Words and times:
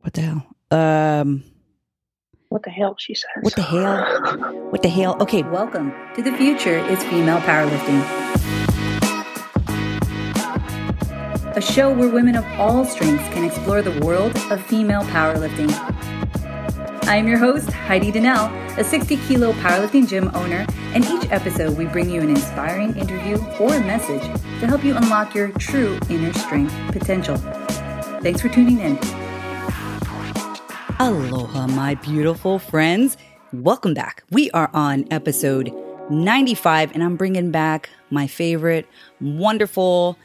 What 0.00 0.12
the 0.14 0.20
hell? 0.22 0.46
Um, 0.70 1.42
What 2.48 2.62
the 2.62 2.70
hell? 2.70 2.96
She 2.98 3.14
says. 3.14 3.28
what 3.42 3.54
the 3.54 3.62
hell? 3.62 4.70
What 4.70 4.82
the 4.82 4.88
hell? 4.88 5.16
Okay, 5.20 5.42
Welcome 5.42 5.92
to 6.14 6.22
the 6.22 6.32
future 6.32 6.78
is 6.88 7.02
female 7.04 7.38
powerlifting. 7.40 8.00
A 11.56 11.60
show 11.60 11.92
where 11.92 12.08
women 12.08 12.36
of 12.36 12.44
all 12.58 12.84
strengths 12.84 13.24
can 13.34 13.44
explore 13.44 13.82
the 13.82 13.98
world 14.04 14.34
of 14.50 14.62
female 14.66 15.02
powerlifting. 15.04 15.70
I 17.06 17.16
am 17.16 17.26
your 17.26 17.38
host, 17.38 17.70
Heidi 17.72 18.12
Donnell, 18.12 18.46
a 18.78 18.84
60 18.84 19.16
kilo 19.26 19.52
powerlifting 19.54 20.08
gym 20.08 20.30
owner, 20.34 20.64
and 20.94 21.04
each 21.04 21.28
episode 21.30 21.76
we 21.76 21.86
bring 21.86 22.08
you 22.08 22.20
an 22.20 22.30
inspiring 22.30 22.96
interview 22.96 23.36
or 23.58 23.74
a 23.74 23.80
message 23.80 24.22
to 24.60 24.66
help 24.66 24.84
you 24.84 24.96
unlock 24.96 25.34
your 25.34 25.48
true 25.58 25.98
inner 26.08 26.32
strength 26.32 26.72
potential. 26.92 27.36
Thanks 28.22 28.40
for 28.40 28.48
tuning 28.48 28.78
in. 28.78 28.96
Aloha, 31.00 31.66
my 31.66 31.94
beautiful 31.94 32.58
friends. 32.58 33.16
Welcome 33.54 33.94
back. 33.94 34.22
We 34.30 34.50
are 34.50 34.68
on 34.74 35.06
episode 35.10 35.72
95, 36.10 36.92
and 36.92 37.02
I'm 37.02 37.16
bringing 37.16 37.50
back 37.50 37.88
my 38.10 38.26
favorite, 38.26 38.86
wonderful. 39.18 40.18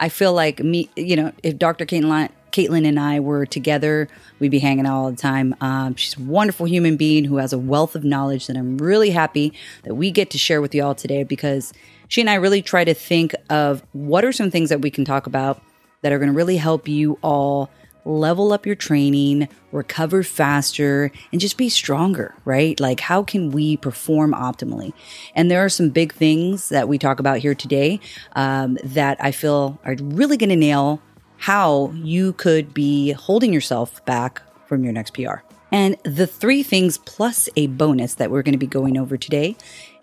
I 0.00 0.08
feel 0.08 0.32
like 0.32 0.58
me, 0.58 0.90
you 0.96 1.14
know, 1.14 1.30
if 1.44 1.56
Dr. 1.58 1.86
Kaytlyn, 1.86 2.30
Kaytlyn 2.50 2.88
and 2.88 2.98
I 2.98 3.20
were 3.20 3.46
together, 3.46 4.08
we'd 4.40 4.50
be 4.50 4.58
hanging 4.58 4.84
out 4.84 4.96
all 4.96 5.10
the 5.12 5.16
time. 5.16 5.54
Um, 5.60 5.94
she's 5.94 6.16
a 6.18 6.22
wonderful 6.22 6.66
human 6.66 6.96
being 6.96 7.24
who 7.24 7.36
has 7.36 7.52
a 7.52 7.58
wealth 7.58 7.94
of 7.94 8.02
knowledge 8.02 8.48
that 8.48 8.56
I'm 8.56 8.78
really 8.78 9.10
happy 9.10 9.52
that 9.84 9.94
we 9.94 10.10
get 10.10 10.30
to 10.30 10.38
share 10.38 10.60
with 10.60 10.74
you 10.74 10.82
all 10.82 10.96
today 10.96 11.22
because 11.22 11.72
she 12.08 12.20
and 12.20 12.28
I 12.28 12.34
really 12.34 12.62
try 12.62 12.82
to 12.82 12.94
think 12.94 13.32
of 13.48 13.80
what 13.92 14.24
are 14.24 14.32
some 14.32 14.50
things 14.50 14.70
that 14.70 14.80
we 14.80 14.90
can 14.90 15.04
talk 15.04 15.28
about 15.28 15.62
that 16.02 16.10
are 16.10 16.18
going 16.18 16.32
to 16.32 16.36
really 16.36 16.56
help 16.56 16.88
you 16.88 17.16
all 17.22 17.70
level 18.06 18.52
up 18.52 18.64
your 18.64 18.74
training, 18.74 19.48
recover 19.72 20.22
faster, 20.22 21.10
and 21.32 21.40
just 21.40 21.58
be 21.58 21.68
stronger, 21.68 22.34
right? 22.44 22.78
Like, 22.78 23.00
how 23.00 23.22
can 23.22 23.50
we 23.50 23.76
perform 23.76 24.32
optimally? 24.32 24.92
And 25.34 25.50
there 25.50 25.64
are 25.64 25.68
some 25.68 25.90
big 25.90 26.14
things 26.14 26.68
that 26.70 26.88
we 26.88 26.98
talk 26.98 27.20
about 27.20 27.38
here 27.38 27.54
today 27.54 28.00
um, 28.34 28.78
that 28.84 29.18
I 29.20 29.32
feel 29.32 29.78
are 29.84 29.96
really 30.00 30.36
going 30.36 30.50
to 30.50 30.56
nail 30.56 31.02
how 31.38 31.92
you 31.96 32.32
could 32.34 32.72
be 32.72 33.12
holding 33.12 33.52
yourself 33.52 34.04
back 34.06 34.40
from 34.66 34.84
your 34.84 34.92
next 34.92 35.12
PR. 35.12 35.40
And 35.72 35.96
the 36.04 36.26
three 36.26 36.62
things 36.62 36.98
plus 36.98 37.48
a 37.56 37.66
bonus 37.66 38.14
that 38.14 38.30
we're 38.30 38.42
going 38.42 38.52
to 38.52 38.58
be 38.58 38.66
going 38.66 38.96
over 38.96 39.16
today 39.16 39.56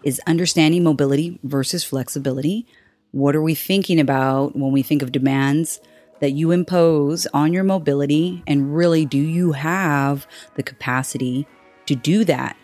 is 0.04 0.22
understanding 0.28 0.84
mobility 0.84 1.40
versus 1.44 1.84
flexibility. 1.84 2.68
What 3.12 3.36
are 3.36 3.42
we 3.42 3.56
thinking 3.56 4.00
about 4.00 4.56
when 4.56 4.72
we 4.72 4.84
think 4.84 5.02
of 5.02 5.12
demands? 5.12 5.80
That 6.24 6.32
you 6.32 6.52
impose 6.52 7.28
on 7.34 7.52
your 7.52 7.66
mobility 7.66 8.42
and 8.48 8.74
really 8.74 9.06
do 9.06 9.18
you 9.18 9.52
have 9.52 10.26
the 10.56 10.64
capacity 10.64 11.46
to 11.86 11.96
do 11.96 12.24
that? 12.24 12.56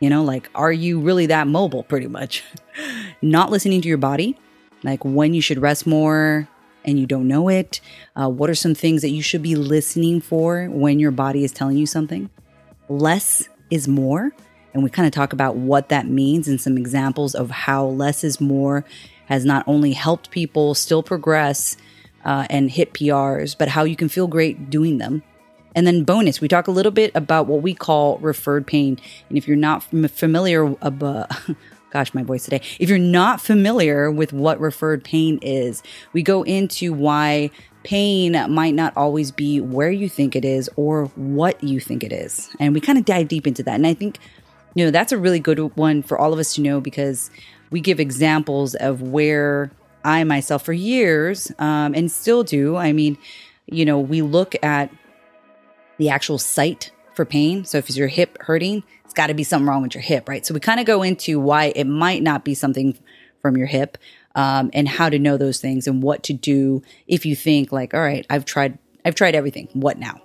You 0.00 0.10
know 0.10 0.24
like 0.24 0.50
are 0.52 0.72
you 0.72 0.98
really 0.98 1.26
that 1.26 1.46
mobile 1.46 1.84
pretty 1.84 2.08
much? 2.08 2.42
Not 3.22 3.52
listening 3.52 3.80
to 3.82 3.88
your 3.88 3.98
body 3.98 4.36
like 4.82 5.04
when 5.04 5.32
you 5.32 5.40
should 5.40 5.62
rest 5.62 5.86
more 5.86 6.48
and 6.84 6.98
you 6.98 7.06
don't 7.06 7.28
know 7.28 7.48
it 7.48 7.80
uh, 8.16 8.28
what 8.28 8.50
are 8.50 8.54
some 8.56 8.74
things 8.74 9.00
that 9.02 9.10
you 9.10 9.22
should 9.22 9.42
be 9.42 9.54
listening 9.54 10.20
for 10.20 10.66
when 10.66 10.98
your 10.98 11.12
body 11.12 11.44
is 11.44 11.52
telling 11.52 11.76
you 11.76 11.86
something? 11.86 12.28
Less 12.88 13.48
is 13.70 13.86
more 13.86 14.32
and 14.72 14.82
we 14.82 14.90
kind 14.90 15.06
of 15.06 15.12
talk 15.12 15.32
about 15.32 15.54
what 15.54 15.88
that 15.88 16.08
means 16.08 16.48
and 16.48 16.60
some 16.60 16.76
examples 16.76 17.36
of 17.36 17.52
how 17.52 17.86
less 17.86 18.24
is 18.24 18.40
more 18.40 18.84
has 19.26 19.44
not 19.44 19.62
only 19.68 19.92
helped 19.92 20.32
people 20.32 20.74
still 20.74 21.00
progress 21.04 21.76
uh, 22.24 22.46
and 22.50 22.70
hit 22.70 22.94
PRs, 22.94 23.56
but 23.56 23.68
how 23.68 23.84
you 23.84 23.96
can 23.96 24.08
feel 24.08 24.26
great 24.26 24.70
doing 24.70 24.98
them. 24.98 25.22
And 25.74 25.86
then 25.86 26.04
bonus, 26.04 26.40
we 26.40 26.48
talk 26.48 26.68
a 26.68 26.70
little 26.70 26.92
bit 26.92 27.10
about 27.14 27.46
what 27.46 27.62
we 27.62 27.74
call 27.74 28.18
referred 28.18 28.66
pain. 28.66 28.98
And 29.28 29.36
if 29.36 29.48
you're 29.48 29.56
not 29.56 29.82
familiar, 29.82 30.74
about, 30.82 31.30
gosh, 31.90 32.14
my 32.14 32.22
voice 32.22 32.44
today. 32.44 32.60
If 32.78 32.88
you're 32.88 32.98
not 32.98 33.40
familiar 33.40 34.10
with 34.10 34.32
what 34.32 34.60
referred 34.60 35.02
pain 35.02 35.38
is, 35.42 35.82
we 36.12 36.22
go 36.22 36.42
into 36.44 36.92
why 36.92 37.50
pain 37.82 38.32
might 38.50 38.74
not 38.74 38.96
always 38.96 39.30
be 39.30 39.60
where 39.60 39.90
you 39.90 40.08
think 40.08 40.36
it 40.36 40.44
is 40.44 40.70
or 40.76 41.06
what 41.16 41.62
you 41.62 41.80
think 41.80 42.02
it 42.04 42.12
is. 42.12 42.54
And 42.60 42.72
we 42.72 42.80
kind 42.80 42.98
of 42.98 43.04
dive 43.04 43.28
deep 43.28 43.46
into 43.46 43.62
that. 43.64 43.74
And 43.74 43.86
I 43.86 43.94
think, 43.94 44.18
you 44.74 44.84
know, 44.84 44.90
that's 44.90 45.12
a 45.12 45.18
really 45.18 45.40
good 45.40 45.58
one 45.76 46.02
for 46.02 46.18
all 46.18 46.32
of 46.32 46.38
us 46.38 46.54
to 46.54 46.60
know 46.60 46.80
because 46.80 47.30
we 47.70 47.80
give 47.80 47.98
examples 47.98 48.74
of 48.76 49.02
where 49.02 49.70
I 50.04 50.22
myself 50.24 50.64
for 50.64 50.72
years 50.72 51.50
um, 51.58 51.94
and 51.94 52.10
still 52.10 52.44
do. 52.44 52.76
I 52.76 52.92
mean, 52.92 53.18
you 53.66 53.84
know, 53.84 53.98
we 53.98 54.22
look 54.22 54.54
at 54.62 54.90
the 55.98 56.10
actual 56.10 56.38
site 56.38 56.92
for 57.14 57.24
pain. 57.24 57.64
So 57.64 57.78
if 57.78 57.94
your 57.96 58.08
hip 58.08 58.36
hurting, 58.40 58.82
it's 59.04 59.14
got 59.14 59.28
to 59.28 59.34
be 59.34 59.44
something 59.44 59.66
wrong 59.66 59.82
with 59.82 59.94
your 59.94 60.02
hip, 60.02 60.28
right? 60.28 60.44
So 60.44 60.52
we 60.52 60.60
kind 60.60 60.80
of 60.80 60.86
go 60.86 61.02
into 61.02 61.40
why 61.40 61.72
it 61.74 61.84
might 61.84 62.22
not 62.22 62.44
be 62.44 62.54
something 62.54 62.98
from 63.40 63.56
your 63.56 63.66
hip 63.66 63.98
um, 64.34 64.70
and 64.72 64.88
how 64.88 65.08
to 65.08 65.18
know 65.18 65.36
those 65.36 65.60
things 65.60 65.86
and 65.86 66.02
what 66.02 66.22
to 66.24 66.32
do 66.32 66.82
if 67.06 67.24
you 67.24 67.36
think 67.36 67.72
like, 67.72 67.94
all 67.94 68.00
right, 68.00 68.26
I've 68.28 68.44
tried, 68.44 68.78
I've 69.04 69.14
tried 69.14 69.34
everything. 69.34 69.68
What 69.72 69.98
now? 69.98 70.20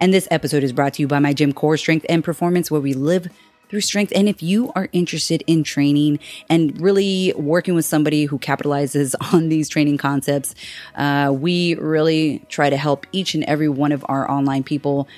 And 0.00 0.14
this 0.14 0.26
episode 0.30 0.64
is 0.64 0.72
brought 0.72 0.94
to 0.94 1.02
you 1.02 1.08
by 1.08 1.18
my 1.18 1.34
gym 1.34 1.52
Core 1.52 1.76
Strength 1.76 2.06
and 2.08 2.24
Performance, 2.24 2.70
where 2.70 2.80
we 2.80 2.94
live 2.94 3.28
through 3.70 3.80
strength. 3.80 4.12
And 4.14 4.28
if 4.28 4.42
you 4.42 4.72
are 4.74 4.88
interested 4.92 5.42
in 5.46 5.62
training 5.62 6.18
and 6.48 6.78
really 6.80 7.32
working 7.36 7.74
with 7.74 7.84
somebody 7.84 8.24
who 8.24 8.38
capitalizes 8.38 9.14
on 9.32 9.48
these 9.48 9.68
training 9.68 9.96
concepts, 9.96 10.54
uh, 10.96 11.32
we 11.34 11.76
really 11.76 12.44
try 12.48 12.68
to 12.68 12.76
help 12.76 13.06
each 13.12 13.34
and 13.34 13.44
every 13.44 13.68
one 13.68 13.92
of 13.92 14.04
our 14.08 14.30
online 14.30 14.64
people 14.64 15.08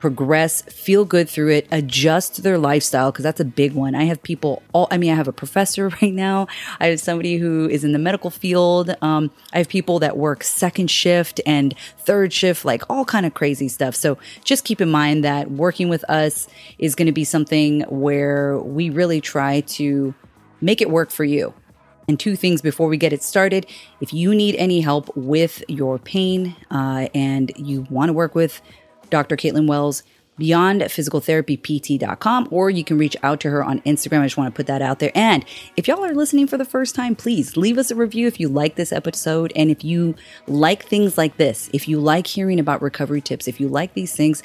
progress, 0.00 0.62
feel 0.62 1.04
good 1.04 1.28
through 1.28 1.50
it, 1.50 1.68
adjust 1.70 2.42
their 2.42 2.58
lifestyle 2.58 3.12
because 3.12 3.22
that's 3.22 3.38
a 3.38 3.44
big 3.44 3.74
one. 3.74 3.94
I 3.94 4.04
have 4.04 4.22
people 4.22 4.62
all 4.72 4.88
I 4.90 4.96
mean 4.96 5.12
I 5.12 5.14
have 5.14 5.28
a 5.28 5.32
professor 5.32 5.88
right 6.02 6.12
now. 6.12 6.48
I 6.80 6.88
have 6.88 7.00
somebody 7.00 7.36
who 7.36 7.68
is 7.68 7.84
in 7.84 7.92
the 7.92 7.98
medical 7.98 8.30
field. 8.30 8.96
Um, 9.02 9.30
I 9.52 9.58
have 9.58 9.68
people 9.68 9.98
that 10.00 10.16
work 10.16 10.42
second 10.42 10.90
shift 10.90 11.40
and 11.46 11.74
third 11.98 12.32
shift 12.32 12.64
like 12.64 12.82
all 12.88 13.04
kind 13.04 13.26
of 13.26 13.34
crazy 13.34 13.68
stuff. 13.68 13.94
So 13.94 14.18
just 14.42 14.64
keep 14.64 14.80
in 14.80 14.90
mind 14.90 15.22
that 15.24 15.50
working 15.50 15.88
with 15.90 16.02
us 16.04 16.48
is 16.78 16.94
going 16.94 17.06
to 17.06 17.12
be 17.12 17.24
something 17.24 17.82
where 17.82 18.58
we 18.58 18.88
really 18.90 19.20
try 19.20 19.60
to 19.60 20.14
make 20.62 20.80
it 20.80 20.90
work 20.90 21.10
for 21.10 21.24
you. 21.24 21.52
And 22.08 22.18
two 22.18 22.34
things 22.34 22.60
before 22.60 22.88
we 22.88 22.96
get 22.96 23.12
it 23.12 23.22
started. 23.22 23.66
If 24.00 24.12
you 24.12 24.34
need 24.34 24.56
any 24.56 24.80
help 24.80 25.14
with 25.16 25.62
your 25.68 25.98
pain 25.98 26.56
uh, 26.70 27.08
and 27.14 27.52
you 27.56 27.86
want 27.88 28.08
to 28.08 28.12
work 28.12 28.34
with 28.34 28.60
Dr. 29.10 29.36
Kaytlyn 29.36 29.66
Wells, 29.66 30.02
beyondphysicaltherapypt.com, 30.40 32.48
or 32.50 32.70
you 32.70 32.82
can 32.82 32.96
reach 32.96 33.16
out 33.22 33.40
to 33.40 33.50
her 33.50 33.62
on 33.62 33.80
Instagram. 33.82 34.20
I 34.20 34.26
just 34.26 34.38
want 34.38 34.54
to 34.54 34.56
put 34.56 34.66
that 34.66 34.80
out 34.80 34.98
there. 34.98 35.12
And 35.14 35.44
if 35.76 35.86
y'all 35.86 36.04
are 36.04 36.14
listening 36.14 36.46
for 36.46 36.56
the 36.56 36.64
first 36.64 36.94
time, 36.94 37.14
please 37.14 37.56
leave 37.56 37.76
us 37.76 37.90
a 37.90 37.94
review 37.94 38.26
if 38.26 38.40
you 38.40 38.48
like 38.48 38.76
this 38.76 38.92
episode. 38.92 39.52
And 39.54 39.70
if 39.70 39.84
you 39.84 40.14
like 40.46 40.84
things 40.84 41.18
like 41.18 41.36
this, 41.36 41.68
if 41.72 41.88
you 41.88 42.00
like 42.00 42.26
hearing 42.26 42.58
about 42.58 42.80
recovery 42.80 43.20
tips, 43.20 43.48
if 43.48 43.60
you 43.60 43.68
like 43.68 43.92
these 43.94 44.16
things, 44.16 44.42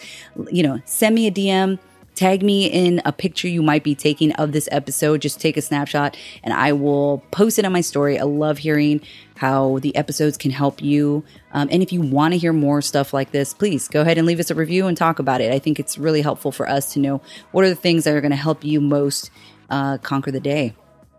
you 0.52 0.64
know, 0.64 0.82
send 0.86 1.16
me 1.16 1.28
a 1.28 1.32
DM 1.32 1.80
tag 2.16 2.42
me 2.42 2.66
in 2.68 3.02
a 3.06 3.12
picture 3.12 3.48
you 3.48 3.62
might 3.62 3.84
be 3.84 3.94
taking 3.94 4.32
of 4.34 4.52
this 4.52 4.68
episode. 4.72 5.22
Just 5.22 5.40
take 5.40 5.58
a 5.58 5.62
snapshot 5.62 6.18
and 6.44 6.54
I 6.54 6.72
will 6.74 7.24
post 7.32 7.60
it 7.60 7.66
on 7.66 7.74
my 7.74 7.82
story. 7.82 8.18
I 8.18 8.24
love 8.24 8.58
hearing 8.58 9.02
how 9.38 9.80
the 9.80 9.96
episodes 9.96 10.38
can 10.38 10.52
help 10.52 10.82
you. 10.82 11.24
Um, 11.52 11.68
and 11.72 11.84
if 11.84 11.92
you 11.92 12.02
want 12.02 12.34
to 12.34 12.38
hear 12.38 12.54
more 12.54 12.82
stuff 12.82 13.14
like 13.14 13.32
this, 13.32 13.54
please 13.54 13.88
go 13.88 14.02
ahead 14.02 14.18
and 14.18 14.26
leave 14.26 14.40
us 14.40 14.50
a 14.50 14.56
review 14.56 14.88
and 14.88 14.98
talk 14.98 15.20
about 15.20 15.42
it. 15.42 15.52
I 15.52 15.60
think 15.60 15.80
it's 15.80 15.98
really 15.98 16.22
helpful 16.22 16.52
for 16.52 16.68
us 16.70 16.94
to 16.94 17.00
know 17.00 17.22
what 17.52 17.66
are 17.66 17.70
the 17.70 17.76
things 17.76 18.06
that 18.06 18.14
are 18.14 18.22
going 18.22 18.32
to 18.32 18.38
help 18.38 18.64
you 18.64 18.80
most 18.80 19.30
uh, 19.70 19.98
conquer 19.98 20.32
the 20.32 20.40
day. 20.40 20.74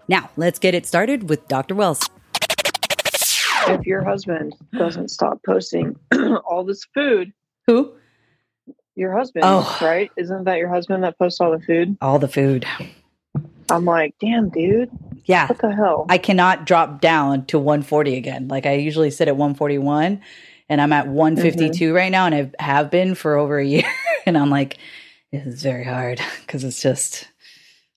Now, 0.09 0.31
let's 0.37 0.59
get 0.59 0.75
it 0.75 0.87
started 0.87 1.29
with 1.29 1.47
Dr. 1.49 1.75
Wells. 1.75 2.09
If 3.69 3.85
your 3.85 4.05
husband 4.05 4.55
doesn't 4.73 5.09
stop 5.11 5.41
posting 5.45 5.97
all 6.47 6.65
this 6.65 6.85
food, 6.95 7.33
Who? 7.67 7.95
Your 8.97 9.17
husband, 9.17 9.45
Oh. 9.47 9.79
right? 9.81 10.11
Isn't 10.17 10.45
that 10.45 10.59
your 10.59 10.69
husband 10.69 11.05
that 11.05 11.19
posts 11.19 11.41
all 11.41 11.53
the 11.53 11.61
food? 11.61 11.97
All 12.01 12.19
the 12.19 12.29
food. 12.29 12.67
I'm 13.71 13.85
like, 13.85 14.15
damn, 14.21 14.49
dude, 14.49 14.91
Yeah. 15.25 15.47
what 15.47 15.59
the 15.59 15.75
hell? 15.75 16.07
I 16.09 16.19
cannot 16.19 16.67
drop 16.67 17.01
down 17.01 17.47
to 17.47 17.59
140 17.59 18.17
again. 18.17 18.49
Like 18.49 18.65
I 18.65 18.75
usually 18.75 19.11
sit 19.11 19.29
at 19.29 19.37
141 19.37 20.21
and 20.69 20.81
I'm 20.81 20.93
at 20.93 21.09
152 21.09 21.87
mm-hmm. 21.87 21.95
right 21.95 22.11
now 22.11 22.27
and 22.27 22.53
I 22.59 22.63
have 22.63 22.91
been 22.91 23.15
for 23.15 23.37
over 23.37 23.59
a 23.59 23.65
year. 23.65 23.89
and 24.27 24.39
I'm 24.39 24.51
like, 24.51 24.79
this 25.33 25.47
is 25.47 25.63
very 25.63 25.85
hard 25.85 26.21
because 26.41 26.65
it's 26.65 26.81
just, 26.81 27.29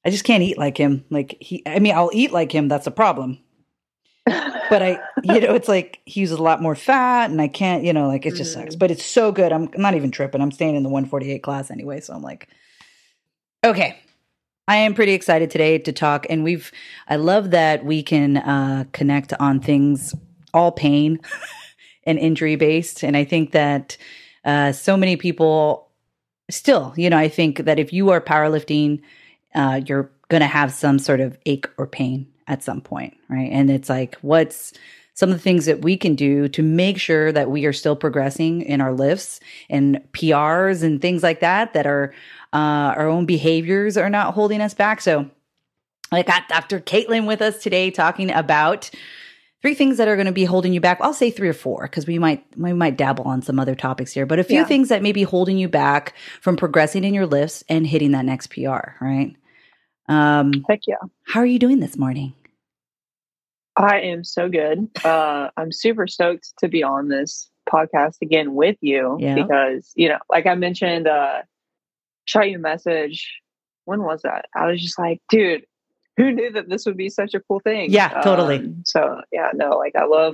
I 0.05 0.09
just 0.09 0.23
can't 0.23 0.43
eat 0.43 0.57
like 0.57 0.77
him. 0.77 1.05
Like 1.09 1.37
he, 1.39 1.63
I 1.65 1.79
mean, 1.79 1.95
I'll 1.95 2.11
eat 2.13 2.31
like 2.31 2.51
him. 2.51 2.67
That's 2.67 2.87
a 2.87 2.91
problem. 2.91 3.39
But 4.69 4.81
I, 4.81 4.99
you 5.23 5.39
know, 5.41 5.55
it's 5.55 5.67
like 5.67 5.99
he 6.05 6.21
uses 6.21 6.37
a 6.37 6.43
lot 6.43 6.61
more 6.61 6.75
fat 6.75 7.31
and 7.31 7.41
I 7.41 7.47
can't, 7.47 7.83
you 7.83 7.93
know, 7.93 8.07
like 8.07 8.25
it 8.25 8.35
just 8.35 8.53
sucks. 8.53 8.75
But 8.75 8.91
it's 8.91 9.05
so 9.05 9.31
good. 9.31 9.51
I'm, 9.51 9.69
I'm 9.73 9.81
not 9.81 9.95
even 9.95 10.11
tripping. 10.11 10.41
I'm 10.41 10.51
staying 10.51 10.75
in 10.75 10.83
the 10.83 10.89
148 10.89 11.41
class 11.43 11.71
anyway. 11.71 11.99
So 12.01 12.13
I'm 12.13 12.21
like, 12.21 12.47
okay. 13.63 13.99
I 14.67 14.75
am 14.75 14.93
pretty 14.93 15.13
excited 15.13 15.49
today 15.49 15.79
to 15.79 15.91
talk, 15.91 16.27
and 16.29 16.43
we've. 16.43 16.71
I 17.07 17.15
love 17.15 17.49
that 17.49 17.83
we 17.83 18.03
can 18.03 18.37
uh, 18.37 18.83
connect 18.91 19.33
on 19.39 19.59
things 19.59 20.13
all 20.53 20.71
pain 20.71 21.19
and 22.03 22.19
injury 22.19 22.55
based, 22.55 23.03
and 23.03 23.17
I 23.17 23.23
think 23.23 23.51
that 23.53 23.97
uh, 24.45 24.71
so 24.71 24.95
many 24.95 25.15
people 25.17 25.89
still, 26.51 26.93
you 26.95 27.09
know, 27.09 27.17
I 27.17 27.29
think 27.29 27.65
that 27.65 27.79
if 27.79 27.91
you 27.91 28.11
are 28.11 28.21
powerlifting, 28.21 29.01
uh, 29.55 29.81
you're 29.87 30.11
going 30.29 30.41
to 30.41 30.47
have 30.47 30.71
some 30.71 30.99
sort 30.99 31.19
of 31.19 31.35
ache 31.47 31.67
or 31.77 31.87
pain 31.87 32.27
at 32.49 32.63
some 32.63 32.81
point, 32.81 33.15
right? 33.29 33.49
And 33.51 33.69
it's 33.69 33.89
like, 33.89 34.15
what's 34.21 34.73
some 35.13 35.29
of 35.29 35.35
the 35.35 35.41
things 35.41 35.65
that 35.65 35.81
we 35.81 35.95
can 35.95 36.15
do 36.15 36.47
to 36.49 36.63
make 36.63 36.97
sure 36.97 37.31
that 37.31 37.51
we 37.51 37.65
are 37.65 37.73
still 37.73 37.95
progressing 37.95 38.61
in 38.63 38.81
our 38.81 38.93
lifts 38.93 39.39
and 39.69 40.01
PRs 40.13 40.81
and 40.81 41.01
things 41.01 41.23
like 41.23 41.41
that, 41.41 41.73
that 41.73 41.85
are 41.85 42.13
uh, 42.51 42.95
our 42.97 43.07
own 43.07 43.25
behaviors 43.25 43.97
are 43.97 44.09
not 44.09 44.33
holding 44.33 44.61
us 44.61 44.73
back. 44.73 45.01
So 45.01 45.29
I 46.11 46.23
got 46.23 46.47
Dr. 46.47 46.79
Kaytlyn 46.79 47.27
with 47.27 47.41
us 47.41 47.61
today 47.61 47.91
talking 47.91 48.31
about 48.31 48.89
three 49.61 49.75
things 49.75 49.97
that 49.97 50.07
are 50.07 50.15
going 50.15 50.25
to 50.25 50.31
be 50.31 50.45
holding 50.45 50.73
you 50.73 50.79
back. 50.79 50.99
I'll 51.01 51.13
say 51.13 51.29
three 51.29 51.49
or 51.49 51.53
four 51.53 51.83
because 51.83 52.07
we 52.07 52.17
might 52.17 52.45
we 52.57 52.73
might 52.73 52.97
dabble 52.97 53.25
on 53.25 53.41
some 53.41 53.59
other 53.59 53.75
topics 53.75 54.13
here, 54.13 54.25
but 54.25 54.39
a 54.39 54.43
few 54.43 54.59
yeah. 54.59 54.65
things 54.65 54.89
that 54.89 55.03
may 55.03 55.11
be 55.11 55.23
holding 55.23 55.57
you 55.57 55.67
back 55.67 56.15
from 56.41 56.55
progressing 56.55 57.03
in 57.03 57.13
your 57.13 57.27
lifts 57.27 57.63
and 57.69 57.85
hitting 57.85 58.11
that 58.11 58.25
next 58.25 58.47
PR. 58.47 58.95
Right? 59.01 59.35
Um, 60.09 60.65
Heck 60.67 60.81
yeah! 60.87 60.95
How 61.23 61.39
are 61.39 61.45
you 61.45 61.59
doing 61.59 61.79
this 61.79 61.95
morning? 61.95 62.33
I 63.77 64.01
am 64.01 64.23
so 64.23 64.49
good. 64.49 64.89
Uh, 65.05 65.51
I'm 65.55 65.71
super 65.71 66.07
stoked 66.07 66.51
to 66.57 66.67
be 66.67 66.83
on 66.83 67.09
this 67.09 67.49
podcast 67.71 68.15
again 68.21 68.55
with 68.55 68.75
you 68.81 69.17
yeah. 69.19 69.35
because 69.35 69.91
you 69.95 70.09
know, 70.09 70.17
like 70.27 70.47
I 70.47 70.55
mentioned, 70.55 71.07
uh, 71.07 71.43
shot 72.25 72.49
you 72.49 72.57
a 72.57 72.59
message. 72.59 73.31
When 73.85 74.01
was 74.01 74.23
that? 74.23 74.45
I 74.55 74.65
was 74.65 74.81
just 74.81 74.97
like, 74.97 75.21
dude, 75.29 75.65
who 76.17 76.31
knew 76.31 76.51
that 76.53 76.69
this 76.69 76.87
would 76.87 76.97
be 76.97 77.09
such 77.09 77.35
a 77.35 77.39
cool 77.39 77.59
thing? 77.59 77.91
Yeah, 77.91 78.21
totally. 78.21 78.57
Um, 78.57 78.81
so 78.85 79.21
yeah, 79.31 79.51
no, 79.53 79.77
like 79.77 79.95
I 79.95 80.05
love, 80.05 80.33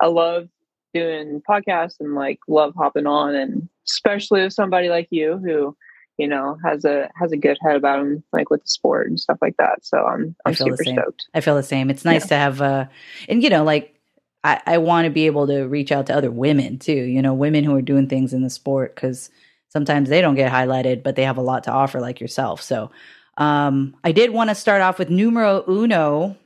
I 0.00 0.06
love 0.06 0.48
doing 0.92 1.40
podcasts 1.48 2.00
and 2.00 2.16
like 2.16 2.40
love 2.48 2.74
hopping 2.76 3.06
on, 3.06 3.36
and 3.36 3.68
especially 3.86 4.42
with 4.42 4.52
somebody 4.52 4.88
like 4.88 5.06
you 5.10 5.38
who, 5.38 5.76
you 6.18 6.28
know, 6.28 6.58
has 6.64 6.84
a 6.84 7.10
has 7.16 7.32
a 7.32 7.36
good 7.36 7.58
head 7.62 7.76
about 7.76 8.00
him, 8.00 8.22
like 8.32 8.50
with 8.50 8.62
the 8.62 8.68
sport 8.68 9.08
and 9.08 9.18
stuff 9.18 9.38
like 9.40 9.56
that. 9.58 9.84
So 9.84 9.98
I'm 9.98 10.36
I'm 10.44 10.54
super 10.54 10.84
stoked. 10.84 11.26
I 11.34 11.40
feel 11.40 11.56
the 11.56 11.62
same. 11.62 11.90
It's 11.90 12.04
nice 12.04 12.24
yeah. 12.24 12.28
to 12.28 12.36
have, 12.36 12.60
uh, 12.60 12.86
and 13.28 13.42
you 13.42 13.50
know, 13.50 13.64
like 13.64 13.98
I, 14.44 14.60
I 14.66 14.78
want 14.78 15.06
to 15.06 15.10
be 15.10 15.26
able 15.26 15.46
to 15.48 15.62
reach 15.64 15.90
out 15.90 16.06
to 16.06 16.16
other 16.16 16.30
women 16.30 16.78
too. 16.78 16.92
You 16.92 17.22
know, 17.22 17.34
women 17.34 17.64
who 17.64 17.74
are 17.74 17.82
doing 17.82 18.08
things 18.08 18.32
in 18.32 18.42
the 18.42 18.50
sport 18.50 18.94
because 18.94 19.30
sometimes 19.68 20.08
they 20.08 20.20
don't 20.20 20.36
get 20.36 20.52
highlighted, 20.52 21.02
but 21.02 21.16
they 21.16 21.24
have 21.24 21.38
a 21.38 21.42
lot 21.42 21.64
to 21.64 21.72
offer, 21.72 22.00
like 22.00 22.20
yourself. 22.20 22.62
So 22.62 22.90
um, 23.38 23.96
I 24.04 24.12
did 24.12 24.30
want 24.30 24.50
to 24.50 24.54
start 24.54 24.82
off 24.82 24.98
with 24.98 25.10
numero 25.10 25.64
uno. 25.68 26.36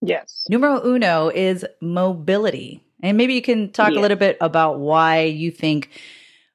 Yes. 0.00 0.42
Numero 0.48 0.84
uno 0.84 1.28
is 1.28 1.64
mobility. 1.80 2.82
And 3.02 3.16
maybe 3.16 3.34
you 3.34 3.42
can 3.42 3.70
talk 3.70 3.92
yeah. 3.92 4.00
a 4.00 4.02
little 4.02 4.16
bit 4.16 4.36
about 4.40 4.78
why 4.78 5.22
you 5.22 5.50
think 5.50 5.90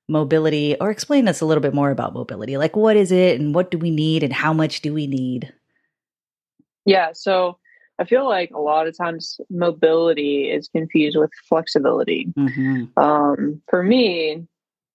mobility, 0.07 0.75
or 0.80 0.89
explain 0.89 1.27
us 1.27 1.42
a 1.42 1.45
little 1.45 1.62
bit 1.62 1.74
more 1.74 1.92
about 1.92 2.13
mobility. 2.13 2.57
Like, 2.57 2.75
what 2.75 2.95
is 2.95 3.12
it 3.12 3.39
and 3.39 3.54
what 3.54 3.71
do 3.71 3.77
we 3.77 3.92
need 3.92 4.24
and 4.24 4.33
how 4.33 4.54
much 4.54 4.81
do 4.81 4.94
we 4.94 5.07
need? 5.07 5.54
Yeah. 6.86 7.12
So 7.13 7.57
I 8.00 8.06
feel 8.06 8.27
like 8.27 8.51
a 8.51 8.59
lot 8.59 8.88
of 8.88 8.95
times 8.95 9.39
mobility 9.50 10.50
is 10.50 10.69
confused 10.69 11.18
with 11.18 11.31
flexibility. 11.50 12.31
Mm-hmm. 12.38 13.00
Um, 13.01 13.62
for 13.69 13.83
me, 13.83 14.48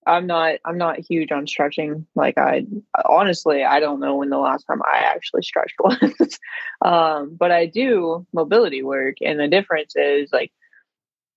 I'm 0.07 0.27
not 0.27 0.55
I'm 0.65 0.79
not 0.79 0.99
huge 0.99 1.31
on 1.31 1.47
stretching. 1.47 2.07
Like 2.15 2.39
I 2.39 2.65
honestly 3.09 3.65
I 3.65 3.81
don't 3.81 4.01
know 4.01 4.17
when 4.17 4.31
the 4.31 4.39
last 4.39 4.65
time 4.65 4.81
I 4.85 4.99
actually 4.99 5.43
stretched 5.43 5.77
was. 5.81 6.39
um, 6.85 7.37
but 7.39 7.51
I 7.51 7.67
do 7.67 8.27
mobility 8.33 8.83
work 8.83 9.17
and 9.21 9.39
the 9.39 9.49
difference 9.49 9.95
is 9.97 10.31
like 10.33 10.53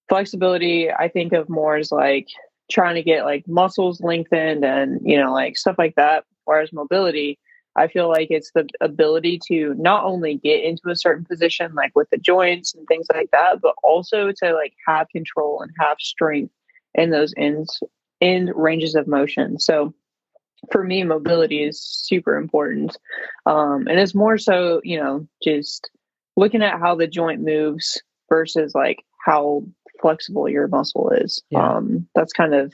flexibility 0.10 0.92
I 0.92 1.10
think 1.10 1.34
of 1.34 1.50
more 1.50 1.76
as 1.76 1.92
like 1.92 2.28
trying 2.72 2.96
to 2.96 3.04
get 3.04 3.26
like 3.26 3.48
muscles 3.48 4.02
lengthened 4.02 4.66
and 4.66 5.00
you 5.04 5.18
know 5.18 5.34
like 5.34 5.58
stuff 5.58 5.76
like 5.78 5.96
that. 5.96 6.26
Whereas 6.46 6.72
mobility, 6.72 7.40
I 7.76 7.88
feel 7.88 8.08
like 8.08 8.28
it's 8.30 8.52
the 8.52 8.68
ability 8.82 9.40
to 9.48 9.74
not 9.78 10.06
only 10.06 10.36
get 10.36 10.64
into 10.64 10.90
a 10.90 10.96
certain 10.96 11.26
position 11.26 11.74
like 11.74 11.96
with 11.96 12.10
the 12.10 12.18
joints 12.18 12.74
and 12.74 12.88
things 12.88 13.08
like 13.14 13.32
that, 13.32 13.62
but 13.62 13.76
also 13.84 14.32
to 14.32 14.54
like 14.54 14.74
have 14.88 15.10
control 15.10 15.62
and 15.62 15.72
have 15.80 15.98
strength 16.00 16.54
in 16.94 17.10
those 17.10 17.34
ends 17.38 17.82
end 18.22 18.52
ranges 18.56 18.96
of 18.96 19.08
motion. 19.08 19.60
So 19.60 19.94
for 20.72 20.84
me, 20.84 21.04
mobility 21.04 21.64
is 21.64 21.82
super 21.82 22.38
important. 22.38 22.98
Um, 23.46 23.88
and 23.88 24.00
it's 24.00 24.16
more 24.16 24.38
so, 24.38 24.82
you 24.84 25.00
know, 25.00 25.28
just 25.44 25.90
looking 26.38 26.64
at 26.64 26.80
how 26.80 26.96
the 26.96 27.08
joint 27.08 27.42
moves 27.42 28.02
versus 28.30 28.74
like 28.74 29.04
how 29.26 29.64
flexible 30.02 30.50
your 30.50 30.68
muscle 30.68 31.12
is. 31.12 31.42
Yeah. 31.50 31.76
Um, 31.76 32.08
that's 32.16 32.34
kind 32.34 32.54
of 32.54 32.74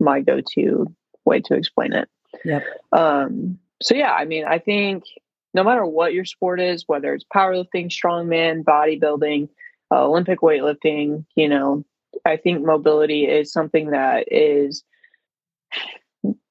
my 0.00 0.20
go 0.20 0.40
to 0.54 0.86
way 1.24 1.40
to 1.40 1.54
explain 1.54 1.92
it. 1.92 2.08
Yep. 2.44 2.64
Um, 2.92 3.58
so, 3.82 3.94
yeah, 3.94 4.12
I 4.12 4.24
mean, 4.24 4.44
I 4.44 4.58
think 4.58 5.04
no 5.52 5.62
matter 5.62 5.86
what 5.86 6.12
your 6.12 6.24
sport 6.24 6.60
is, 6.60 6.84
whether 6.86 7.14
it's 7.14 7.24
powerlifting, 7.32 7.88
strongman, 7.88 8.64
bodybuilding, 8.64 9.48
uh, 9.90 10.04
Olympic 10.04 10.40
weightlifting, 10.40 11.24
you 11.36 11.48
know, 11.48 11.84
I 12.24 12.36
think 12.36 12.64
mobility 12.64 13.24
is 13.26 13.52
something 13.52 13.90
that 13.90 14.26
is 14.30 14.82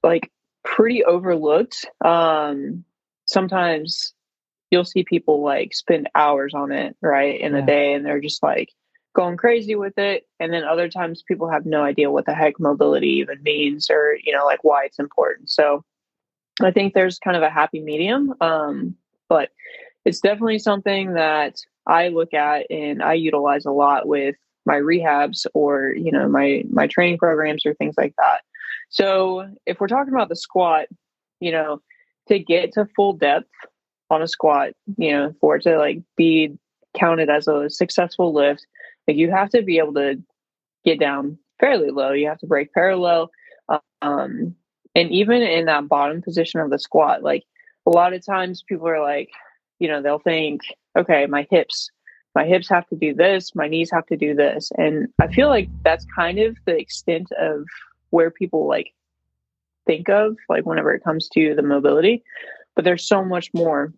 like 0.03 0.31
pretty 0.63 1.03
overlooked. 1.03 1.85
Um, 2.03 2.85
sometimes 3.25 4.13
you'll 4.71 4.85
see 4.85 5.03
people 5.03 5.41
like 5.41 5.73
spend 5.73 6.09
hours 6.15 6.53
on 6.53 6.71
it, 6.71 6.95
right, 7.01 7.39
in 7.39 7.53
yeah. 7.53 7.59
a 7.59 7.65
day, 7.65 7.93
and 7.93 8.05
they're 8.05 8.21
just 8.21 8.41
like 8.41 8.69
going 9.13 9.37
crazy 9.37 9.75
with 9.75 9.97
it. 9.97 10.27
And 10.39 10.51
then 10.51 10.63
other 10.63 10.89
times 10.89 11.23
people 11.23 11.49
have 11.49 11.65
no 11.65 11.83
idea 11.83 12.11
what 12.11 12.25
the 12.25 12.33
heck 12.33 12.59
mobility 12.59 13.09
even 13.13 13.41
means 13.43 13.89
or, 13.89 14.17
you 14.23 14.33
know, 14.33 14.45
like 14.45 14.63
why 14.63 14.85
it's 14.85 14.99
important. 14.99 15.49
So 15.49 15.83
I 16.61 16.71
think 16.71 16.93
there's 16.93 17.19
kind 17.19 17.37
of 17.37 17.43
a 17.43 17.49
happy 17.49 17.79
medium. 17.79 18.33
Um, 18.41 18.95
but 19.29 19.49
it's 20.05 20.19
definitely 20.19 20.59
something 20.59 21.13
that 21.13 21.57
I 21.87 22.09
look 22.09 22.33
at 22.33 22.69
and 22.69 23.01
I 23.01 23.13
utilize 23.13 23.65
a 23.65 23.71
lot 23.71 24.07
with 24.07 24.35
my 24.65 24.75
rehabs 24.75 25.45
or 25.53 25.93
you 25.95 26.11
know 26.11 26.27
my 26.27 26.63
my 26.69 26.87
training 26.87 27.17
programs 27.17 27.65
or 27.65 27.73
things 27.73 27.95
like 27.97 28.13
that 28.17 28.41
so 28.89 29.47
if 29.65 29.79
we're 29.79 29.87
talking 29.87 30.13
about 30.13 30.29
the 30.29 30.35
squat 30.35 30.87
you 31.39 31.51
know 31.51 31.81
to 32.27 32.39
get 32.39 32.71
to 32.73 32.87
full 32.95 33.13
depth 33.13 33.49
on 34.09 34.21
a 34.21 34.27
squat 34.27 34.71
you 34.97 35.11
know 35.11 35.33
for 35.41 35.57
it 35.57 35.63
to 35.63 35.77
like 35.77 36.01
be 36.15 36.57
counted 36.97 37.29
as 37.29 37.47
a 37.47 37.69
successful 37.69 38.33
lift 38.33 38.65
like 39.07 39.17
you 39.17 39.31
have 39.31 39.49
to 39.49 39.61
be 39.61 39.77
able 39.77 39.93
to 39.93 40.21
get 40.85 40.99
down 40.99 41.37
fairly 41.59 41.89
low 41.89 42.11
you 42.11 42.27
have 42.27 42.39
to 42.39 42.47
break 42.47 42.73
parallel 42.73 43.29
um 44.01 44.55
and 44.95 45.11
even 45.11 45.41
in 45.41 45.65
that 45.65 45.87
bottom 45.87 46.21
position 46.21 46.59
of 46.59 46.69
the 46.69 46.79
squat 46.79 47.23
like 47.23 47.43
a 47.85 47.89
lot 47.89 48.13
of 48.13 48.25
times 48.25 48.63
people 48.67 48.87
are 48.87 49.01
like 49.01 49.29
you 49.79 49.87
know 49.87 50.01
they'll 50.01 50.19
think 50.19 50.61
okay 50.97 51.25
my 51.25 51.47
hips 51.49 51.89
my 52.35 52.45
hips 52.45 52.69
have 52.69 52.87
to 52.87 52.95
do 52.95 53.13
this, 53.13 53.53
my 53.55 53.67
knees 53.67 53.91
have 53.91 54.05
to 54.07 54.17
do 54.17 54.33
this. 54.33 54.71
And 54.77 55.07
I 55.21 55.27
feel 55.27 55.49
like 55.49 55.69
that's 55.83 56.05
kind 56.15 56.39
of 56.39 56.57
the 56.65 56.77
extent 56.77 57.31
of 57.39 57.65
where 58.09 58.31
people 58.31 58.67
like 58.67 58.93
think 59.85 60.09
of, 60.09 60.35
like 60.49 60.65
whenever 60.65 60.93
it 60.93 61.03
comes 61.03 61.29
to 61.29 61.53
the 61.55 61.61
mobility. 61.61 62.23
But 62.75 62.85
there's 62.85 63.07
so 63.07 63.23
much 63.23 63.49
more. 63.53 63.93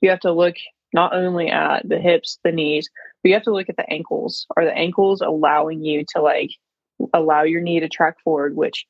You 0.00 0.08
have 0.10 0.20
to 0.20 0.32
look 0.32 0.56
not 0.94 1.14
only 1.14 1.50
at 1.50 1.86
the 1.88 1.98
hips, 1.98 2.38
the 2.44 2.52
knees, 2.52 2.88
but 3.22 3.28
you 3.28 3.34
have 3.34 3.44
to 3.44 3.52
look 3.52 3.68
at 3.68 3.76
the 3.76 3.90
ankles. 3.90 4.46
Are 4.56 4.64
the 4.64 4.76
ankles 4.76 5.20
allowing 5.20 5.84
you 5.84 6.04
to 6.14 6.22
like 6.22 6.50
allow 7.14 7.42
your 7.42 7.60
knee 7.60 7.80
to 7.80 7.88
track 7.88 8.16
forward, 8.22 8.56
which 8.56 8.86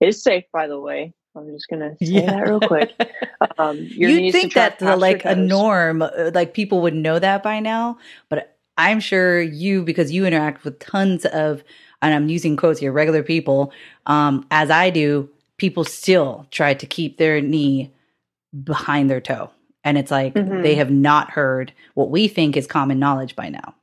is 0.00 0.22
safe, 0.22 0.44
by 0.52 0.66
the 0.66 0.78
way. 0.78 1.12
I'm 1.36 1.50
just 1.52 1.68
gonna 1.68 1.96
say 2.02 2.06
yeah. 2.06 2.26
that 2.26 2.48
real 2.48 2.60
quick. 2.60 2.92
Um, 3.58 3.76
You'd 3.78 4.32
think 4.32 4.54
that 4.54 4.78
the, 4.78 4.96
like 4.96 5.24
a 5.24 5.36
norm, 5.36 6.02
uh, 6.02 6.30
like 6.34 6.54
people 6.54 6.80
would 6.80 6.94
know 6.94 7.18
that 7.18 7.42
by 7.42 7.60
now, 7.60 7.98
but 8.28 8.56
I'm 8.76 9.00
sure 9.00 9.40
you, 9.40 9.82
because 9.82 10.10
you 10.10 10.26
interact 10.26 10.64
with 10.64 10.78
tons 10.78 11.24
of, 11.26 11.62
and 12.02 12.14
I'm 12.14 12.28
using 12.28 12.56
quotes 12.56 12.80
here, 12.80 12.90
regular 12.90 13.22
people, 13.22 13.72
um, 14.06 14.46
as 14.50 14.70
I 14.70 14.90
do, 14.90 15.28
people 15.58 15.84
still 15.84 16.46
try 16.50 16.74
to 16.74 16.86
keep 16.86 17.18
their 17.18 17.40
knee 17.40 17.92
behind 18.62 19.10
their 19.10 19.20
toe, 19.20 19.50
and 19.84 19.98
it's 19.98 20.10
like 20.10 20.34
mm-hmm. 20.34 20.62
they 20.62 20.74
have 20.74 20.90
not 20.90 21.30
heard 21.30 21.72
what 21.94 22.10
we 22.10 22.26
think 22.26 22.56
is 22.56 22.66
common 22.66 22.98
knowledge 22.98 23.36
by 23.36 23.48
now. 23.48 23.74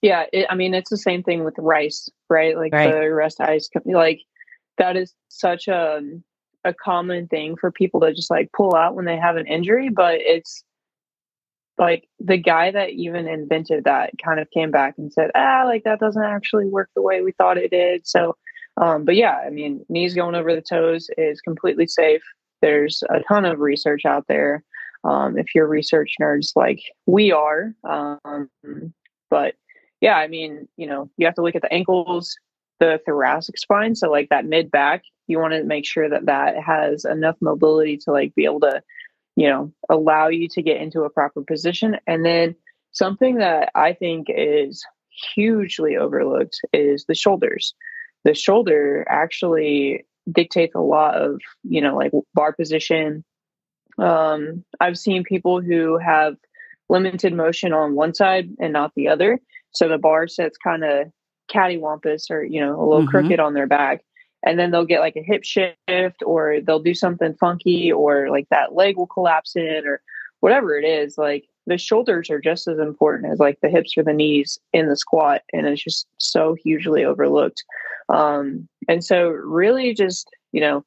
Yeah, 0.00 0.24
it, 0.32 0.46
I 0.48 0.54
mean 0.54 0.72
it's 0.72 0.90
the 0.90 0.96
same 0.96 1.22
thing 1.22 1.44
with 1.44 1.54
rice, 1.58 2.08
right? 2.28 2.56
Like 2.56 2.72
right. 2.72 2.90
the 2.90 3.12
rest 3.12 3.40
ice, 3.40 3.68
company, 3.68 3.94
like 3.94 4.20
that 4.78 4.96
is 4.96 5.14
such 5.28 5.68
a 5.68 6.00
a 6.64 6.74
common 6.74 7.26
thing 7.26 7.56
for 7.56 7.70
people 7.70 8.00
to 8.00 8.12
just 8.12 8.30
like 8.30 8.50
pull 8.52 8.74
out 8.74 8.94
when 8.94 9.04
they 9.04 9.16
have 9.16 9.36
an 9.36 9.46
injury, 9.46 9.88
but 9.88 10.20
it's 10.20 10.62
like 11.78 12.06
the 12.18 12.36
guy 12.36 12.70
that 12.70 12.90
even 12.90 13.26
invented 13.26 13.84
that 13.84 14.10
kind 14.22 14.38
of 14.38 14.50
came 14.50 14.70
back 14.70 14.94
and 14.98 15.12
said, 15.12 15.30
ah, 15.34 15.62
like 15.64 15.84
that 15.84 15.98
doesn't 15.98 16.22
actually 16.22 16.66
work 16.66 16.90
the 16.94 17.00
way 17.02 17.22
we 17.22 17.32
thought 17.32 17.56
it 17.56 17.70
did. 17.70 18.06
So, 18.06 18.36
um, 18.76 19.04
but 19.06 19.16
yeah, 19.16 19.36
I 19.44 19.48
mean, 19.48 19.84
knees 19.88 20.14
going 20.14 20.34
over 20.34 20.54
the 20.54 20.60
toes 20.60 21.08
is 21.16 21.40
completely 21.40 21.86
safe. 21.86 22.22
There's 22.62 23.02
a 23.10 23.20
ton 23.20 23.44
of 23.44 23.60
research 23.60 24.04
out 24.04 24.26
there. 24.28 24.64
Um, 25.02 25.38
if 25.38 25.54
you're 25.54 25.66
research 25.66 26.14
nerds 26.20 26.52
like 26.54 26.80
we 27.06 27.32
are, 27.32 27.74
um, 27.84 28.50
but 29.30 29.54
yeah, 30.00 30.16
I 30.16 30.28
mean, 30.28 30.68
you 30.76 30.86
know, 30.86 31.10
you 31.16 31.26
have 31.26 31.34
to 31.36 31.42
look 31.42 31.54
at 31.54 31.62
the 31.62 31.72
ankles, 31.72 32.36
the 32.80 33.00
thoracic 33.06 33.58
spine. 33.58 33.94
So 33.94 34.10
like 34.10 34.28
that 34.28 34.44
mid 34.44 34.70
back, 34.70 35.02
you 35.26 35.38
want 35.38 35.54
to 35.54 35.64
make 35.64 35.86
sure 35.86 36.08
that 36.08 36.26
that 36.26 36.56
has 36.62 37.04
enough 37.04 37.36
mobility 37.40 37.96
to 37.98 38.10
like 38.10 38.34
be 38.34 38.44
able 38.44 38.60
to, 38.60 38.82
you 39.36 39.48
know, 39.48 39.72
allow 39.88 40.28
you 40.28 40.48
to 40.48 40.62
get 40.62 40.80
into 40.80 41.02
a 41.02 41.10
proper 41.10 41.42
position. 41.42 41.96
And 42.06 42.24
then 42.24 42.54
something 42.92 43.36
that 43.36 43.70
I 43.74 43.92
think 43.92 44.26
is 44.28 44.84
hugely 45.34 45.96
overlooked 45.96 46.60
is 46.72 47.04
the 47.06 47.14
shoulders. 47.14 47.74
The 48.24 48.34
shoulder 48.34 49.06
actually 49.08 50.04
dictates 50.32 50.74
a 50.74 50.80
lot 50.80 51.16
of, 51.16 51.40
you 51.62 51.80
know, 51.80 51.96
like 51.96 52.12
bar 52.34 52.52
position. 52.52 53.24
Um, 53.98 54.64
I've 54.80 54.98
seen 54.98 55.24
people 55.24 55.60
who 55.60 55.98
have 55.98 56.36
limited 56.88 57.32
motion 57.32 57.72
on 57.72 57.94
one 57.94 58.14
side 58.14 58.50
and 58.58 58.72
not 58.72 58.92
the 58.94 59.08
other. 59.08 59.38
So 59.72 59.88
the 59.88 59.98
bar 59.98 60.26
sets 60.26 60.56
kind 60.58 60.84
of 60.84 61.12
cattywampus 61.52 62.30
or, 62.30 62.42
you 62.42 62.60
know, 62.60 62.80
a 62.80 62.84
little 62.84 63.02
mm-hmm. 63.02 63.10
crooked 63.10 63.40
on 63.40 63.54
their 63.54 63.66
back. 63.66 64.04
And 64.44 64.58
then 64.58 64.70
they'll 64.70 64.86
get 64.86 65.00
like 65.00 65.16
a 65.16 65.22
hip 65.22 65.44
shift 65.44 66.22
or 66.24 66.60
they'll 66.62 66.82
do 66.82 66.94
something 66.94 67.34
funky 67.34 67.92
or 67.92 68.30
like 68.30 68.48
that 68.50 68.74
leg 68.74 68.96
will 68.96 69.06
collapse 69.06 69.54
in 69.54 69.82
or 69.86 70.00
whatever 70.40 70.78
it 70.78 70.84
is. 70.84 71.18
Like 71.18 71.44
the 71.66 71.76
shoulders 71.76 72.30
are 72.30 72.40
just 72.40 72.66
as 72.66 72.78
important 72.78 73.32
as 73.32 73.38
like 73.38 73.58
the 73.60 73.68
hips 73.68 73.94
or 73.96 74.02
the 74.02 74.14
knees 74.14 74.58
in 74.72 74.88
the 74.88 74.96
squat. 74.96 75.42
And 75.52 75.66
it's 75.66 75.84
just 75.84 76.06
so 76.18 76.56
hugely 76.62 77.04
overlooked. 77.04 77.62
Um, 78.08 78.66
and 78.90 79.04
so 79.04 79.28
really 79.28 79.94
just, 79.94 80.28
you 80.50 80.60
know, 80.60 80.84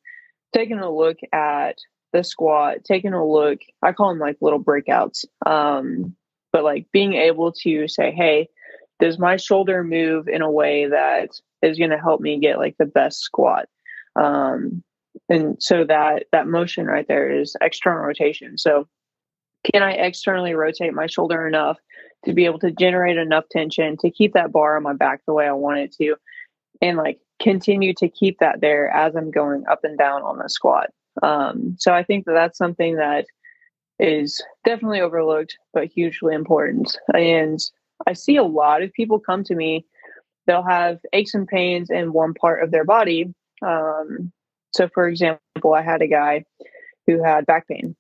taking 0.54 0.80
a 0.80 0.92
look 0.92 1.18
at 1.32 1.78
the 2.12 2.22
squat, 2.22 2.84
taking 2.84 3.14
a 3.14 3.26
look, 3.26 3.60
I 3.82 3.94
call 3.94 4.10
them 4.10 4.20
like 4.20 4.36
little 4.42 4.62
breakouts. 4.62 5.24
Um, 5.46 6.14
but 6.52 6.66
like 6.66 6.86
being 6.92 7.14
able 7.14 7.54
to 7.64 7.88
say, 7.88 8.12
hey, 8.12 8.50
does 9.00 9.18
my 9.18 9.38
shoulder 9.38 9.86
move 9.86 10.28
in 10.28 10.42
a 10.42 10.52
way 10.52 10.88
that 10.88 11.30
is 11.62 11.78
going 11.78 11.92
to 11.92 11.98
help 11.98 12.20
me 12.20 12.40
get 12.40 12.58
like 12.58 12.76
the 12.78 12.86
best 12.86 13.22
squat? 13.22 13.70
Um, 14.18 14.84
and 15.30 15.56
so 15.64 15.86
that 15.86 16.26
that 16.34 16.46
motion 16.46 16.86
right 16.88 17.08
there 17.08 17.32
is 17.32 17.56
external 17.62 18.04
rotation. 18.04 18.58
So 18.58 18.86
can 19.72 19.82
I 19.82 19.94
externally 19.94 20.56
rotate 20.56 20.94
my 20.94 21.08
shoulder 21.08 21.48
enough 21.48 21.78
to 22.26 22.34
be 22.34 22.44
able 22.44 22.60
to 22.60 22.72
generate 22.72 23.16
enough 23.16 23.46
tension 23.50 23.96
to 24.02 24.12
keep 24.12 24.34
that 24.34 24.52
bar 24.52 24.76
on 24.76 24.84
my 24.84 24.94
back 24.94 25.22
the 25.26 25.34
way 25.34 25.48
I 25.48 25.54
want 25.54 25.80
it 25.80 25.94
to, 25.94 26.16
and 26.82 26.98
like 26.98 27.20
continue 27.44 27.94
to 27.96 28.08
keep 28.08 28.40
that 28.40 28.62
there 28.62 28.90
as 28.90 29.16
I'm 29.16 29.30
going 29.30 29.66
up 29.70 29.84
and 29.84 29.98
down 29.98 30.24
on 30.24 30.38
the 30.38 30.50
squat. 30.50 30.90
Um, 31.22 31.76
so 31.78 31.94
I 31.94 32.04
think 32.04 32.26
that 32.26 32.34
that's 32.34 32.58
something 32.58 32.96
that 32.96 33.26
is 34.00 34.42
definitely 34.66 35.02
overlooked, 35.02 35.58
but 35.74 35.88
hugely 35.88 36.34
important. 36.34 36.98
And 37.14 37.60
I 38.08 38.14
see 38.14 38.38
a 38.38 38.44
lot 38.44 38.82
of 38.82 38.94
people 38.94 39.20
come 39.20 39.44
to 39.44 39.56
me, 39.56 39.86
they'll 40.48 40.64
have 40.64 41.00
aches 41.14 41.34
and 41.34 41.48
pains 41.48 41.90
in 41.90 42.14
one 42.14 42.34
part 42.34 42.64
of 42.64 42.72
their 42.72 42.86
body. 42.86 43.34
Um, 43.62 44.32
so, 44.72 44.90
for 44.94 45.08
example, 45.08 45.74
I 45.74 45.82
had 45.82 46.02
a 46.02 46.08
guy 46.08 46.46
who 47.06 47.24
had 47.24 47.46
back 47.46 47.68
pain. 47.68 47.96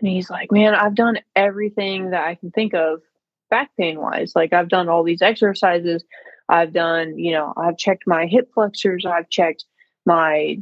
And 0.00 0.08
he's 0.08 0.30
like, 0.30 0.52
man, 0.52 0.74
I've 0.74 0.94
done 0.94 1.18
everything 1.34 2.10
that 2.10 2.26
I 2.26 2.34
can 2.34 2.50
think 2.50 2.74
of 2.74 3.00
back 3.50 3.70
pain 3.76 3.98
wise. 3.98 4.34
Like, 4.36 4.52
I've 4.52 4.68
done 4.68 4.88
all 4.88 5.02
these 5.02 5.22
exercises. 5.22 6.04
I've 6.48 6.72
done, 6.72 7.18
you 7.18 7.32
know, 7.32 7.52
I've 7.56 7.76
checked 7.76 8.04
my 8.06 8.26
hip 8.26 8.50
flexors. 8.54 9.04
I've 9.04 9.28
checked 9.28 9.64
my 10.06 10.58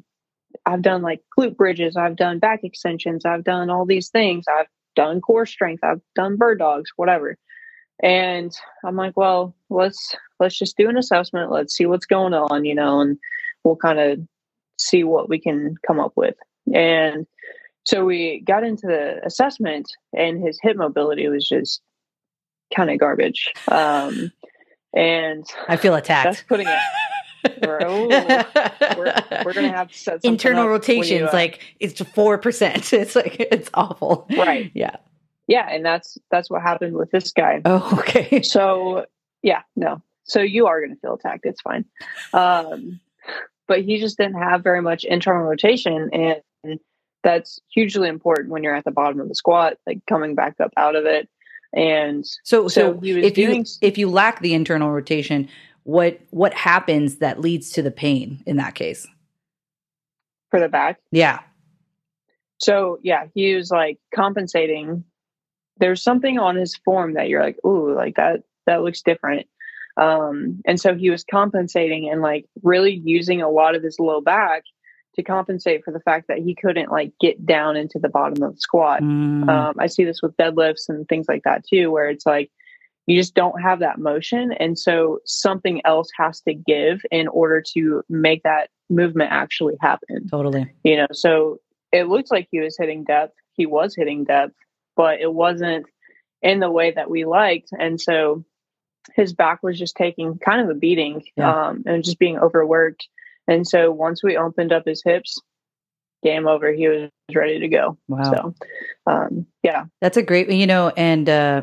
I've 0.65 0.83
done 0.83 1.03
like 1.03 1.21
glute 1.37 1.57
bridges, 1.57 1.97
I've 1.97 2.17
done 2.17 2.39
back 2.39 2.61
extensions, 2.63 3.25
I've 3.25 3.45
done 3.45 3.71
all 3.71 3.85
these 3.85 4.09
things, 4.09 4.47
I've 4.49 4.69
done 4.95 5.21
core 5.21 5.47
strength, 5.47 5.85
I've 5.85 6.01
done 6.15 6.37
bird 6.37 6.59
dogs, 6.59 6.91
whatever. 6.97 7.37
And 8.03 8.53
I'm 8.85 8.97
like, 8.97 9.17
well, 9.17 9.55
let's 9.71 10.15
let's 10.41 10.59
just 10.59 10.77
do 10.77 10.89
an 10.89 10.99
assessment, 10.99 11.51
let's 11.51 11.75
see 11.75 11.87
what's 11.87 12.07
going 12.07 12.35
on, 12.35 12.65
you 12.65 12.75
know, 12.75 13.01
and 13.01 13.19
we'll 13.65 13.77
kind 13.77 13.99
of 13.99 14.21
see 14.79 15.05
what 15.05 15.29
we 15.29 15.41
can 15.41 15.77
come 15.87 16.01
up 16.01 16.13
with. 16.17 16.35
And 16.75 17.27
so 17.85 18.05
we 18.05 18.41
got 18.41 18.65
into 18.65 18.87
the 18.87 19.25
assessment 19.25 19.91
and 20.13 20.43
his 20.43 20.59
hip 20.63 20.77
mobility 20.77 21.29
was 21.29 21.49
just 21.49 21.81
kind 22.75 22.91
of 22.91 22.99
garbage. 22.99 23.53
Um 23.69 24.33
and 24.97 25.47
I 25.69 25.77
feel 25.77 25.95
attacked. 26.03 26.25
That's 26.25 26.43
putting 26.43 26.67
it 26.67 26.79
we're, 27.63 27.79
we're, 27.79 29.45
we're, 29.45 29.53
gonna 29.53 29.69
have 29.69 29.89
to 29.89 29.97
set 29.97 30.25
internal 30.25 30.67
rotations 30.69 31.29
uh, 31.29 31.31
like 31.33 31.61
it's 31.79 32.01
four 32.01 32.39
percent. 32.39 32.93
It's 32.93 33.15
like 33.15 33.37
it's 33.39 33.71
awful. 33.75 34.27
Right. 34.37 34.71
Yeah. 34.75 34.97
Yeah, 35.47 35.69
and 35.71 35.85
that's 35.85 36.19
that's 36.31 36.51
what 36.51 36.63
happened 36.63 36.97
with 36.97 37.11
this 37.13 37.33
guy. 37.33 37.63
Oh, 37.65 37.99
okay. 38.01 38.43
So 38.43 39.07
yeah, 39.43 39.63
no. 39.77 40.03
So 40.25 40.41
you 40.41 40.67
are 40.67 40.81
gonna 40.81 40.97
feel 40.97 41.15
attacked. 41.15 41.47
It's 41.47 41.61
fine. 41.61 41.85
Um, 42.33 43.01
but 43.69 43.83
he 43.83 43.99
just 43.99 44.17
didn't 44.17 44.41
have 44.43 44.65
very 44.65 44.83
much 44.83 45.05
internal 45.05 45.45
rotation, 45.45 46.11
and 46.13 46.81
that's 47.23 47.61
hugely 47.73 48.09
important 48.09 48.51
when 48.51 48.63
you're 48.63 48.75
at 48.75 48.85
the 48.85 48.91
bottom 48.91 49.21
of 49.21 49.29
the 49.29 49.35
squat, 49.35 49.79
like 49.87 50.01
coming 50.09 50.35
back 50.35 50.57
up 50.61 50.73
out 50.77 50.97
of 50.97 51.05
it. 51.07 51.29
And 51.75 52.25
so, 52.45 52.69
so, 52.69 52.69
so 52.69 53.01
if 53.03 53.35
doing, 53.35 53.59
you 53.59 53.65
if 53.83 53.99
you 53.99 54.09
lack 54.09 54.41
the 54.41 54.55
internal 54.55 54.91
rotation, 54.91 55.49
what 55.87 56.21
what 56.31 56.53
happens 56.53 57.17
that 57.17 57.41
leads 57.41 57.71
to 57.71 57.83
the 57.83 57.93
pain 57.93 58.43
in 58.45 58.57
that 58.57 58.75
case? 58.75 59.07
For 60.51 60.59
the 60.59 60.69
back? 60.69 60.99
Yeah. 61.13 61.41
So 62.59 62.99
yeah 63.03 63.27
he 63.35 63.55
was 63.55 63.71
like 63.71 63.99
compensating. 64.15 65.05
There's 65.79 66.03
something 66.03 66.39
on 66.39 66.57
his 66.57 66.75
form 66.75 67.15
that 67.15 67.29
you're 67.29 67.43
like 67.43 67.59
ooh 67.65 67.95
like 67.95 68.17
that 68.17 68.43
that 68.67 68.83
looks 68.83 69.03
different. 69.03 69.47
Um 69.97 70.61
and 70.67 70.81
so 70.81 70.95
he 70.95 71.09
was 71.09 71.25
compensating 71.25 72.11
and 72.11 72.21
like 72.21 72.47
really 72.65 72.95
using 73.05 73.41
a 73.41 73.51
lot 73.51 73.77
of 73.77 73.85
his 73.85 74.01
low 74.01 74.21
back 74.21 74.65
to 75.17 75.23
compensate 75.23 75.85
for 75.85 75.93
the 75.93 76.01
fact 76.01 76.29
that 76.29 76.39
he 76.39 76.55
couldn't 76.55 76.91
like 76.91 77.13
get 77.21 77.45
down 77.45 77.77
into 77.77 77.99
the 77.99 78.09
bottom 78.09 78.43
of 78.43 78.55
the 78.55 78.61
squat 78.61 79.03
mm. 79.03 79.49
um 79.49 79.75
i 79.79 79.87
see 79.87 80.05
this 80.05 80.23
with 80.23 80.37
deadlifts 80.37 80.89
and 80.89 81.09
things 81.09 81.27
like 81.29 81.43
that 81.43 81.67
too 81.67 81.91
where 81.91 82.09
it's 82.09 82.27
like 82.27 82.51
you 83.07 83.17
just 83.19 83.35
don't 83.35 83.61
have 83.63 83.79
that 83.79 83.99
motion. 83.99 84.53
And 84.53 84.79
so 84.79 85.21
something 85.25 85.81
else 85.85 86.09
has 86.19 86.41
to 86.43 86.55
give 86.55 87.03
in 87.11 87.29
order 87.29 87.63
to 87.75 88.03
make 88.09 88.43
that 88.43 88.69
movement 88.91 89.31
actually 89.33 89.77
happen. 89.81 90.29
Totally. 90.29 90.73
You 90.83 90.97
know, 90.97 91.07
so 91.13 91.61
it 91.93 92.09
looked 92.09 92.33
like 92.33 92.49
he 92.51 92.61
was 92.61 92.77
hitting 92.77 93.05
depth. 93.05 93.35
He 93.53 93.65
was 93.65 93.95
hitting 93.95 94.25
depth, 94.25 94.55
but 94.97 95.21
it 95.21 95.33
wasn't 95.33 95.87
in 96.43 96.59
the 96.61 96.71
way 96.71 96.91
that 96.91 97.09
we 97.09 97.25
liked. 97.25 97.71
And 97.79 98.01
so 98.01 98.45
his 99.15 99.33
back 99.33 99.63
was 99.63 99.79
just 99.79 99.97
taking 99.97 100.39
kind 100.39 100.61
of 100.61 100.69
a 100.69 100.79
beating 100.79 101.23
yeah. 101.37 101.69
um, 101.69 101.85
and 101.87 102.05
just 102.05 102.19
being 102.19 102.39
overworked. 102.39 103.09
And 103.49 103.67
so 103.67 103.91
once 103.91 104.23
we 104.23 104.37
opened 104.37 104.73
up 104.73 104.87
his 104.87 105.03
hips, 105.05 105.41
game 106.23 106.49
over. 106.49 106.73
He 106.73 106.89
was 106.89 107.11
ready 107.35 107.61
to 107.61 107.69
go. 107.69 107.97
Wow. 108.09 108.33
So, 108.33 108.55
um, 109.07 109.47
yeah. 109.63 109.85
That's 110.01 110.17
a 110.17 110.23
great, 110.23 110.51
you 110.51 110.67
know, 110.67 110.89
and, 110.97 111.29
uh, 111.29 111.63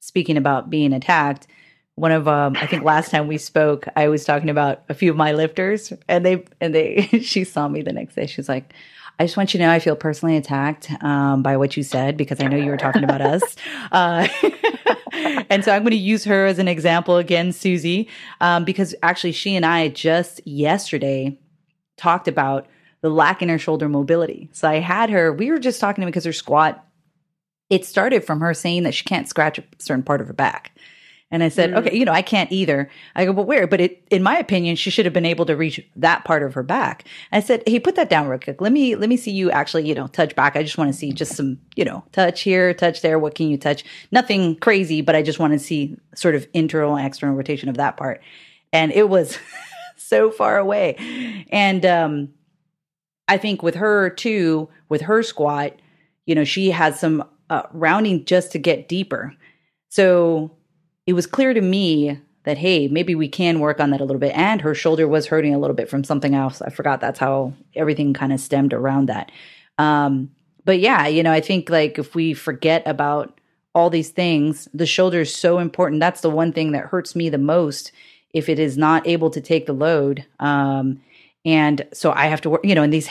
speaking 0.00 0.36
about 0.36 0.70
being 0.70 0.92
attacked, 0.92 1.46
one 1.96 2.12
of 2.12 2.28
um 2.28 2.56
I 2.56 2.66
think 2.66 2.84
last 2.84 3.10
time 3.10 3.26
we 3.26 3.38
spoke, 3.38 3.86
I 3.96 4.08
was 4.08 4.24
talking 4.24 4.50
about 4.50 4.84
a 4.88 4.94
few 4.94 5.10
of 5.10 5.16
my 5.16 5.32
lifters 5.32 5.92
and 6.08 6.24
they 6.24 6.44
and 6.60 6.74
they 6.74 7.02
she 7.22 7.42
saw 7.44 7.66
me 7.68 7.82
the 7.82 7.92
next 7.92 8.14
day. 8.14 8.26
She's 8.26 8.48
like, 8.48 8.74
I 9.18 9.24
just 9.24 9.36
want 9.36 9.54
you 9.54 9.58
to 9.58 9.64
know 9.64 9.72
I 9.72 9.78
feel 9.78 9.96
personally 9.96 10.36
attacked 10.36 10.90
um, 11.02 11.42
by 11.42 11.56
what 11.56 11.76
you 11.76 11.82
said 11.82 12.16
because 12.16 12.40
I 12.40 12.48
know 12.48 12.56
you 12.56 12.70
were 12.70 12.76
talking 12.76 13.04
about 13.04 13.20
us. 13.20 13.42
Uh, 13.92 14.26
and 15.50 15.64
so 15.64 15.72
I'm 15.72 15.82
going 15.82 15.90
to 15.90 15.96
use 15.96 16.24
her 16.24 16.46
as 16.46 16.58
an 16.58 16.68
example 16.68 17.16
again, 17.16 17.52
Susie, 17.52 18.08
um, 18.40 18.64
because 18.64 18.94
actually 19.02 19.32
she 19.32 19.56
and 19.56 19.64
I 19.64 19.88
just 19.88 20.46
yesterday 20.46 21.38
talked 21.96 22.28
about 22.28 22.66
the 23.02 23.10
lack 23.10 23.42
in 23.42 23.48
her 23.48 23.58
shoulder 23.58 23.88
mobility. 23.88 24.48
So 24.52 24.68
I 24.68 24.76
had 24.76 25.10
her, 25.10 25.32
we 25.32 25.50
were 25.50 25.58
just 25.58 25.80
talking 25.80 26.02
to 26.02 26.06
because 26.06 26.24
her 26.24 26.32
squat 26.32 26.82
it 27.68 27.84
started 27.84 28.24
from 28.24 28.40
her 28.40 28.54
saying 28.54 28.84
that 28.84 28.94
she 28.94 29.04
can't 29.04 29.28
scratch 29.28 29.58
a 29.58 29.64
certain 29.78 30.04
part 30.04 30.20
of 30.20 30.28
her 30.28 30.32
back. 30.32 30.76
And 31.30 31.42
I 31.42 31.48
said, 31.48 31.70
mm. 31.70 31.78
okay, 31.78 31.96
you 31.96 32.04
know, 32.04 32.12
I 32.12 32.22
can't 32.22 32.52
either. 32.52 32.88
I 33.16 33.24
go, 33.24 33.32
but 33.32 33.48
where? 33.48 33.66
But 33.66 33.80
it, 33.80 34.06
in 34.10 34.22
my 34.22 34.38
opinion, 34.38 34.76
she 34.76 34.90
should 34.90 35.06
have 35.06 35.12
been 35.12 35.26
able 35.26 35.44
to 35.46 35.56
reach 35.56 35.84
that 35.96 36.24
part 36.24 36.44
of 36.44 36.54
her 36.54 36.62
back. 36.62 37.04
I 37.32 37.40
said, 37.40 37.64
hey, 37.66 37.80
put 37.80 37.96
that 37.96 38.08
down 38.08 38.28
real 38.28 38.38
quick. 38.38 38.60
Let 38.60 38.72
me, 38.72 38.94
let 38.94 39.08
me 39.08 39.16
see 39.16 39.32
you 39.32 39.50
actually, 39.50 39.88
you 39.88 39.94
know, 39.94 40.06
touch 40.06 40.36
back. 40.36 40.54
I 40.54 40.62
just 40.62 40.78
want 40.78 40.92
to 40.92 40.96
see 40.96 41.12
just 41.12 41.34
some, 41.34 41.58
you 41.74 41.84
know, 41.84 42.04
touch 42.12 42.42
here, 42.42 42.72
touch 42.72 43.02
there. 43.02 43.18
What 43.18 43.34
can 43.34 43.48
you 43.48 43.58
touch? 43.58 43.84
Nothing 44.12 44.54
crazy, 44.56 45.00
but 45.00 45.16
I 45.16 45.22
just 45.22 45.40
want 45.40 45.52
to 45.52 45.58
see 45.58 45.96
sort 46.14 46.36
of 46.36 46.46
internal 46.54 46.96
and 46.96 47.06
external 47.06 47.34
rotation 47.34 47.68
of 47.68 47.76
that 47.76 47.96
part. 47.96 48.22
And 48.72 48.92
it 48.92 49.08
was 49.08 49.36
so 49.96 50.30
far 50.30 50.58
away. 50.58 51.44
And, 51.50 51.84
um, 51.84 52.28
I 53.28 53.38
think 53.38 53.62
with 53.62 53.74
her 53.74 54.10
too, 54.10 54.68
with 54.88 55.00
her 55.02 55.24
squat, 55.24 55.72
you 56.26 56.34
know, 56.36 56.44
she 56.44 56.70
has 56.70 57.00
some 57.00 57.24
uh, 57.50 57.62
rounding 57.72 58.24
just 58.24 58.52
to 58.52 58.58
get 58.58 58.88
deeper. 58.88 59.34
So 59.88 60.56
it 61.06 61.12
was 61.12 61.26
clear 61.26 61.54
to 61.54 61.60
me 61.60 62.20
that, 62.44 62.58
hey, 62.58 62.88
maybe 62.88 63.14
we 63.14 63.28
can 63.28 63.60
work 63.60 63.80
on 63.80 63.90
that 63.90 64.00
a 64.00 64.04
little 64.04 64.20
bit. 64.20 64.36
And 64.36 64.60
her 64.60 64.74
shoulder 64.74 65.08
was 65.08 65.26
hurting 65.26 65.54
a 65.54 65.58
little 65.58 65.74
bit 65.74 65.88
from 65.88 66.04
something 66.04 66.34
else. 66.34 66.62
I 66.62 66.70
forgot 66.70 67.00
that's 67.00 67.18
how 67.18 67.52
everything 67.74 68.14
kind 68.14 68.32
of 68.32 68.40
stemmed 68.40 68.72
around 68.72 69.06
that. 69.06 69.32
Um, 69.78 70.30
but 70.64 70.80
yeah, 70.80 71.06
you 71.06 71.22
know, 71.22 71.32
I 71.32 71.40
think 71.40 71.70
like 71.70 71.98
if 71.98 72.14
we 72.14 72.34
forget 72.34 72.82
about 72.86 73.40
all 73.74 73.90
these 73.90 74.10
things, 74.10 74.68
the 74.72 74.86
shoulder 74.86 75.20
is 75.20 75.34
so 75.34 75.58
important. 75.58 76.00
That's 76.00 76.20
the 76.20 76.30
one 76.30 76.52
thing 76.52 76.72
that 76.72 76.86
hurts 76.86 77.14
me 77.14 77.28
the 77.28 77.38
most 77.38 77.92
if 78.32 78.48
it 78.48 78.58
is 78.58 78.76
not 78.76 79.06
able 79.06 79.30
to 79.30 79.40
take 79.40 79.66
the 79.66 79.72
load. 79.72 80.24
Um, 80.40 81.00
And 81.46 81.86
so 81.92 82.10
I 82.10 82.26
have 82.26 82.40
to 82.40 82.50
work, 82.50 82.62
you 82.64 82.74
know, 82.74 82.82
and 82.82 82.92
these, 82.92 83.08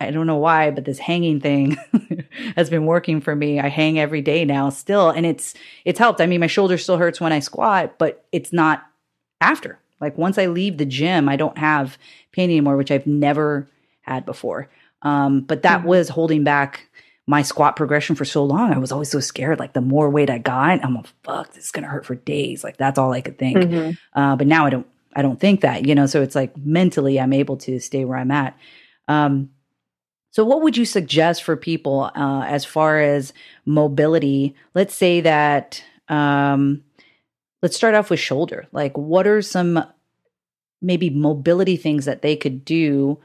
I 0.00 0.10
don't 0.10 0.26
know 0.26 0.36
why, 0.36 0.72
but 0.72 0.84
this 0.84 0.98
hanging 0.98 1.40
thing 1.40 1.78
has 2.56 2.68
been 2.68 2.86
working 2.86 3.20
for 3.20 3.36
me. 3.36 3.60
I 3.60 3.68
hang 3.68 4.00
every 4.00 4.20
day 4.20 4.44
now 4.44 4.68
still, 4.70 5.10
and 5.10 5.24
it's, 5.24 5.54
it's 5.84 6.00
helped. 6.00 6.20
I 6.20 6.26
mean, 6.26 6.40
my 6.40 6.48
shoulder 6.48 6.76
still 6.76 6.96
hurts 6.96 7.20
when 7.20 7.32
I 7.32 7.38
squat, 7.38 7.96
but 7.96 8.26
it's 8.32 8.52
not 8.52 8.84
after. 9.40 9.78
Like 10.00 10.18
once 10.18 10.38
I 10.38 10.46
leave 10.46 10.76
the 10.76 10.84
gym, 10.84 11.28
I 11.28 11.36
don't 11.36 11.56
have 11.56 11.98
pain 12.32 12.50
anymore, 12.50 12.76
which 12.76 12.90
I've 12.90 13.06
never 13.06 13.68
had 14.00 14.26
before. 14.26 14.68
Um, 15.02 15.42
but 15.42 15.62
that 15.62 15.80
mm-hmm. 15.80 15.88
was 15.88 16.08
holding 16.08 16.42
back 16.42 16.88
my 17.28 17.42
squat 17.42 17.76
progression 17.76 18.16
for 18.16 18.24
so 18.24 18.44
long. 18.44 18.72
I 18.72 18.78
was 18.78 18.90
always 18.90 19.10
so 19.10 19.20
scared. 19.20 19.60
Like 19.60 19.74
the 19.74 19.80
more 19.80 20.10
weight 20.10 20.30
I 20.30 20.38
got, 20.38 20.84
I'm 20.84 20.94
like, 20.94 21.06
fuck, 21.22 21.52
this 21.52 21.66
is 21.66 21.70
gonna 21.70 21.86
hurt 21.86 22.06
for 22.06 22.16
days. 22.16 22.64
Like 22.64 22.76
that's 22.76 22.98
all 22.98 23.12
I 23.12 23.20
could 23.20 23.38
think. 23.38 23.58
Mm-hmm. 23.58 24.18
Uh, 24.20 24.34
but 24.34 24.48
now 24.48 24.66
I 24.66 24.70
don't 24.70 24.86
I 25.18 25.22
don't 25.22 25.40
think 25.40 25.62
that, 25.62 25.84
you 25.84 25.96
know, 25.96 26.06
so 26.06 26.22
it's 26.22 26.36
like 26.36 26.56
mentally 26.56 27.18
I'm 27.18 27.32
able 27.32 27.56
to 27.56 27.80
stay 27.80 28.04
where 28.04 28.18
I'm 28.18 28.30
at. 28.30 28.56
Um, 29.08 29.50
so, 30.30 30.44
what 30.44 30.62
would 30.62 30.76
you 30.76 30.84
suggest 30.84 31.42
for 31.42 31.56
people 31.56 32.12
uh, 32.14 32.44
as 32.46 32.64
far 32.64 33.00
as 33.00 33.32
mobility? 33.66 34.54
Let's 34.76 34.94
say 34.94 35.20
that, 35.22 35.82
um, 36.06 36.84
let's 37.62 37.74
start 37.74 37.96
off 37.96 38.10
with 38.10 38.20
shoulder. 38.20 38.68
Like, 38.70 38.96
what 38.96 39.26
are 39.26 39.42
some 39.42 39.82
maybe 40.80 41.10
mobility 41.10 41.76
things 41.76 42.04
that 42.04 42.22
they 42.22 42.36
could 42.36 42.64
do 42.64 43.18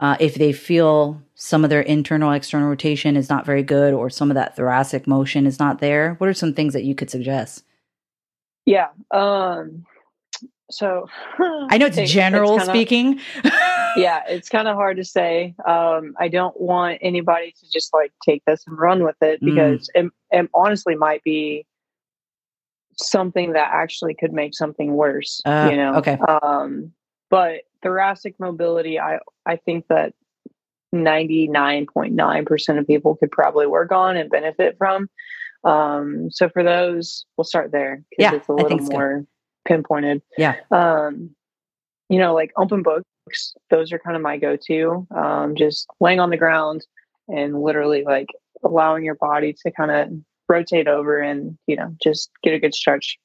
uh, 0.00 0.18
if 0.20 0.34
they 0.34 0.52
feel 0.52 1.22
some 1.34 1.64
of 1.64 1.70
their 1.70 1.80
internal 1.80 2.30
external 2.32 2.68
rotation 2.68 3.16
is 3.16 3.30
not 3.30 3.46
very 3.46 3.62
good 3.62 3.94
or 3.94 4.10
some 4.10 4.30
of 4.30 4.34
that 4.34 4.54
thoracic 4.54 5.06
motion 5.06 5.46
is 5.46 5.58
not 5.58 5.78
there? 5.78 6.16
What 6.18 6.28
are 6.28 6.34
some 6.34 6.52
things 6.52 6.74
that 6.74 6.84
you 6.84 6.94
could 6.94 7.08
suggest? 7.08 7.64
Yeah. 8.66 8.88
Um, 9.12 9.86
so 10.70 11.08
I 11.38 11.78
know 11.78 11.86
it's 11.86 11.96
general 12.12 12.54
it's 12.56 12.66
kinda, 12.66 12.72
speaking. 12.72 13.20
yeah, 13.96 14.22
it's 14.28 14.48
kind 14.48 14.68
of 14.68 14.76
hard 14.76 14.96
to 14.98 15.04
say. 15.04 15.54
Um, 15.66 16.14
I 16.18 16.28
don't 16.28 16.58
want 16.60 16.98
anybody 17.00 17.52
to 17.52 17.70
just 17.70 17.92
like 17.94 18.12
take 18.24 18.44
this 18.44 18.64
and 18.66 18.78
run 18.78 19.04
with 19.04 19.16
it 19.22 19.40
mm. 19.42 19.46
because 19.46 19.90
mm. 19.96 20.06
it, 20.06 20.12
it, 20.30 20.50
honestly 20.54 20.94
might 20.94 21.22
be 21.24 21.66
something 22.96 23.52
that 23.52 23.70
actually 23.72 24.14
could 24.14 24.32
make 24.32 24.54
something 24.54 24.94
worse. 24.94 25.40
Uh, 25.44 25.68
you 25.70 25.76
know. 25.76 25.94
Okay. 25.96 26.18
Um, 26.28 26.92
but 27.30 27.62
thoracic 27.82 28.38
mobility, 28.38 29.00
I 29.00 29.20
I 29.46 29.56
think 29.56 29.86
that 29.88 30.14
ninety 30.92 31.48
nine 31.48 31.86
point 31.86 32.14
nine 32.14 32.44
percent 32.44 32.78
of 32.78 32.86
people 32.86 33.16
could 33.16 33.30
probably 33.30 33.66
work 33.66 33.92
on 33.92 34.16
and 34.16 34.30
benefit 34.30 34.76
from. 34.76 35.08
Um, 35.64 36.30
so 36.30 36.48
for 36.48 36.62
those, 36.62 37.26
we'll 37.36 37.44
start 37.44 37.72
there 37.72 38.02
because 38.10 38.32
yeah, 38.32 38.34
it's 38.34 38.48
a 38.48 38.52
little 38.52 38.78
more. 38.78 39.18
Good 39.20 39.26
pinpointed. 39.68 40.22
Yeah. 40.36 40.56
Um, 40.70 41.30
you 42.08 42.18
know, 42.18 42.34
like 42.34 42.52
open 42.56 42.82
books, 42.82 43.54
those 43.70 43.92
are 43.92 43.98
kind 43.98 44.16
of 44.16 44.22
my 44.22 44.38
go 44.38 44.56
to. 44.66 45.06
Um, 45.14 45.54
just 45.54 45.86
laying 46.00 46.18
on 46.18 46.30
the 46.30 46.36
ground 46.36 46.86
and 47.28 47.62
literally 47.62 48.02
like 48.02 48.28
allowing 48.64 49.04
your 49.04 49.14
body 49.14 49.54
to 49.64 49.70
kind 49.70 49.90
of 49.90 50.08
rotate 50.48 50.88
over 50.88 51.20
and, 51.20 51.58
you 51.66 51.76
know, 51.76 51.94
just 52.02 52.30
get 52.42 52.54
a 52.54 52.58
good 52.58 52.74
stretch. 52.74 53.18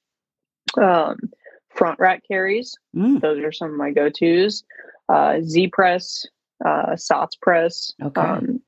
Um, 0.77 1.17
front 1.69 1.99
rack 1.99 2.23
carries, 2.27 2.75
mm. 2.95 3.19
those 3.21 3.43
are 3.43 3.51
some 3.51 3.71
of 3.71 3.77
my 3.77 3.91
go 3.91 4.09
tos. 4.09 4.63
Uh, 5.09 5.41
Z 5.41 5.67
press, 5.67 6.25
uh, 6.65 6.95
SOTS 6.95 7.39
press. 7.41 7.93
Okay. 8.01 8.21
Um, 8.21 8.61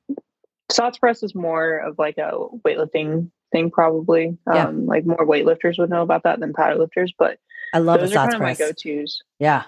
SOTS 0.70 0.98
press 0.98 1.22
is 1.22 1.34
more 1.34 1.78
of 1.78 1.98
like 1.98 2.18
a 2.18 2.32
weightlifting 2.66 3.30
thing, 3.52 3.70
probably. 3.70 4.36
Yeah. 4.52 4.66
Um, 4.66 4.86
like 4.86 5.06
more 5.06 5.26
weightlifters 5.26 5.78
would 5.78 5.90
know 5.90 6.02
about 6.02 6.24
that 6.24 6.40
than 6.40 6.52
powerlifters, 6.52 7.10
but 7.18 7.38
I 7.72 7.78
love 7.78 8.00
Those 8.00 8.12
a 8.14 8.18
are 8.18 8.26
press. 8.26 8.34
of 8.34 8.40
my 8.40 8.54
go-tos. 8.54 9.22
Yeah, 9.38 9.64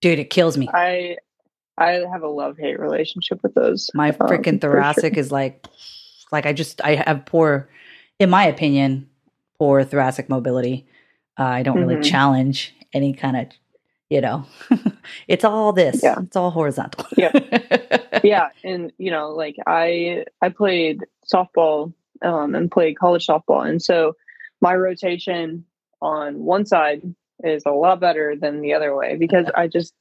dude, 0.00 0.18
it 0.18 0.30
kills 0.30 0.56
me. 0.56 0.68
I 0.72 1.16
I 1.80 2.04
have 2.12 2.22
a 2.22 2.28
love 2.28 2.58
hate 2.58 2.78
relationship 2.78 3.42
with 3.42 3.54
those. 3.54 3.90
My 3.94 4.10
um, 4.10 4.28
freaking 4.28 4.60
thoracic 4.60 5.14
sure. 5.14 5.20
is 5.20 5.32
like, 5.32 5.66
like 6.30 6.46
I 6.46 6.52
just 6.52 6.82
I 6.84 6.96
have 7.06 7.24
poor, 7.24 7.70
in 8.18 8.28
my 8.28 8.44
opinion, 8.44 9.08
poor 9.58 9.82
thoracic 9.82 10.28
mobility. 10.28 10.86
Uh, 11.38 11.44
I 11.44 11.62
don't 11.62 11.78
really 11.78 11.94
mm-hmm. 11.94 12.02
challenge 12.02 12.74
any 12.92 13.14
kind 13.14 13.36
of, 13.36 13.46
you 14.10 14.20
know, 14.20 14.44
it's 15.28 15.44
all 15.44 15.72
this. 15.72 16.02
Yeah. 16.02 16.20
It's 16.20 16.36
all 16.36 16.50
horizontal. 16.50 17.06
yeah, 17.16 17.32
yeah, 18.24 18.48
and 18.62 18.92
you 18.98 19.10
know, 19.10 19.30
like 19.30 19.56
I 19.66 20.26
I 20.42 20.50
played 20.50 21.06
softball 21.32 21.94
um, 22.20 22.54
and 22.54 22.70
played 22.70 22.98
college 22.98 23.26
softball, 23.26 23.66
and 23.66 23.80
so 23.80 24.16
my 24.60 24.74
rotation 24.74 25.64
on 26.02 26.40
one 26.40 26.66
side 26.66 27.02
is 27.44 27.62
a 27.66 27.70
lot 27.70 28.00
better 28.00 28.34
than 28.36 28.60
the 28.60 28.74
other 28.74 28.94
way 28.94 29.16
because 29.16 29.46
I 29.54 29.68
just, 29.68 29.94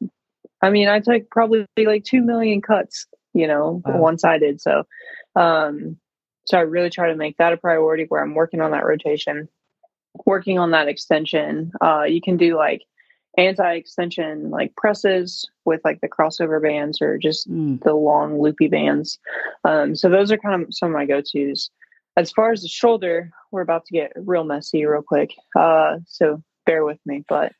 I 0.62 0.70
mean, 0.70 0.88
I 0.88 1.00
took 1.00 1.30
probably 1.30 1.66
like 1.78 2.04
2 2.04 2.22
million 2.22 2.62
cuts, 2.62 3.08
you 3.34 3.48
know, 3.48 3.82
wow. 3.86 3.98
one 3.98 4.18
sided. 4.18 4.62
So, 4.62 4.84
um, 5.36 5.98
so 6.46 6.58
I 6.58 6.62
really 6.62 6.90
try 6.90 7.10
to 7.10 7.16
make 7.16 7.38
that 7.38 7.54
a 7.54 7.58
priority 7.58 8.06
where 8.10 8.24
I'm 8.24 8.34
working 8.34 8.62
on 8.62 8.72
that 8.72 8.86
rotation, 8.86 9.48
working 10.26 10.58
on 10.58 10.72
that 10.72 10.88
extension. 10.88 11.72
Uh, 11.82 12.04
you 12.04 12.22
can 12.22 12.38
do 12.38 12.58
like 12.58 12.84
anti 13.38 13.74
extension, 13.74 14.50
like 14.50 14.76
presses 14.76 15.50
with 15.66 15.82
like 15.86 16.02
the 16.02 16.10
crossover 16.10 16.62
bands 16.62 17.02
or 17.02 17.18
just 17.18 17.50
mm. 17.50 17.82
the 17.84 17.94
long 17.94 18.42
loopy 18.42 18.68
bands. 18.68 19.20
Um, 19.64 19.96
so 19.96 20.10
those 20.10 20.32
are 20.32 20.38
kind 20.38 20.62
of 20.62 20.74
some 20.74 20.90
of 20.90 20.96
my 20.96 21.06
go 21.06 21.22
tos. 21.22 21.70
As 22.18 22.32
far 22.32 22.52
as 22.52 22.62
the 22.62 22.68
shoulder, 22.68 23.32
we're 23.52 23.62
about 23.62 23.86
to 23.86 23.94
get 23.94 24.12
real 24.16 24.44
messy 24.44 24.86
real 24.86 25.02
quick. 25.02 25.32
Uh, 25.58 26.00
so 26.08 26.44
bear 26.66 26.86
with 26.86 27.00
me. 27.06 27.24
But 27.28 27.54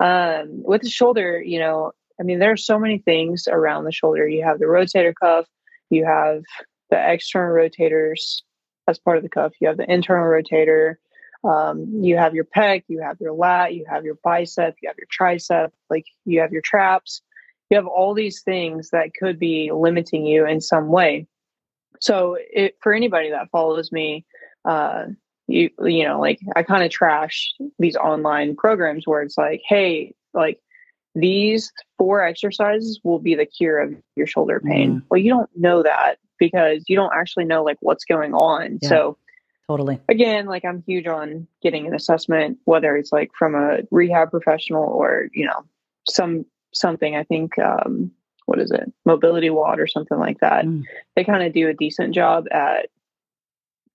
um, 0.00 0.62
with 0.64 0.82
the 0.82 0.90
shoulder, 0.90 1.42
you 1.42 1.58
know, 1.58 1.92
I 2.20 2.24
mean, 2.24 2.38
there 2.38 2.52
are 2.52 2.56
so 2.56 2.78
many 2.78 2.98
things 2.98 3.46
around 3.48 3.84
the 3.84 3.92
shoulder. 3.92 4.26
You 4.26 4.44
have 4.44 4.58
the 4.58 4.66
rotator 4.66 5.12
cuff, 5.20 5.46
you 5.90 6.04
have 6.04 6.42
the 6.90 7.12
external 7.12 7.54
rotators 7.54 8.40
as 8.88 8.98
part 8.98 9.18
of 9.18 9.22
the 9.22 9.28
cuff, 9.28 9.52
you 9.60 9.68
have 9.68 9.76
the 9.76 9.90
internal 9.90 10.24
rotator, 10.24 10.96
um, 11.44 11.86
you 12.02 12.16
have 12.16 12.34
your 12.34 12.44
pec, 12.44 12.84
you 12.88 13.00
have 13.00 13.20
your 13.20 13.32
lat, 13.32 13.74
you 13.74 13.84
have 13.88 14.04
your 14.04 14.16
bicep, 14.24 14.76
you 14.82 14.88
have 14.88 14.96
your 14.98 15.06
tricep, 15.06 15.70
like 15.90 16.04
you 16.24 16.40
have 16.40 16.52
your 16.52 16.62
traps. 16.62 17.22
You 17.70 17.76
have 17.76 17.86
all 17.86 18.14
these 18.14 18.42
things 18.42 18.90
that 18.90 19.12
could 19.14 19.38
be 19.38 19.70
limiting 19.72 20.24
you 20.24 20.46
in 20.46 20.60
some 20.60 20.88
way. 20.88 21.26
So, 22.00 22.38
it, 22.40 22.76
for 22.80 22.94
anybody 22.94 23.30
that 23.30 23.50
follows 23.50 23.92
me, 23.92 24.24
uh, 24.64 25.06
you 25.48 25.70
you 25.84 26.04
know 26.04 26.20
like 26.20 26.38
i 26.54 26.62
kind 26.62 26.84
of 26.84 26.90
trash 26.90 27.52
these 27.78 27.96
online 27.96 28.54
programs 28.54 29.06
where 29.06 29.22
it's 29.22 29.38
like 29.38 29.60
hey 29.66 30.14
like 30.34 30.60
these 31.14 31.72
four 31.96 32.22
exercises 32.22 33.00
will 33.02 33.18
be 33.18 33.34
the 33.34 33.46
cure 33.46 33.80
of 33.80 33.92
your 34.14 34.26
shoulder 34.26 34.60
pain. 34.60 34.96
Mm. 34.96 35.02
well 35.10 35.18
you 35.18 35.30
don't 35.30 35.50
know 35.56 35.82
that 35.82 36.16
because 36.38 36.84
you 36.86 36.94
don't 36.94 37.12
actually 37.14 37.44
know 37.44 37.64
like 37.64 37.78
what's 37.80 38.04
going 38.04 38.34
on. 38.34 38.78
Yeah, 38.82 38.88
so 38.88 39.18
totally. 39.66 39.98
again 40.08 40.46
like 40.46 40.64
i'm 40.64 40.82
huge 40.86 41.06
on 41.06 41.48
getting 41.62 41.86
an 41.86 41.94
assessment 41.94 42.58
whether 42.64 42.96
it's 42.96 43.10
like 43.10 43.30
from 43.36 43.54
a 43.54 43.78
rehab 43.90 44.30
professional 44.30 44.84
or 44.84 45.28
you 45.32 45.46
know 45.46 45.64
some 46.08 46.44
something 46.72 47.16
i 47.16 47.24
think 47.24 47.58
um 47.58 48.12
what 48.48 48.58
is 48.58 48.70
it? 48.70 48.90
Mobility 49.04 49.50
WOD 49.50 49.78
or 49.78 49.86
something 49.86 50.18
like 50.18 50.40
that. 50.40 50.64
Mm. 50.64 50.84
they 51.14 51.22
kind 51.22 51.42
of 51.42 51.52
do 51.52 51.68
a 51.68 51.74
decent 51.74 52.14
job 52.14 52.46
at 52.50 52.88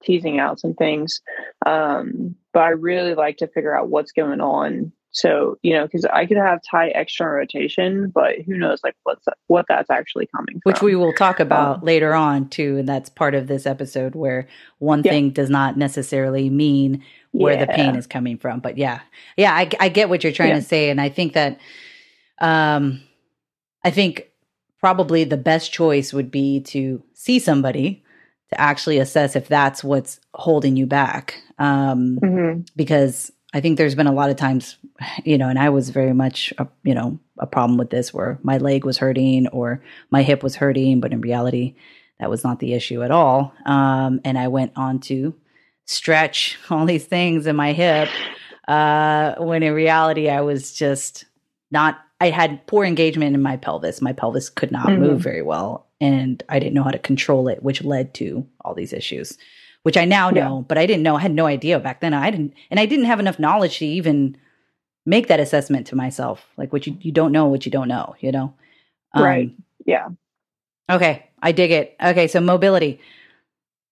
teasing 0.04 0.40
out 0.40 0.60
some 0.60 0.74
things. 0.74 1.22
Um, 1.66 2.36
but 2.52 2.62
I 2.62 2.70
really 2.70 3.16
like 3.16 3.38
to 3.38 3.48
figure 3.48 3.76
out 3.76 3.90
what's 3.90 4.12
going 4.12 4.42
on. 4.42 4.92
So, 5.16 5.58
you 5.62 5.74
know, 5.74 5.84
because 5.84 6.06
I 6.06 6.26
could 6.26 6.38
have 6.38 6.60
tight 6.70 6.94
external 6.96 7.34
rotation, 7.34 8.10
but 8.10 8.40
who 8.48 8.58
knows 8.58 8.80
like 8.84 8.96
what's 9.04 9.24
what 9.46 9.66
that's 9.70 9.92
actually 9.92 10.28
coming 10.36 10.60
from. 10.60 10.72
Which 10.72 10.82
we 10.82 10.96
will 10.96 11.14
talk 11.14 11.40
about 11.40 11.78
um, 11.78 11.84
later 11.84 12.16
on 12.16 12.50
too, 12.50 12.78
and 12.80 12.90
that's 12.90 13.10
part 13.10 13.36
of 13.36 13.46
this 13.46 13.68
episode 13.68 14.16
where 14.16 14.48
one 14.80 15.04
yeah. 15.06 15.12
thing 15.12 15.30
does 15.30 15.52
not 15.52 15.78
necessarily 15.78 16.50
mean 16.50 17.04
where 17.30 17.54
yeah. 17.54 17.66
the 17.66 17.74
pain 17.74 17.96
is 17.96 18.08
coming 18.08 18.40
from. 18.40 18.60
But 18.60 18.80
yeah, 18.80 19.02
yeah, 19.38 19.54
I, 19.54 19.70
I 19.80 19.90
get 19.90 20.10
what 20.10 20.24
you're 20.24 20.34
trying 20.34 20.50
yeah. 20.50 20.56
to 20.56 20.62
say, 20.64 20.90
and 20.90 21.00
I 21.00 21.10
think 21.10 21.34
that, 21.34 21.60
um, 22.42 23.04
I 23.84 23.92
think 23.92 24.32
probably 24.80 25.26
the 25.26 25.38
best 25.38 25.72
choice 25.72 26.12
would 26.12 26.32
be 26.32 26.60
to 26.60 27.04
see 27.14 27.38
somebody 27.38 28.03
to 28.50 28.62
actually 28.62 29.00
assess 29.00 29.36
if 29.36 29.48
that's 29.48 29.84
what's 29.84 30.20
holding 30.34 30.76
you 30.76 30.86
back. 30.86 31.42
Um, 31.60 32.20
mm-hmm. 32.22 32.62
Because 32.76 33.32
I 33.54 33.62
think 33.62 33.78
there's 33.78 33.96
been 33.96 34.08
a 34.08 34.14
lot 34.14 34.30
of 34.30 34.36
times, 34.36 34.78
you 35.24 35.38
know, 35.38 35.50
and 35.50 35.60
I 35.60 35.70
was 35.70 35.90
very 35.90 36.14
much, 36.14 36.54
a, 36.58 36.68
you 36.84 36.96
know, 36.96 37.20
a 37.40 37.48
problem 37.48 37.78
with 37.78 37.90
this 37.90 38.14
where 38.14 38.40
my 38.44 38.58
leg 38.58 38.86
was 38.86 38.98
hurting 38.98 39.48
or 39.48 39.84
my 40.10 40.24
hip 40.24 40.44
was 40.44 40.56
hurting, 40.56 41.00
but 41.00 41.14
in 41.14 41.22
reality, 41.22 41.76
that 42.20 42.30
was 42.30 42.44
not 42.44 42.60
the 42.60 42.74
issue 42.74 43.04
at 43.04 43.12
all. 43.12 43.54
Um, 43.66 44.22
and 44.24 44.38
I 44.38 44.48
went 44.48 44.74
on 44.76 45.00
to 45.02 45.36
stretch 45.86 46.58
all 46.70 46.86
these 46.86 47.06
things 47.06 47.48
in 47.48 47.56
my 47.56 47.74
hip 47.74 48.10
uh, 48.68 49.36
when 49.40 49.64
in 49.64 49.74
reality, 49.74 50.30
I 50.30 50.42
was 50.42 50.74
just 50.74 51.26
not, 51.72 52.00
I 52.22 52.30
had 52.30 52.66
poor 52.66 52.86
engagement 52.86 53.36
in 53.36 53.42
my 53.42 53.58
pelvis. 53.58 54.02
My 54.02 54.14
pelvis 54.14 54.50
could 54.50 54.72
not 54.72 54.88
mm-hmm. 54.88 55.02
move 55.02 55.22
very 55.22 55.42
well 55.42 55.88
and 56.04 56.44
I 56.50 56.60
didn't 56.60 56.74
know 56.74 56.84
how 56.84 56.92
to 56.92 57.00
control 57.00 57.48
it, 57.48 57.64
which 57.64 57.82
led 57.82 58.14
to 58.16 58.46
all 58.66 58.74
these 58.74 58.92
issues, 58.92 59.38
which 59.84 59.96
I 59.96 60.04
now 60.04 60.30
know, 60.30 60.58
yeah. 60.58 60.66
but 60.68 60.78
I 60.78 60.86
didn't 60.86 61.04
know. 61.04 61.16
I 61.16 61.22
had 61.22 61.32
no 61.34 61.46
idea 61.46 61.80
back 61.80 62.02
then. 62.02 62.14
I 62.14 62.30
didn't, 62.30 62.54
and 62.70 62.78
I 62.78 62.86
didn't 62.86 63.06
have 63.06 63.22
enough 63.22 63.40
knowledge 63.40 63.78
to 63.78 63.86
even 63.86 64.36
make 65.06 65.28
that 65.28 65.40
assessment 65.40 65.88
to 65.88 65.96
myself. 65.96 66.46
Like 66.58 66.74
what 66.74 66.86
you, 66.86 66.98
you 67.00 67.14
don't 67.14 67.32
know, 67.32 67.46
what 67.46 67.66
you 67.66 67.72
don't 67.72 67.88
know, 67.88 68.16
you 68.20 68.34
know? 68.34 68.54
Um, 69.14 69.24
right. 69.24 69.52
yeah. 69.86 70.10
Okay. 70.92 71.30
I 71.42 71.54
dig 71.54 71.72
it. 71.72 71.96
Okay. 72.04 72.28
So 72.28 72.42
mobility. 72.42 73.00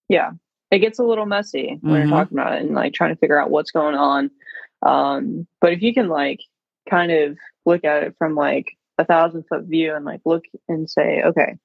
Yeah. 0.10 0.32
It 0.70 0.80
gets 0.80 1.00
a 1.00 1.04
little 1.04 1.26
messy 1.26 1.78
when 1.82 1.94
Mhm. 1.94 2.00
you're 2.00 2.18
talking 2.18 2.38
about 2.38 2.56
it 2.56 2.64
and 2.64 2.76
like 2.76 2.94
trying 2.94 3.14
to 3.14 3.20
figure 3.20 3.40
out 3.42 3.52
what's 3.52 3.72
going 3.72 3.96
on. 3.96 4.32
Um, 4.82 5.48
but 5.62 5.72
if 5.72 5.82
you 5.82 5.94
can 5.94 6.10
like 6.10 6.42
kind 6.90 7.12
of 7.12 7.38
look 7.66 7.86
at 7.86 8.04
it 8.04 8.16
from 8.18 8.36
like 8.36 8.76
a 8.98 9.06
thousand 9.06 9.44
foot 9.48 9.64
view 9.64 9.96
and 9.96 10.06
like 10.06 10.22
look 10.26 10.44
and 10.70 10.90
say, 10.90 11.22
okay, 11.24 11.56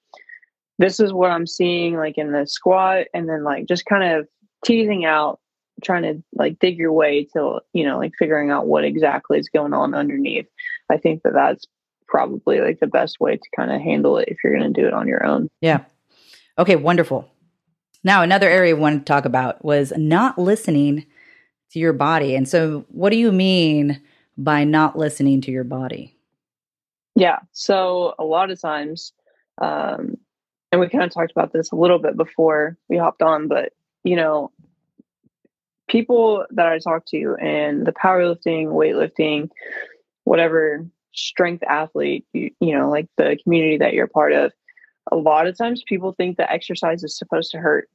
this 0.78 1.00
is 1.00 1.12
what 1.12 1.30
I'm 1.30 1.46
seeing 1.46 1.96
like 1.96 2.18
in 2.18 2.32
the 2.32 2.46
squat, 2.46 3.06
and 3.14 3.28
then 3.28 3.44
like 3.44 3.66
just 3.66 3.86
kind 3.86 4.18
of 4.18 4.28
teasing 4.64 5.04
out, 5.04 5.40
trying 5.82 6.02
to 6.02 6.22
like 6.34 6.58
dig 6.58 6.78
your 6.78 6.92
way 6.92 7.24
to 7.32 7.60
you 7.72 7.84
know 7.84 7.98
like 7.98 8.12
figuring 8.18 8.50
out 8.50 8.66
what 8.66 8.84
exactly 8.84 9.38
is 9.38 9.48
going 9.48 9.72
on 9.72 9.94
underneath. 9.94 10.46
I 10.90 10.98
think 10.98 11.22
that 11.22 11.34
that's 11.34 11.64
probably 12.08 12.60
like 12.60 12.80
the 12.80 12.86
best 12.86 13.18
way 13.20 13.36
to 13.36 13.48
kind 13.56 13.72
of 13.72 13.80
handle 13.80 14.18
it 14.18 14.28
if 14.28 14.38
you're 14.42 14.56
going 14.56 14.72
to 14.72 14.80
do 14.80 14.86
it 14.86 14.94
on 14.94 15.08
your 15.08 15.24
own. 15.24 15.48
Yeah. 15.60 15.84
Okay. 16.58 16.76
Wonderful. 16.76 17.28
Now, 18.04 18.22
another 18.22 18.48
area 18.48 18.74
we 18.74 18.80
wanted 18.80 19.00
to 19.00 19.04
talk 19.04 19.24
about 19.24 19.64
was 19.64 19.92
not 19.96 20.38
listening 20.38 21.06
to 21.72 21.78
your 21.80 21.92
body. 21.92 22.36
And 22.36 22.48
so, 22.48 22.84
what 22.88 23.10
do 23.10 23.16
you 23.16 23.32
mean 23.32 24.00
by 24.38 24.64
not 24.64 24.96
listening 24.96 25.40
to 25.42 25.50
your 25.50 25.64
body? 25.64 26.16
Yeah. 27.16 27.38
So 27.52 28.14
a 28.18 28.24
lot 28.24 28.50
of 28.50 28.60
times, 28.60 29.12
um, 29.60 30.15
and 30.76 30.80
we 30.82 30.90
kind 30.90 31.04
of 31.04 31.10
talked 31.10 31.32
about 31.32 31.54
this 31.54 31.72
a 31.72 31.76
little 31.76 31.98
bit 31.98 32.18
before 32.18 32.76
we 32.90 32.98
hopped 32.98 33.22
on, 33.22 33.48
but 33.48 33.72
you 34.04 34.14
know, 34.14 34.52
people 35.88 36.44
that 36.50 36.66
I 36.66 36.78
talk 36.78 37.06
to 37.06 37.34
in 37.40 37.84
the 37.84 37.92
powerlifting, 37.92 38.66
weightlifting, 38.66 39.48
whatever 40.24 40.86
strength 41.14 41.64
athlete, 41.66 42.26
you, 42.34 42.50
you 42.60 42.76
know, 42.76 42.90
like 42.90 43.08
the 43.16 43.38
community 43.42 43.78
that 43.78 43.94
you're 43.94 44.06
part 44.06 44.34
of, 44.34 44.52
a 45.10 45.16
lot 45.16 45.46
of 45.46 45.56
times 45.56 45.82
people 45.86 46.12
think 46.12 46.36
that 46.36 46.52
exercise 46.52 47.02
is 47.02 47.16
supposed 47.16 47.52
to 47.52 47.58
hurt. 47.58 47.88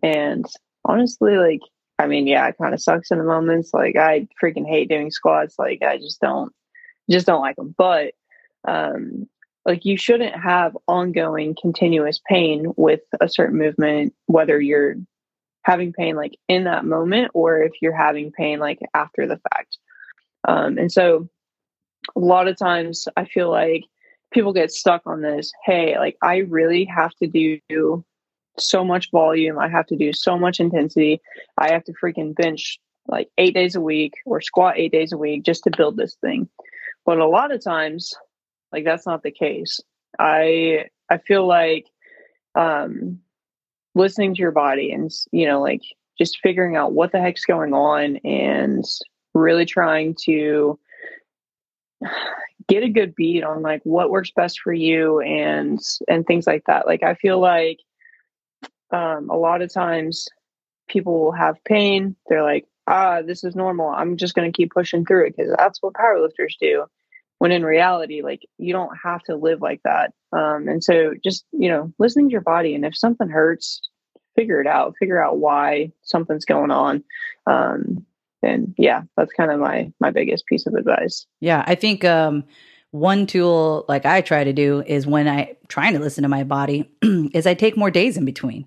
And 0.00 0.46
honestly, 0.84 1.36
like, 1.36 1.62
I 1.98 2.06
mean, 2.06 2.28
yeah, 2.28 2.46
it 2.46 2.58
kind 2.58 2.74
of 2.74 2.80
sucks 2.80 3.10
in 3.10 3.18
the 3.18 3.24
moments. 3.24 3.74
Like, 3.74 3.96
I 3.96 4.28
freaking 4.40 4.68
hate 4.68 4.88
doing 4.88 5.10
squats. 5.10 5.58
Like, 5.58 5.82
I 5.82 5.96
just 5.96 6.20
don't, 6.20 6.52
just 7.10 7.26
don't 7.26 7.42
like 7.42 7.56
them. 7.56 7.74
But, 7.76 8.14
um, 8.68 9.28
like, 9.70 9.84
you 9.84 9.96
shouldn't 9.96 10.34
have 10.34 10.76
ongoing, 10.88 11.54
continuous 11.60 12.20
pain 12.28 12.72
with 12.76 13.02
a 13.20 13.28
certain 13.28 13.56
movement, 13.56 14.12
whether 14.26 14.60
you're 14.60 14.96
having 15.62 15.92
pain 15.92 16.16
like 16.16 16.36
in 16.48 16.64
that 16.64 16.84
moment 16.84 17.30
or 17.34 17.62
if 17.62 17.72
you're 17.80 17.96
having 17.96 18.32
pain 18.32 18.58
like 18.58 18.80
after 18.94 19.28
the 19.28 19.40
fact. 19.52 19.78
Um, 20.48 20.76
and 20.76 20.90
so, 20.90 21.28
a 22.16 22.18
lot 22.18 22.48
of 22.48 22.58
times 22.58 23.06
I 23.16 23.26
feel 23.26 23.48
like 23.48 23.84
people 24.32 24.52
get 24.52 24.72
stuck 24.72 25.02
on 25.06 25.22
this. 25.22 25.52
Hey, 25.64 25.96
like, 25.98 26.16
I 26.20 26.38
really 26.38 26.84
have 26.86 27.14
to 27.22 27.28
do 27.28 27.60
so 28.58 28.84
much 28.84 29.12
volume. 29.12 29.56
I 29.56 29.68
have 29.68 29.86
to 29.86 29.96
do 29.96 30.12
so 30.12 30.36
much 30.36 30.58
intensity. 30.58 31.20
I 31.56 31.70
have 31.70 31.84
to 31.84 31.92
freaking 32.02 32.34
bench 32.34 32.80
like 33.06 33.28
eight 33.38 33.54
days 33.54 33.76
a 33.76 33.80
week 33.80 34.14
or 34.26 34.40
squat 34.40 34.74
eight 34.78 34.90
days 34.90 35.12
a 35.12 35.18
week 35.18 35.44
just 35.44 35.62
to 35.64 35.76
build 35.76 35.96
this 35.96 36.16
thing. 36.20 36.48
But 37.06 37.18
a 37.18 37.26
lot 37.28 37.52
of 37.52 37.62
times, 37.62 38.12
like 38.72 38.84
that's 38.84 39.06
not 39.06 39.22
the 39.22 39.30
case. 39.30 39.80
I 40.18 40.86
I 41.08 41.18
feel 41.18 41.46
like 41.46 41.86
um 42.54 43.20
listening 43.94 44.34
to 44.34 44.40
your 44.40 44.52
body 44.52 44.92
and 44.92 45.10
you 45.32 45.46
know 45.46 45.60
like 45.60 45.82
just 46.18 46.38
figuring 46.42 46.76
out 46.76 46.92
what 46.92 47.12
the 47.12 47.20
heck's 47.20 47.44
going 47.44 47.72
on 47.72 48.16
and 48.18 48.84
really 49.34 49.64
trying 49.64 50.14
to 50.24 50.78
get 52.68 52.82
a 52.82 52.88
good 52.88 53.14
beat 53.14 53.42
on 53.42 53.62
like 53.62 53.80
what 53.84 54.10
works 54.10 54.30
best 54.34 54.60
for 54.60 54.72
you 54.72 55.20
and 55.20 55.80
and 56.08 56.26
things 56.26 56.46
like 56.46 56.64
that. 56.66 56.86
Like 56.86 57.02
I 57.02 57.14
feel 57.14 57.40
like 57.40 57.78
um, 58.92 59.30
a 59.30 59.36
lot 59.36 59.62
of 59.62 59.72
times 59.72 60.28
people 60.88 61.20
will 61.20 61.32
have 61.32 61.62
pain. 61.64 62.16
They're 62.28 62.42
like, 62.42 62.66
ah, 62.86 63.22
this 63.22 63.44
is 63.44 63.54
normal. 63.54 63.88
I'm 63.88 64.16
just 64.16 64.34
going 64.34 64.50
to 64.50 64.56
keep 64.56 64.72
pushing 64.72 65.04
through 65.04 65.26
it 65.26 65.36
because 65.36 65.54
that's 65.56 65.80
what 65.82 65.94
powerlifters 65.94 66.54
do. 66.60 66.84
When 67.40 67.52
in 67.52 67.64
reality, 67.64 68.20
like 68.22 68.42
you 68.58 68.74
don't 68.74 68.94
have 69.02 69.22
to 69.24 69.34
live 69.34 69.62
like 69.62 69.80
that. 69.84 70.12
Um, 70.32 70.68
and 70.68 70.84
so 70.84 71.14
just, 71.24 71.46
you 71.52 71.70
know, 71.70 71.90
listening 71.98 72.28
to 72.28 72.32
your 72.32 72.42
body 72.42 72.74
and 72.74 72.84
if 72.84 72.94
something 72.94 73.28
hurts, 73.30 73.80
figure 74.36 74.60
it 74.60 74.66
out, 74.66 74.94
figure 75.00 75.22
out 75.22 75.38
why 75.38 75.90
something's 76.02 76.44
going 76.44 76.70
on. 76.70 77.02
Um, 77.46 78.04
and 78.42 78.74
yeah, 78.76 79.04
that's 79.16 79.32
kind 79.32 79.50
of 79.50 79.58
my, 79.58 79.90
my 80.00 80.10
biggest 80.10 80.44
piece 80.44 80.66
of 80.66 80.74
advice. 80.74 81.26
Yeah, 81.40 81.64
I 81.66 81.76
think 81.76 82.04
um, 82.04 82.44
one 82.90 83.26
tool 83.26 83.86
like 83.88 84.04
I 84.04 84.20
try 84.20 84.44
to 84.44 84.52
do 84.52 84.82
is 84.86 85.06
when 85.06 85.26
I 85.26 85.56
trying 85.68 85.94
to 85.94 85.98
listen 85.98 86.22
to 86.24 86.28
my 86.28 86.44
body 86.44 86.90
is 87.02 87.46
I 87.46 87.54
take 87.54 87.74
more 87.74 87.90
days 87.90 88.18
in 88.18 88.26
between. 88.26 88.66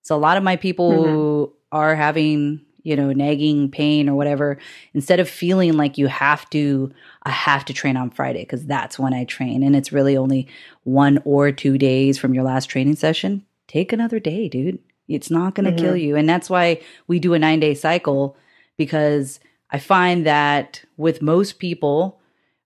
So 0.00 0.16
a 0.16 0.18
lot 0.18 0.38
of 0.38 0.42
my 0.42 0.56
people 0.56 0.90
Mhm. 0.90 1.02
who 1.02 1.52
are 1.72 1.94
having, 1.94 2.62
you 2.84 2.94
know, 2.94 3.12
nagging 3.12 3.70
pain 3.70 4.08
or 4.08 4.14
whatever, 4.14 4.58
instead 4.92 5.18
of 5.18 5.28
feeling 5.28 5.72
like 5.72 5.98
you 5.98 6.06
have 6.06 6.48
to 6.50 6.92
I 7.24 7.30
have 7.30 7.64
to 7.64 7.72
train 7.72 7.96
on 7.96 8.10
Friday 8.10 8.42
because 8.42 8.64
that's 8.66 8.98
when 8.98 9.12
I 9.12 9.24
train 9.24 9.62
and 9.62 9.74
it's 9.74 9.92
really 9.92 10.16
only 10.16 10.46
one 10.84 11.20
or 11.24 11.50
two 11.50 11.76
days 11.78 12.18
from 12.18 12.34
your 12.34 12.44
last 12.44 12.66
training 12.66 12.96
session, 12.96 13.44
take 13.66 13.92
another 13.92 14.20
day, 14.20 14.48
dude. 14.48 14.78
It's 15.08 15.30
not 15.30 15.54
going 15.54 15.74
to 15.74 15.82
kill 15.82 15.96
you. 15.96 16.16
And 16.16 16.26
that's 16.26 16.48
why 16.48 16.80
we 17.08 17.18
do 17.18 17.34
a 17.34 17.38
9-day 17.38 17.74
cycle 17.74 18.38
because 18.78 19.38
I 19.70 19.78
find 19.78 20.24
that 20.24 20.82
with 20.96 21.20
most 21.20 21.58
people 21.58 22.20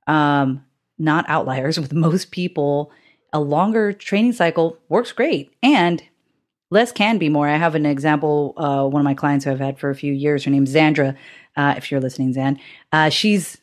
um, 0.07 0.65
not 0.99 1.29
outliers 1.29 1.79
with 1.81 1.93
most 1.93 2.31
people 2.31 2.93
a 3.33 3.41
longer 3.41 3.93
training 3.93 4.33
cycle 4.33 4.79
works 4.89 5.13
great 5.13 5.53
and 5.63 6.03
less 6.71 6.93
can 6.93 7.19
be 7.19 7.29
more. 7.29 7.49
I 7.49 7.57
have 7.57 7.75
an 7.75 7.87
example 7.87 8.55
uh, 8.57 8.87
one 8.87 9.01
of 9.01 9.05
my 9.05 9.15
clients 9.15 9.45
who 9.45 9.51
i've 9.51 9.61
had 9.61 9.79
for 9.79 9.91
a 9.91 9.95
few 9.95 10.13
years. 10.13 10.45
Her 10.45 10.51
name's 10.51 10.75
zandra 10.75 11.17
uh, 11.57 11.75
if 11.77 11.91
you're 11.91 12.01
listening 12.01 12.33
zan. 12.33 12.59
Uh, 12.93 13.09
she's 13.09 13.59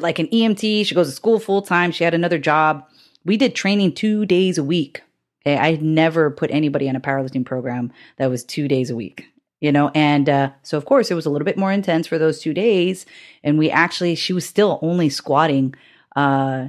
like 0.00 0.18
an 0.18 0.26
emt 0.28 0.86
she 0.86 0.94
goes 0.94 1.08
to 1.08 1.14
school 1.14 1.38
full 1.38 1.62
time 1.62 1.92
she 1.92 2.04
had 2.04 2.14
another 2.14 2.38
job. 2.38 2.86
We 3.24 3.36
did 3.36 3.54
training 3.54 3.94
two 3.94 4.26
days 4.26 4.58
a 4.58 4.64
week. 4.64 5.02
Okay 5.46 5.56
i 5.56 5.70
had 5.70 5.82
never 5.82 6.30
put 6.30 6.50
anybody 6.50 6.88
on 6.88 6.96
a 6.96 7.00
powerlifting 7.00 7.44
program 7.44 7.92
that 8.18 8.30
was 8.30 8.44
two 8.44 8.68
days 8.68 8.90
a 8.90 8.96
week 8.96 9.26
you 9.60 9.72
know? 9.72 9.90
And 9.94 10.28
uh, 10.28 10.50
so 10.62 10.76
of 10.76 10.84
course 10.84 11.10
it 11.10 11.14
was 11.14 11.26
a 11.26 11.30
little 11.30 11.44
bit 11.44 11.56
more 11.56 11.72
intense 11.72 12.06
for 12.06 12.18
those 12.18 12.40
two 12.40 12.54
days. 12.54 13.06
And 13.42 13.58
we 13.58 13.70
actually 13.70 14.14
she 14.14 14.32
was 14.32 14.46
still 14.46 14.78
only 14.82 15.08
squatting 15.08 15.74
uh 16.14 16.68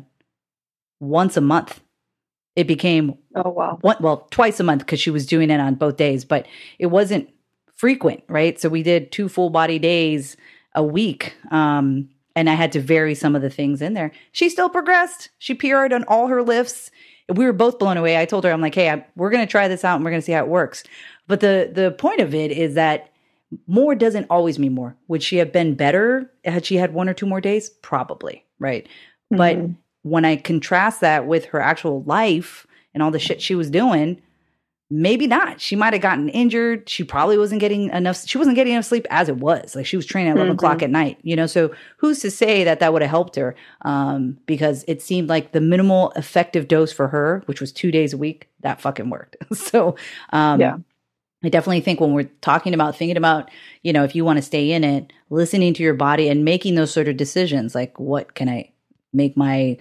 once 1.00 1.38
a 1.38 1.42
month 1.42 1.80
it 2.58 2.68
became 2.68 3.18
Oh, 3.36 3.50
wow. 3.52 3.78
one 3.82 3.96
well 4.02 4.28
twice 4.32 4.60
a 4.60 4.64
month 4.64 4.82
because 4.82 5.00
she 5.00 5.12
was 5.12 5.26
doing 5.26 5.50
it 5.50 5.60
on 5.62 5.76
both 5.76 5.96
days 5.96 6.26
but 6.26 6.46
it 6.80 6.88
wasn't 6.88 7.30
frequent 7.76 8.24
right? 8.28 8.60
So 8.60 8.68
we 8.70 8.84
did 8.84 9.12
two 9.12 9.30
full 9.30 9.50
body 9.50 9.80
days 9.80 10.36
a 10.76 10.84
week 10.84 11.36
um 11.52 12.10
and 12.36 12.50
i 12.50 12.54
had 12.54 12.72
to 12.74 12.80
vary 12.80 13.16
some 13.16 13.36
of 13.36 13.42
the 13.42 13.50
things 13.50 13.82
in 13.82 13.94
there. 13.94 14.12
She 14.32 14.50
still 14.50 14.70
progressed. 14.70 15.30
She 15.40 15.54
PR'd 15.54 15.94
on 15.94 16.04
all 16.06 16.28
her 16.28 16.44
lifts. 16.44 16.92
We 17.30 17.46
were 17.46 17.54
both 17.54 17.78
blown 17.80 17.98
away. 17.98 18.18
I 18.20 18.26
told 18.26 18.44
her 18.44 18.52
i'm 18.52 18.62
like 18.62 18.76
hey 18.76 18.90
I, 18.90 19.06
we're 19.16 19.30
going 19.30 19.46
to 19.46 19.52
try 19.52 19.68
this 19.68 19.84
out 19.86 19.96
and 19.96 20.04
we're 20.04 20.12
going 20.12 20.22
to 20.22 20.26
see 20.26 20.32
how 20.34 20.44
it 20.44 20.50
works. 20.50 20.84
But 21.28 21.40
the 21.42 21.70
the 21.74 21.92
point 21.92 22.20
of 22.22 22.34
it 22.34 22.52
is 22.52 22.74
that 22.76 23.10
more 23.68 23.96
doesn't 23.96 24.28
always 24.30 24.60
mean 24.60 24.74
more. 24.74 24.96
Would 25.08 25.24
she 25.24 25.38
have 25.38 25.52
been 25.54 25.76
better 25.76 26.30
had 26.44 26.66
she 26.66 26.76
had 26.78 26.94
one 26.94 27.08
or 27.10 27.14
two 27.14 27.26
more 27.26 27.42
days? 27.42 27.70
Probably 27.70 28.44
right? 28.60 28.88
But 29.30 29.58
Mhm. 29.58 29.76
When 30.04 30.26
I 30.26 30.36
contrast 30.38 31.02
that 31.02 31.26
with 31.28 31.46
her 31.46 31.60
actual 31.60 32.04
life 32.04 32.66
and 32.94 33.04
all 33.04 33.12
the 33.12 33.20
shit 33.20 33.42
she 33.42 33.56
was 33.56 33.70
doing, 33.70 34.22
maybe 34.90 35.28
not. 35.28 35.60
She 35.60 35.76
might 35.76 35.92
have 35.92 36.02
gotten 36.02 36.30
injured. 36.30 36.88
She 36.88 37.04
probably 37.04 37.38
wasn't 37.38 37.60
getting 37.60 37.90
enough. 37.90 38.26
She 38.26 38.38
wasn't 38.38 38.56
getting 38.56 38.72
enough 38.74 38.86
sleep 38.86 39.06
as 39.10 39.28
it 39.28 39.36
was. 39.38 39.76
Like 39.76 39.86
she 39.86 39.98
was 39.98 40.06
training 40.06 40.32
at 40.32 40.38
11 40.38 40.54
Mhm. 40.54 40.56
o'clock 40.56 40.82
at 40.82 40.90
night, 40.90 41.18
you 41.24 41.36
know? 41.36 41.46
So 41.46 41.72
who's 41.98 42.20
to 42.20 42.32
say 42.32 42.64
that 42.64 42.80
that 42.80 42.94
would 42.94 43.02
have 43.02 43.12
helped 43.12 43.36
her? 43.36 43.54
Um, 43.82 44.38
because 44.46 44.86
it 44.88 45.02
seemed 45.02 45.28
like 45.28 45.52
the 45.52 45.60
minimal 45.60 46.12
effective 46.16 46.70
dose 46.70 46.94
for 46.94 47.10
her, 47.10 47.44
which 47.48 47.60
was 47.60 47.74
two 47.74 47.92
days 47.92 48.14
a 48.14 48.18
week, 48.18 48.48
that 48.62 48.80
fucking 48.80 49.10
worked. 49.10 49.36
so, 49.54 49.98
um, 50.32 50.62
Yeah. 50.62 50.78
I 51.44 51.50
definitely 51.50 51.82
think 51.82 52.00
when 52.02 52.14
we're 52.14 52.30
talking 52.42 52.74
about 52.74 52.96
thinking 52.96 53.18
about, 53.18 53.52
you 53.84 53.94
know, 53.94 54.04
if 54.04 54.16
you 54.16 54.26
want 54.26 54.38
to 54.38 54.42
stay 54.42 54.72
in 54.72 54.84
it, 54.84 55.14
listening 55.30 55.74
to 55.76 55.84
your 55.84 55.94
body 55.94 56.30
and 56.30 56.44
making 56.46 56.74
those 56.76 56.92
sort 56.92 57.08
of 57.10 57.16
decisions, 57.18 57.76
like 57.76 58.00
what 58.00 58.34
can 58.34 58.48
I 58.50 58.72
make 59.14 59.36
my 59.38 59.78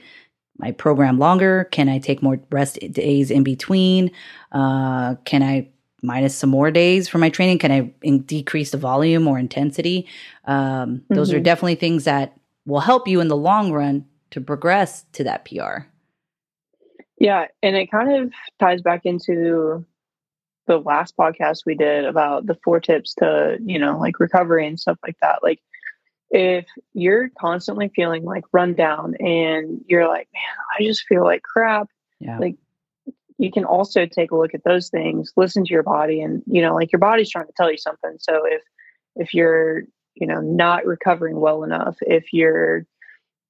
my 0.58 0.72
program 0.72 1.18
longer? 1.18 1.64
Can 1.70 1.88
I 1.88 1.98
take 1.98 2.22
more 2.22 2.40
rest 2.50 2.78
days 2.92 3.30
in 3.30 3.42
between? 3.42 4.10
Uh, 4.52 5.16
can 5.26 5.42
I 5.42 5.68
minus 6.02 6.34
some 6.34 6.48
more 6.50 6.70
days 6.70 7.08
for 7.08 7.18
my 7.18 7.28
training? 7.28 7.58
Can 7.58 7.70
I 7.72 7.92
in- 8.02 8.22
decrease 8.22 8.70
the 8.70 8.78
volume 8.78 9.28
or 9.28 9.38
intensity? 9.38 10.06
Um, 10.46 11.02
Those 11.10 11.32
are 11.32 11.40
Mhm. 11.40 11.44
definitely 11.44 11.74
things 11.74 12.04
that 12.04 12.32
will 12.64 12.80
help 12.80 13.06
you 13.06 13.20
in 13.20 13.28
the 13.28 13.36
long 13.36 13.70
run 13.72 14.06
to 14.30 14.40
progress 14.40 15.04
to 15.12 15.24
that 15.24 15.44
PR. 15.44 15.86
Yeah, 17.18 17.46
and 17.62 17.76
it 17.76 17.90
kind 17.90 18.12
of 18.12 18.32
ties 18.58 18.82
back 18.82 19.02
into 19.04 19.84
the 20.66 20.78
last 20.78 21.16
podcast 21.16 21.60
we 21.64 21.74
did 21.74 22.04
about 22.04 22.46
the 22.46 22.56
four 22.64 22.80
tips 22.80 23.14
to, 23.14 23.56
you 23.64 23.78
know, 23.78 23.98
like 23.98 24.18
recovery 24.20 24.66
and 24.66 24.78
stuff 24.78 24.98
like 25.02 25.16
that. 25.22 25.38
Like 25.42 25.60
if 26.30 26.66
you're 26.92 27.30
constantly 27.38 27.88
feeling 27.94 28.24
like 28.24 28.44
run 28.52 28.74
down 28.74 29.14
and 29.20 29.84
you're 29.86 30.08
like, 30.08 30.28
man, 30.34 30.64
I 30.78 30.84
just 30.84 31.04
feel 31.06 31.24
like 31.24 31.42
crap, 31.42 31.88
Yeah. 32.20 32.38
Like, 32.38 32.56
you 33.38 33.52
can 33.52 33.64
also 33.64 34.06
take 34.06 34.30
a 34.30 34.36
look 34.36 34.54
at 34.54 34.64
those 34.64 34.88
things, 34.88 35.32
listen 35.36 35.64
to 35.64 35.72
your 35.72 35.82
body, 35.82 36.22
and 36.22 36.42
you 36.46 36.62
know, 36.62 36.74
like 36.74 36.90
your 36.90 36.98
body's 36.98 37.30
trying 37.30 37.46
to 37.46 37.52
tell 37.56 37.70
you 37.70 37.78
something. 37.78 38.16
So 38.18 38.42
if 38.46 38.62
if 39.14 39.34
you're 39.34 39.82
you 40.14 40.26
know 40.26 40.40
not 40.40 40.86
recovering 40.86 41.38
well 41.38 41.62
enough, 41.62 41.96
if 42.00 42.32
you're 42.32 42.86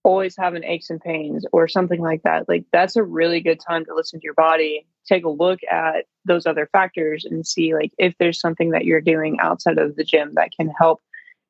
always 0.02 0.36
having 0.36 0.64
aches 0.64 0.90
and 0.90 1.00
pains 1.00 1.44
or 1.52 1.68
something 1.68 2.00
like 2.00 2.22
that, 2.22 2.48
like 2.48 2.64
that's 2.72 2.96
a 2.96 3.02
really 3.02 3.40
good 3.40 3.60
time 3.60 3.84
to 3.84 3.94
listen 3.94 4.20
to 4.20 4.24
your 4.24 4.34
body, 4.34 4.86
take 5.06 5.24
a 5.24 5.28
look 5.30 5.60
at 5.70 6.06
those 6.24 6.46
other 6.46 6.68
factors 6.72 7.24
and 7.24 7.46
see 7.46 7.74
like 7.74 7.92
if 7.98 8.14
there's 8.18 8.40
something 8.40 8.70
that 8.70 8.84
you're 8.84 9.00
doing 9.00 9.38
outside 9.40 9.78
of 9.78 9.96
the 9.96 10.04
gym 10.04 10.32
that 10.34 10.50
can 10.58 10.68
help 10.78 11.00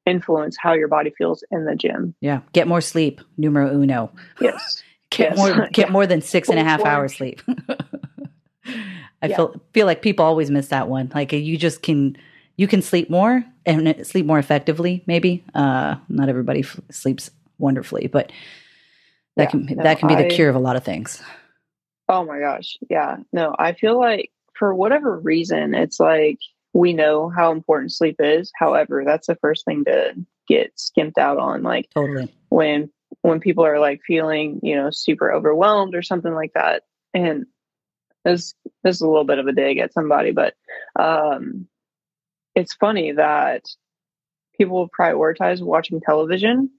influence 0.07 0.57
how 0.59 0.73
your 0.73 0.89
body 0.89 1.13
feels 1.17 1.45
in 1.51 1.65
the 1.65 1.75
gym. 1.75 2.15
Yeah. 2.21 2.41
Get 2.53 2.69
more 2.69 2.81
sleep. 2.81 3.21
Numero 3.37 3.71
uno. 3.71 4.11
Yes. 4.41 4.83
get 5.11 5.37
yes. 5.37 5.39
more 5.39 5.69
get 5.73 5.91
more 5.91 6.07
than 6.07 6.23
six 6.23 6.49
and 6.49 6.59
a 6.59 6.65
half 6.65 6.85
hours 6.85 7.17
sleep. 7.17 7.43
I 9.23 9.29
yeah. 9.29 9.37
feel 9.37 9.61
feel 9.73 9.87
like 9.87 10.03
people 10.03 10.25
always 10.25 10.51
miss 10.51 10.69
that 10.69 10.89
one. 10.89 11.11
Like 11.15 11.33
you 11.33 11.57
just 11.59 11.83
can 11.83 12.17
you 12.57 12.67
can 12.67 12.83
sleep 12.83 13.11
more 13.11 13.45
and 13.65 14.07
sleep 14.07 14.27
more 14.27 14.39
effectively. 14.39 15.03
Maybe 15.07 15.45
uh, 15.55 15.97
not 16.09 16.29
everybody 16.29 16.61
f- 16.61 16.81
sleeps 16.91 17.31
wonderfully, 17.59 18.07
but 18.07 18.33
that 19.37 19.45
yeah, 19.45 19.51
can 19.51 19.67
no, 19.67 19.83
that 19.83 19.99
can 19.99 20.09
be 20.09 20.15
the 20.15 20.27
I, 20.27 20.31
cure 20.31 20.49
of 20.49 20.57
a 20.57 20.61
lot 20.61 20.77
of 20.77 20.85
things. 20.85 21.23
Oh 22.09 22.25
my 22.25 22.39
gosh, 22.39 22.77
yeah. 22.89 23.17
No, 23.33 23.55
I 23.59 23.73
feel 23.73 23.99
like 23.99 24.31
for 24.55 24.75
whatever 24.75 25.19
reason, 25.19 25.75
it's 25.75 26.01
like 26.01 26.39
we 26.77 26.93
know 26.93 27.31
how 27.31 27.53
important 27.53 27.91
sleep 27.91 28.17
is. 28.19 28.53
However, 28.55 29.03
that's 29.05 29.29
the 29.29 29.37
first 29.37 29.65
thing 29.65 29.85
to 29.87 30.15
get 30.47 30.79
skimped 30.79 31.17
out 31.17 31.39
on. 31.39 31.63
Like 31.63 31.89
totally 31.95 32.33
when 32.51 32.91
when 33.23 33.41
people 33.41 33.65
are 33.65 33.81
like 33.81 34.01
feeling 34.07 34.61
you 34.63 34.77
know 34.77 34.91
super 34.91 35.33
overwhelmed 35.33 35.95
or 35.95 36.03
something 36.03 36.35
like 36.35 36.53
that, 36.55 36.83
and 37.15 37.47
this 38.25 38.55
this 38.85 38.97
is 38.97 39.01
a 39.01 39.09
little 39.09 39.25
bit 39.25 39.39
of 39.39 39.47
a 39.47 39.53
dig 39.53 39.79
at 39.79 39.95
somebody, 39.95 40.33
but 40.33 40.55
um, 41.01 41.67
it's 42.55 42.75
funny 42.75 43.13
that 43.13 43.63
people 44.59 44.91
prioritize 44.99 45.63
watching 45.63 46.01
television, 46.01 46.71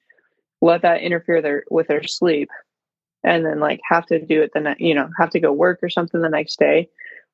let 0.62 0.84
that 0.84 1.02
interfere 1.02 1.42
their 1.42 1.64
with 1.72 1.88
their 1.88 2.04
sleep, 2.04 2.50
and 3.24 3.44
then 3.44 3.60
like 3.60 3.80
have 3.90 4.06
to 4.08 4.24
do 4.24 4.44
it 4.44 4.52
the 4.54 4.60
next, 4.60 4.80
you 4.80 4.94
know, 4.94 5.10
have 5.18 5.32
to 5.32 5.40
go 5.40 5.52
work 5.52 5.80
or 5.82 5.90
something 5.90 6.22
the 6.22 6.30
next 6.30 6.60
day. 6.60 6.88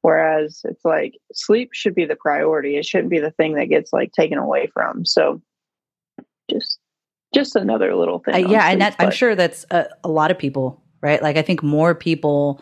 Whereas 0.03 0.61
it's 0.65 0.83
like 0.83 1.17
sleep 1.33 1.69
should 1.71 1.95
be 1.95 2.03
the 2.03 2.17
priority. 2.17 2.75
It 2.75 2.85
shouldn't 2.85 3.09
be 3.09 3.19
the 3.19 3.31
thing 3.31 3.55
that 3.55 3.69
gets 3.69 3.93
like 3.93 4.11
taken 4.11 4.37
away 4.37 4.67
from. 4.67 5.05
So 5.05 5.41
just 6.51 6.77
just 7.33 7.55
another 7.55 7.95
little 7.95 8.19
thing. 8.19 8.35
Uh, 8.35 8.37
yeah, 8.39 8.47
sleep, 8.47 8.61
and 8.73 8.81
that, 8.81 8.95
I'm 8.99 9.11
sure 9.11 9.33
that's 9.33 9.65
a, 9.71 9.87
a 10.03 10.09
lot 10.09 10.29
of 10.29 10.37
people, 10.37 10.83
right? 11.01 11.23
Like 11.23 11.37
I 11.37 11.41
think 11.41 11.63
more 11.63 11.95
people 11.95 12.61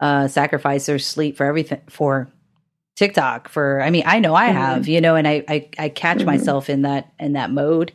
uh, 0.00 0.28
sacrifice 0.28 0.84
their 0.84 0.98
sleep 0.98 1.38
for 1.38 1.46
everything 1.46 1.80
for 1.88 2.28
TikTok. 2.94 3.48
For 3.48 3.80
I 3.80 3.88
mean, 3.88 4.04
I 4.04 4.18
know 4.18 4.34
I 4.34 4.48
have, 4.48 4.82
mm-hmm. 4.82 4.90
you 4.90 5.00
know, 5.00 5.16
and 5.16 5.26
I 5.26 5.44
I, 5.48 5.70
I 5.78 5.88
catch 5.88 6.18
mm-hmm. 6.18 6.26
myself 6.26 6.68
in 6.68 6.82
that 6.82 7.10
in 7.18 7.32
that 7.32 7.50
mode. 7.50 7.90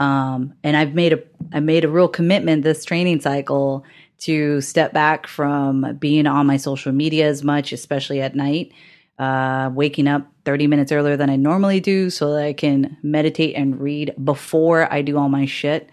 Um, 0.00 0.52
and 0.64 0.76
I've 0.76 0.94
made 0.94 1.12
a 1.12 1.22
I 1.52 1.60
made 1.60 1.84
a 1.84 1.88
real 1.88 2.08
commitment 2.08 2.64
this 2.64 2.84
training 2.84 3.20
cycle 3.20 3.84
to 4.18 4.60
step 4.60 4.92
back 4.92 5.26
from 5.26 5.96
being 5.98 6.26
on 6.26 6.46
my 6.46 6.56
social 6.56 6.92
media 6.92 7.26
as 7.26 7.44
much, 7.44 7.72
especially 7.72 8.20
at 8.20 8.34
night. 8.34 8.72
Uh, 9.18 9.70
waking 9.72 10.06
up 10.08 10.30
30 10.44 10.66
minutes 10.66 10.92
earlier 10.92 11.16
than 11.16 11.30
I 11.30 11.36
normally 11.36 11.80
do 11.80 12.10
so 12.10 12.34
that 12.34 12.44
I 12.44 12.52
can 12.52 12.98
meditate 13.02 13.54
and 13.56 13.80
read 13.80 14.14
before 14.22 14.92
I 14.92 15.00
do 15.00 15.16
all 15.16 15.30
my 15.30 15.46
shit. 15.46 15.88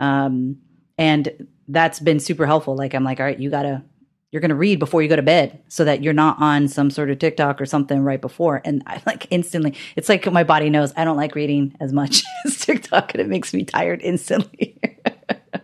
Um, 0.00 0.58
and 0.98 1.48
that's 1.66 1.98
been 1.98 2.20
super 2.20 2.44
helpful. 2.44 2.76
Like, 2.76 2.92
I'm 2.92 3.04
like, 3.04 3.20
all 3.20 3.26
right, 3.26 3.38
you 3.38 3.48
gotta 3.48 3.82
you're 4.30 4.42
to 4.42 4.54
read 4.54 4.78
before 4.78 5.02
you 5.02 5.08
go 5.08 5.16
to 5.16 5.22
bed 5.22 5.62
so 5.68 5.84
that 5.84 6.02
you're 6.02 6.12
not 6.12 6.36
on 6.40 6.68
some 6.68 6.90
sort 6.90 7.10
of 7.10 7.18
TikTok 7.18 7.60
or 7.60 7.66
something 7.66 8.00
right 8.00 8.20
before. 8.20 8.60
And 8.64 8.82
I 8.86 9.02
like 9.06 9.26
instantly, 9.30 9.74
it's 9.96 10.08
like 10.08 10.30
my 10.30 10.44
body 10.44 10.70
knows 10.70 10.92
I 10.96 11.04
don't 11.04 11.16
like 11.16 11.34
reading 11.34 11.74
as 11.80 11.92
much 11.92 12.22
as 12.44 12.58
TikTok 12.58 13.14
and 13.14 13.22
it 13.22 13.28
makes 13.28 13.54
me 13.54 13.64
tired 13.64 14.00
instantly. 14.02 14.78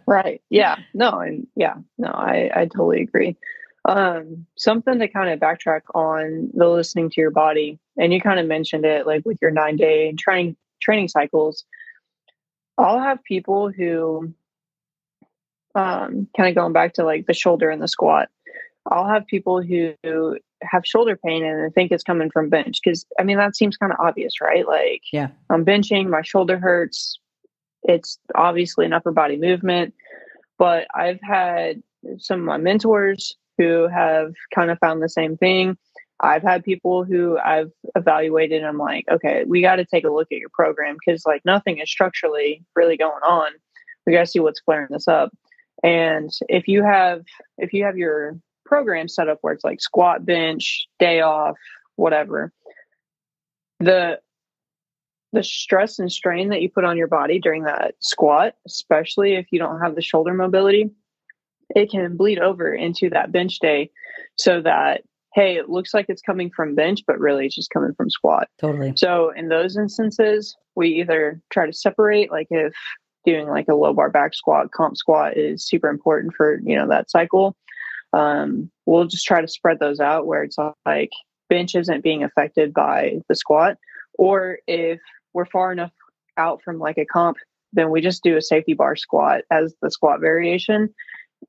right. 0.06 0.42
Yeah. 0.50 0.76
No, 0.92 1.18
and 1.20 1.46
yeah, 1.56 1.74
no, 1.98 2.08
I, 2.08 2.50
I 2.54 2.64
totally 2.66 3.02
agree. 3.02 3.36
Um, 3.86 4.46
something 4.56 4.98
to 4.98 5.08
kind 5.08 5.30
of 5.30 5.40
backtrack 5.40 5.82
on 5.94 6.50
the 6.54 6.68
listening 6.68 7.10
to 7.10 7.20
your 7.20 7.30
body. 7.30 7.78
And 7.98 8.12
you 8.12 8.20
kind 8.20 8.40
of 8.40 8.46
mentioned 8.46 8.84
it 8.84 9.06
like 9.06 9.24
with 9.26 9.38
your 9.42 9.50
nine 9.50 9.76
day 9.76 10.12
training, 10.12 10.56
training 10.80 11.08
cycles. 11.08 11.64
I'll 12.78 12.98
have 12.98 13.22
people 13.22 13.70
who, 13.70 14.34
um, 15.74 16.28
kind 16.36 16.48
of 16.48 16.54
going 16.54 16.72
back 16.72 16.94
to 16.94 17.04
like 17.04 17.26
the 17.26 17.34
shoulder 17.34 17.68
and 17.70 17.82
the 17.82 17.88
squat 17.88 18.28
I'll 18.90 19.08
have 19.08 19.26
people 19.26 19.62
who 19.62 19.94
have 20.62 20.86
shoulder 20.86 21.16
pain 21.16 21.44
and 21.44 21.64
I 21.64 21.68
think 21.70 21.90
it's 21.90 22.04
coming 22.04 22.30
from 22.30 22.48
bench 22.48 22.80
because 22.82 23.04
I 23.18 23.22
mean 23.22 23.38
that 23.38 23.56
seems 23.56 23.76
kind 23.76 23.92
of 23.92 23.98
obvious, 24.00 24.40
right? 24.40 24.66
Like, 24.66 25.02
yeah, 25.12 25.28
I'm 25.50 25.64
benching, 25.64 26.08
my 26.08 26.22
shoulder 26.22 26.58
hurts. 26.58 27.18
It's 27.84 28.18
obviously 28.34 28.86
an 28.86 28.92
upper 28.92 29.12
body 29.12 29.36
movement, 29.36 29.94
but 30.58 30.86
I've 30.94 31.20
had 31.22 31.82
some 32.18 32.40
of 32.40 32.46
my 32.46 32.56
mentors 32.56 33.36
who 33.58 33.88
have 33.88 34.32
kind 34.54 34.70
of 34.70 34.78
found 34.78 35.02
the 35.02 35.08
same 35.08 35.36
thing. 35.36 35.76
I've 36.20 36.42
had 36.42 36.64
people 36.64 37.04
who 37.04 37.38
I've 37.38 37.72
evaluated 37.96 38.58
and 38.58 38.66
I'm 38.66 38.78
like, 38.78 39.04
okay, 39.10 39.44
we 39.46 39.60
got 39.60 39.76
to 39.76 39.84
take 39.84 40.04
a 40.04 40.12
look 40.12 40.28
at 40.32 40.38
your 40.38 40.48
program 40.52 40.96
because 40.98 41.26
like 41.26 41.42
nothing 41.44 41.78
is 41.78 41.90
structurally 41.90 42.64
really 42.74 42.96
going 42.96 43.22
on. 43.22 43.52
We 44.06 44.12
got 44.12 44.20
to 44.20 44.26
see 44.26 44.40
what's 44.40 44.60
flaring 44.60 44.88
this 44.90 45.08
up. 45.08 45.32
And 45.82 46.30
if 46.48 46.68
you 46.68 46.82
have 46.82 47.24
if 47.58 47.72
you 47.72 47.84
have 47.84 47.98
your 47.98 48.38
program 48.64 49.08
set 49.08 49.28
up 49.28 49.38
where 49.42 49.52
it's 49.52 49.64
like 49.64 49.80
squat, 49.80 50.24
bench, 50.24 50.86
day 50.98 51.20
off, 51.20 51.56
whatever. 51.96 52.52
The 53.80 54.20
the 55.34 55.42
stress 55.42 55.98
and 55.98 56.10
strain 56.10 56.48
that 56.48 56.62
you 56.62 56.70
put 56.70 56.84
on 56.84 56.96
your 56.96 57.06
body 57.06 57.38
during 57.38 57.64
that 57.64 57.94
squat, 58.00 58.54
especially 58.66 59.34
if 59.34 59.46
you 59.50 59.58
don't 59.58 59.80
have 59.80 59.94
the 59.94 60.02
shoulder 60.02 60.32
mobility, 60.32 60.90
it 61.74 61.90
can 61.90 62.16
bleed 62.16 62.38
over 62.38 62.72
into 62.72 63.10
that 63.10 63.32
bench 63.32 63.58
day 63.58 63.90
so 64.36 64.60
that 64.60 65.02
hey, 65.34 65.56
it 65.56 65.68
looks 65.68 65.92
like 65.92 66.06
it's 66.08 66.22
coming 66.22 66.48
from 66.48 66.76
bench, 66.76 67.00
but 67.08 67.18
really 67.18 67.46
it's 67.46 67.56
just 67.56 67.70
coming 67.70 67.92
from 67.96 68.08
squat. 68.08 68.46
Totally. 68.60 68.92
So 68.96 69.30
in 69.30 69.48
those 69.48 69.76
instances, 69.76 70.56
we 70.76 70.90
either 71.00 71.40
try 71.50 71.66
to 71.66 71.72
separate, 71.72 72.30
like 72.30 72.46
if 72.50 72.72
doing 73.24 73.48
like 73.48 73.66
a 73.66 73.74
low 73.74 73.92
bar 73.92 74.10
back 74.10 74.32
squat, 74.32 74.70
comp 74.70 74.96
squat 74.96 75.36
is 75.36 75.66
super 75.66 75.88
important 75.88 76.34
for, 76.36 76.60
you 76.64 76.76
know, 76.76 76.86
that 76.86 77.10
cycle 77.10 77.56
um, 78.14 78.70
we'll 78.86 79.06
just 79.06 79.24
try 79.24 79.40
to 79.40 79.48
spread 79.48 79.80
those 79.80 80.00
out 80.00 80.26
where 80.26 80.44
it's 80.44 80.56
like 80.86 81.10
bench 81.48 81.74
isn't 81.74 82.04
being 82.04 82.22
affected 82.22 82.72
by 82.72 83.20
the 83.28 83.34
squat. 83.34 83.76
Or 84.18 84.58
if 84.66 85.00
we're 85.34 85.44
far 85.44 85.72
enough 85.72 85.92
out 86.36 86.62
from 86.62 86.78
like 86.78 86.98
a 86.98 87.04
comp, 87.04 87.36
then 87.72 87.90
we 87.90 88.00
just 88.00 88.22
do 88.22 88.36
a 88.36 88.42
safety 88.42 88.74
bar 88.74 88.96
squat 88.96 89.42
as 89.50 89.74
the 89.82 89.90
squat 89.90 90.20
variation. 90.20 90.94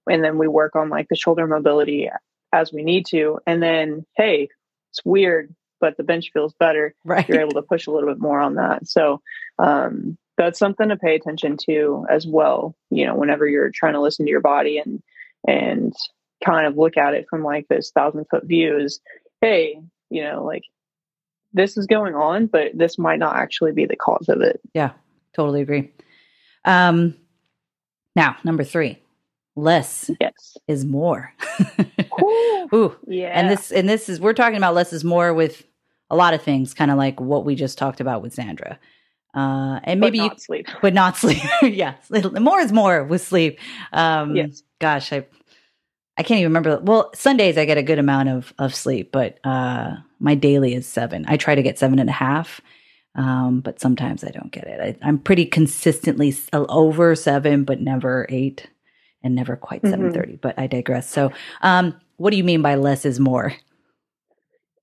And 0.09 0.23
then 0.23 0.37
we 0.37 0.47
work 0.47 0.75
on 0.75 0.89
like 0.89 1.07
the 1.07 1.15
shoulder 1.15 1.47
mobility 1.47 2.09
as 2.51 2.73
we 2.73 2.83
need 2.83 3.05
to. 3.07 3.39
And 3.45 3.61
then, 3.61 4.05
hey, 4.15 4.49
it's 4.91 5.05
weird, 5.05 5.53
but 5.79 5.97
the 5.97 6.03
bench 6.03 6.31
feels 6.33 6.53
better. 6.53 6.93
Right. 7.05 7.27
You're 7.27 7.41
able 7.41 7.53
to 7.53 7.61
push 7.61 7.87
a 7.87 7.91
little 7.91 8.09
bit 8.09 8.19
more 8.19 8.39
on 8.39 8.55
that. 8.55 8.87
So, 8.87 9.21
um, 9.59 10.17
that's 10.37 10.59
something 10.59 10.89
to 10.89 10.97
pay 10.97 11.15
attention 11.15 11.57
to 11.65 12.05
as 12.09 12.27
well. 12.27 12.75
You 12.89 13.05
know, 13.05 13.15
whenever 13.15 13.47
you're 13.47 13.71
trying 13.73 13.93
to 13.93 14.01
listen 14.01 14.25
to 14.25 14.31
your 14.31 14.41
body 14.41 14.79
and, 14.79 15.01
and 15.47 15.93
kind 16.43 16.67
of 16.67 16.77
look 16.77 16.97
at 16.97 17.13
it 17.13 17.27
from 17.29 17.43
like 17.43 17.67
this 17.69 17.91
thousand 17.91 18.25
foot 18.29 18.43
view 18.45 18.77
is, 18.77 18.99
hey, 19.39 19.79
you 20.09 20.23
know, 20.23 20.43
like 20.43 20.63
this 21.55 21.77
is 21.77 21.87
going 21.87 22.13
on, 22.13 22.47
but 22.47 22.77
this 22.77 22.97
might 22.97 23.19
not 23.19 23.35
actually 23.35 23.71
be 23.71 23.85
the 23.85 23.95
cause 23.95 24.29
of 24.29 24.41
it. 24.41 24.59
Yeah, 24.73 24.91
totally 25.33 25.61
agree. 25.61 25.91
Um, 26.65 27.15
now, 28.15 28.35
number 28.43 28.63
three, 28.63 28.99
less 29.55 30.11
yes. 30.19 30.57
is 30.67 30.85
more. 30.85 31.33
Ooh, 32.21 32.67
Ooh, 32.73 32.95
yeah. 33.07 33.31
And 33.39 33.49
this 33.49 33.71
and 33.71 33.87
this 33.89 34.09
is 34.09 34.19
we're 34.19 34.33
talking 34.33 34.57
about 34.57 34.75
less 34.75 34.93
is 34.93 35.03
more 35.03 35.33
with 35.33 35.63
a 36.09 36.15
lot 36.15 36.33
of 36.33 36.41
things, 36.41 36.73
kind 36.73 36.91
of 36.91 36.97
like 36.97 37.19
what 37.19 37.45
we 37.45 37.55
just 37.55 37.77
talked 37.77 38.01
about 38.01 38.21
with 38.21 38.33
Sandra. 38.33 38.79
Uh, 39.33 39.81
and 39.83 39.99
maybe 39.99 40.19
but 40.19 40.27
not 40.27 40.41
sleep, 40.41 40.67
but 40.81 40.93
not 40.93 41.17
sleep. 41.17 41.43
yeah, 41.61 41.95
more 42.39 42.59
is 42.59 42.71
more 42.71 43.03
with 43.03 43.21
sleep. 43.21 43.59
Um, 43.91 44.35
yes. 44.35 44.63
Gosh, 44.79 45.11
I 45.11 45.25
I 46.17 46.23
can't 46.23 46.39
even 46.39 46.51
remember. 46.51 46.79
Well, 46.79 47.11
Sundays 47.13 47.57
I 47.57 47.65
get 47.65 47.77
a 47.77 47.83
good 47.83 47.99
amount 47.99 48.29
of 48.29 48.53
of 48.57 48.73
sleep, 48.73 49.11
but 49.11 49.39
uh, 49.43 49.95
my 50.19 50.35
daily 50.35 50.73
is 50.73 50.87
seven. 50.87 51.25
I 51.27 51.37
try 51.37 51.55
to 51.55 51.63
get 51.63 51.77
seven 51.77 51.99
and 51.99 52.09
a 52.09 52.13
half, 52.13 52.61
um, 53.15 53.59
but 53.59 53.81
sometimes 53.81 54.23
I 54.23 54.29
don't 54.29 54.51
get 54.51 54.65
it. 54.65 54.97
I, 55.01 55.07
am 55.07 55.19
pretty 55.19 55.45
consistently 55.45 56.33
over 56.53 57.15
seven, 57.15 57.65
but 57.65 57.81
never 57.81 58.25
eight, 58.29 58.67
and 59.23 59.35
never 59.35 59.57
quite 59.57 59.81
mm-hmm. 59.81 59.91
seven 59.91 60.13
thirty. 60.13 60.37
But 60.37 60.57
I 60.57 60.67
digress. 60.67 61.09
So, 61.09 61.31
um, 61.61 61.99
what 62.17 62.31
do 62.31 62.37
you 62.37 62.43
mean 62.45 62.61
by 62.61 62.75
less 62.75 63.05
is 63.05 63.19
more? 63.19 63.53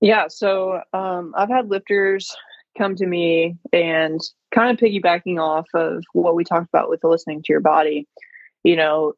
Yeah, 0.02 0.26
so 0.28 0.80
um, 0.92 1.32
I've 1.36 1.48
had 1.48 1.70
lifters 1.70 2.34
come 2.76 2.96
to 2.96 3.06
me 3.06 3.56
and 3.72 4.20
kind 4.52 4.70
of 4.70 4.76
piggybacking 4.76 5.38
off 5.38 5.66
of 5.74 6.02
what 6.12 6.34
we 6.34 6.44
talked 6.44 6.68
about 6.68 6.90
with 6.90 7.00
the 7.00 7.08
listening 7.08 7.42
to 7.42 7.52
your 7.52 7.60
body. 7.60 8.06
You 8.64 8.76
know, 8.76 9.14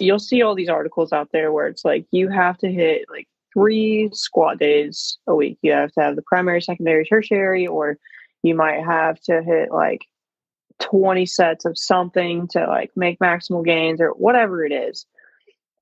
you'll 0.00 0.18
see 0.18 0.42
all 0.42 0.54
these 0.54 0.68
articles 0.68 1.12
out 1.12 1.30
there 1.32 1.52
where 1.52 1.66
it's 1.66 1.84
like 1.84 2.06
you 2.10 2.28
have 2.28 2.58
to 2.58 2.70
hit 2.70 3.06
like 3.08 3.28
three 3.52 4.10
squat 4.12 4.58
days 4.58 5.18
a 5.26 5.34
week. 5.34 5.58
You 5.62 5.72
have 5.72 5.92
to 5.92 6.00
have 6.00 6.16
the 6.16 6.22
primary, 6.22 6.60
secondary, 6.60 7.04
tertiary, 7.04 7.66
or 7.66 7.98
you 8.42 8.54
might 8.54 8.84
have 8.84 9.20
to 9.22 9.42
hit 9.42 9.70
like 9.70 10.02
20 10.80 11.24
sets 11.26 11.64
of 11.64 11.78
something 11.78 12.48
to 12.48 12.66
like 12.66 12.90
make 12.96 13.18
maximal 13.20 13.64
gains 13.64 14.00
or 14.00 14.10
whatever 14.10 14.64
it 14.64 14.72
is. 14.72 15.06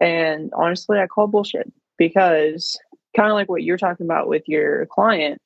And 0.00 0.52
honestly, 0.54 0.98
I 0.98 1.06
call 1.06 1.26
bullshit 1.26 1.72
because 1.96 2.78
kind 3.16 3.30
of 3.30 3.34
like 3.34 3.48
what 3.48 3.62
you're 3.62 3.78
talking 3.78 4.06
about 4.06 4.28
with 4.28 4.42
your 4.46 4.86
client, 4.86 5.40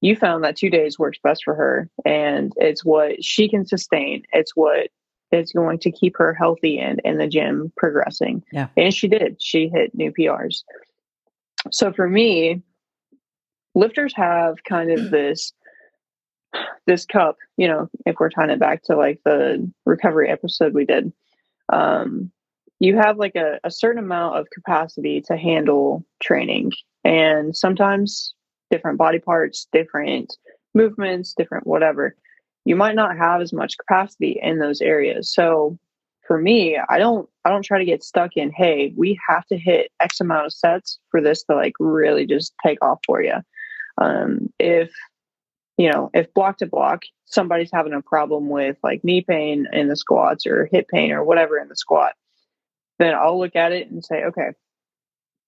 you 0.00 0.16
found 0.16 0.44
that 0.44 0.56
two 0.56 0.70
days 0.70 0.98
works 0.98 1.18
best 1.22 1.44
for 1.44 1.54
her 1.54 1.88
and 2.04 2.52
it's 2.56 2.84
what 2.84 3.24
she 3.24 3.48
can 3.48 3.66
sustain. 3.66 4.22
It's 4.32 4.54
what 4.54 4.88
is 5.32 5.52
going 5.52 5.78
to 5.80 5.92
keep 5.92 6.16
her 6.16 6.34
healthy 6.34 6.78
and 6.78 7.00
in 7.04 7.18
the 7.18 7.26
gym 7.26 7.72
progressing. 7.76 8.42
Yeah. 8.52 8.68
And 8.76 8.92
she 8.92 9.08
did. 9.08 9.40
She 9.40 9.68
hit 9.68 9.94
new 9.94 10.12
PRs. 10.12 10.62
So 11.70 11.92
for 11.92 12.08
me, 12.08 12.62
lifters 13.74 14.14
have 14.16 14.56
kind 14.64 14.90
of 14.90 15.10
this 15.10 15.52
this 16.86 17.06
cup, 17.06 17.36
you 17.56 17.68
know, 17.68 17.88
if 18.06 18.16
we're 18.18 18.30
tying 18.30 18.50
it 18.50 18.58
back 18.58 18.82
to 18.82 18.96
like 18.96 19.20
the 19.24 19.70
recovery 19.86 20.28
episode 20.28 20.74
we 20.74 20.84
did, 20.84 21.12
um, 21.72 22.32
you 22.80 22.96
have 22.96 23.18
like 23.18 23.36
a, 23.36 23.60
a 23.62 23.70
certain 23.70 24.02
amount 24.02 24.38
of 24.38 24.50
capacity 24.50 25.20
to 25.20 25.36
handle 25.36 26.04
training. 26.20 26.72
And 27.04 27.56
sometimes 27.56 28.34
different 28.70 28.98
body 28.98 29.20
parts, 29.20 29.68
different 29.72 30.36
movements, 30.74 31.34
different 31.34 31.66
whatever, 31.66 32.16
you 32.64 32.76
might 32.76 32.94
not 32.94 33.16
have 33.16 33.40
as 33.40 33.52
much 33.52 33.78
capacity 33.78 34.38
in 34.42 34.58
those 34.58 34.80
areas. 34.80 35.32
So 35.32 35.78
for 36.26 36.38
me, 36.38 36.78
I 36.88 36.98
don't 36.98 37.28
I 37.44 37.50
don't 37.50 37.64
try 37.64 37.78
to 37.78 37.84
get 37.84 38.04
stuck 38.04 38.36
in, 38.36 38.52
hey, 38.52 38.92
we 38.96 39.18
have 39.28 39.46
to 39.46 39.58
hit 39.58 39.90
X 40.00 40.20
amount 40.20 40.46
of 40.46 40.52
sets 40.52 40.98
for 41.10 41.20
this 41.20 41.42
to 41.44 41.56
like 41.56 41.72
really 41.80 42.26
just 42.26 42.54
take 42.64 42.82
off 42.84 43.00
for 43.06 43.22
you. 43.22 43.34
Um, 43.98 44.52
if 44.58 44.90
you 45.76 45.90
know, 45.90 46.10
if 46.14 46.32
block 46.34 46.58
to 46.58 46.66
block, 46.66 47.02
somebody's 47.24 47.70
having 47.72 47.94
a 47.94 48.02
problem 48.02 48.48
with 48.48 48.76
like 48.82 49.02
knee 49.02 49.22
pain 49.22 49.66
in 49.72 49.88
the 49.88 49.96
squats 49.96 50.46
or 50.46 50.68
hip 50.70 50.86
pain 50.88 51.10
or 51.10 51.24
whatever 51.24 51.58
in 51.58 51.68
the 51.68 51.76
squat, 51.76 52.12
then 52.98 53.14
I'll 53.14 53.38
look 53.38 53.56
at 53.56 53.72
it 53.72 53.90
and 53.90 54.04
say, 54.04 54.24
okay, 54.24 54.50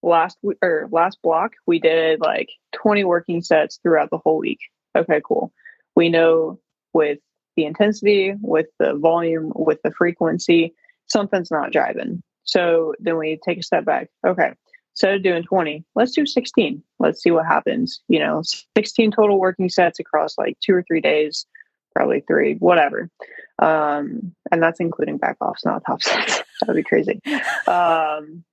last 0.02 0.38
week 0.42 0.58
or 0.62 0.88
last 0.90 1.20
block 1.22 1.52
we 1.66 1.78
did 1.78 2.18
like 2.20 2.48
20 2.72 3.04
working 3.04 3.40
sets 3.40 3.78
throughout 3.82 4.10
the 4.10 4.18
whole 4.18 4.38
week. 4.38 4.58
Okay, 4.96 5.20
cool. 5.24 5.52
We 5.94 6.08
know 6.08 6.58
with 6.92 7.18
the 7.56 7.64
intensity, 7.64 8.34
with 8.40 8.66
the 8.78 8.94
volume, 8.94 9.52
with 9.54 9.78
the 9.82 9.92
frequency, 9.92 10.74
something's 11.06 11.50
not 11.50 11.72
driving. 11.72 12.22
So 12.44 12.94
then 12.98 13.18
we 13.18 13.38
take 13.44 13.58
a 13.58 13.62
step 13.62 13.84
back. 13.84 14.08
Okay, 14.26 14.52
instead 14.94 15.14
of 15.14 15.22
doing 15.22 15.42
20, 15.42 15.84
let's 15.94 16.12
do 16.12 16.26
16. 16.26 16.82
Let's 16.98 17.22
see 17.22 17.30
what 17.30 17.46
happens. 17.46 18.00
You 18.08 18.20
know, 18.20 18.42
16 18.76 19.12
total 19.12 19.38
working 19.38 19.68
sets 19.68 20.00
across 20.00 20.36
like 20.38 20.58
two 20.60 20.74
or 20.74 20.82
three 20.82 21.00
days, 21.00 21.46
probably 21.94 22.22
three, 22.26 22.54
whatever. 22.54 23.10
Um, 23.60 24.34
and 24.50 24.62
that's 24.62 24.80
including 24.80 25.18
back 25.18 25.36
offs, 25.40 25.64
not 25.64 25.84
top 25.86 26.02
sets. 26.02 26.42
That'd 26.60 26.76
be 26.76 26.82
crazy. 26.82 27.20
Um, 27.66 28.44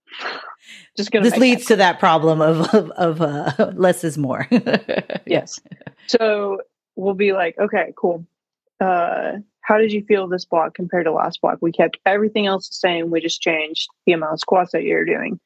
just 0.98 1.12
gonna. 1.12 1.24
This 1.24 1.38
leads 1.38 1.64
that 1.64 1.68
to 1.68 1.76
that 1.78 2.00
problem 2.00 2.42
of 2.42 2.74
of, 2.74 2.92
of 2.92 3.22
uh, 3.22 3.72
less 3.76 4.04
is 4.04 4.18
more. 4.18 4.48
yes. 5.26 5.60
So 6.08 6.62
we'll 6.96 7.14
be 7.14 7.34
like, 7.34 7.58
okay, 7.58 7.94
cool. 7.98 8.26
Uh, 8.80 9.34
how 9.62 9.78
did 9.78 9.92
you 9.92 10.04
feel 10.06 10.28
this 10.28 10.46
block 10.46 10.74
compared 10.74 11.06
to 11.06 11.12
last 11.12 11.42
block? 11.42 11.60
We 11.62 11.72
kept 11.72 11.98
everything 12.06 12.48
else 12.48 12.70
the 12.70 12.76
same. 12.76 13.12
We 13.12 13.22
just 13.22 13.42
changed 13.42 13.88
the 14.06 14.14
amount 14.14 14.34
of 14.34 14.40
squats 14.40 14.72
that 14.72 14.84
you're 14.84 15.06
doing 15.06 15.40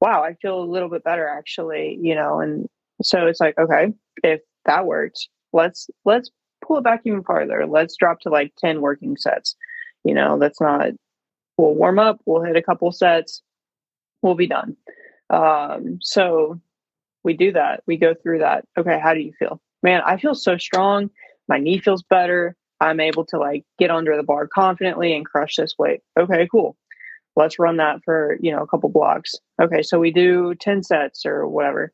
wow, 0.00 0.22
I 0.22 0.34
feel 0.34 0.60
a 0.60 0.64
little 0.64 0.88
bit 0.88 1.04
better 1.04 1.26
actually, 1.26 1.98
you 2.00 2.14
know, 2.14 2.40
and 2.40 2.68
so 3.02 3.26
it's 3.26 3.40
like, 3.40 3.58
okay, 3.58 3.92
if 4.22 4.40
that 4.64 4.86
worked, 4.86 5.28
let's 5.52 5.88
let's 6.04 6.30
pull 6.64 6.78
it 6.78 6.84
back 6.84 7.02
even 7.04 7.22
farther. 7.22 7.66
Let's 7.66 7.96
drop 7.96 8.20
to 8.20 8.30
like 8.30 8.52
10 8.58 8.80
working 8.80 9.16
sets. 9.16 9.56
You 10.04 10.14
know, 10.14 10.38
that's 10.38 10.60
not 10.60 10.90
we'll 11.56 11.74
warm 11.74 11.98
up, 11.98 12.20
we'll 12.26 12.42
hit 12.42 12.56
a 12.56 12.62
couple 12.62 12.90
sets, 12.92 13.42
we'll 14.22 14.34
be 14.34 14.46
done. 14.46 14.76
Um, 15.30 15.98
so 16.00 16.60
we 17.24 17.34
do 17.34 17.52
that. 17.52 17.82
We 17.86 17.96
go 17.96 18.14
through 18.14 18.38
that. 18.38 18.64
Okay, 18.78 18.98
how 19.02 19.14
do 19.14 19.20
you 19.20 19.32
feel? 19.38 19.60
Man, 19.82 20.00
I 20.04 20.16
feel 20.16 20.34
so 20.34 20.56
strong. 20.56 21.10
My 21.48 21.58
knee 21.58 21.78
feels 21.78 22.02
better. 22.02 22.56
I'm 22.80 23.00
able 23.00 23.24
to 23.26 23.38
like 23.38 23.64
get 23.78 23.90
under 23.90 24.16
the 24.16 24.22
bar 24.22 24.46
confidently 24.46 25.14
and 25.14 25.26
crush 25.26 25.56
this 25.56 25.74
weight. 25.78 26.00
Okay, 26.18 26.48
cool. 26.50 26.76
Let's 27.36 27.58
run 27.58 27.76
that 27.76 28.00
for 28.04 28.36
you 28.40 28.50
know 28.52 28.62
a 28.62 28.66
couple 28.66 28.88
blocks. 28.88 29.34
Okay 29.60 29.82
so 29.82 29.98
we 29.98 30.10
do 30.10 30.54
10 30.56 30.82
sets 30.82 31.24
or 31.26 31.46
whatever 31.48 31.92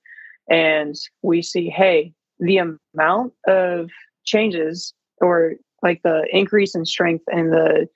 and 0.49 0.95
we 1.23 1.43
see 1.43 1.69
hey 1.69 2.13
the 2.39 2.59
amount 2.59 3.33
of 3.47 3.91
changes 4.25 4.93
or 5.19 5.55
like 5.83 6.03
the 6.03 6.27
increase 6.31 6.75
in 6.75 6.85
strength 6.85 7.25
and 7.29 7.53
the 7.53 7.89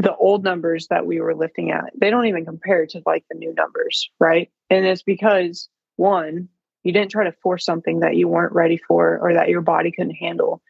the 0.00 0.14
old 0.16 0.44
numbers 0.44 0.86
that 0.88 1.06
we 1.06 1.20
were 1.20 1.34
lifting 1.34 1.70
at 1.72 1.90
they 2.00 2.10
don't 2.10 2.26
even 2.26 2.44
compare 2.44 2.86
to 2.86 3.02
like 3.06 3.24
the 3.30 3.38
new 3.38 3.52
numbers 3.54 4.10
right? 4.20 4.50
And 4.70 4.84
it's 4.84 5.02
because 5.02 5.68
one 5.96 6.48
you 6.84 6.92
didn't 6.92 7.10
try 7.10 7.24
to 7.24 7.32
force 7.42 7.64
something 7.64 8.00
that 8.00 8.16
you 8.16 8.28
weren't 8.28 8.52
ready 8.52 8.76
for 8.76 9.18
or 9.18 9.34
that 9.34 9.48
your 9.48 9.60
body 9.60 9.90
couldn't 9.90 10.14
handle 10.14 10.62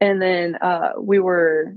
and 0.00 0.20
then 0.22 0.56
uh, 0.56 0.92
we 0.98 1.18
were 1.18 1.74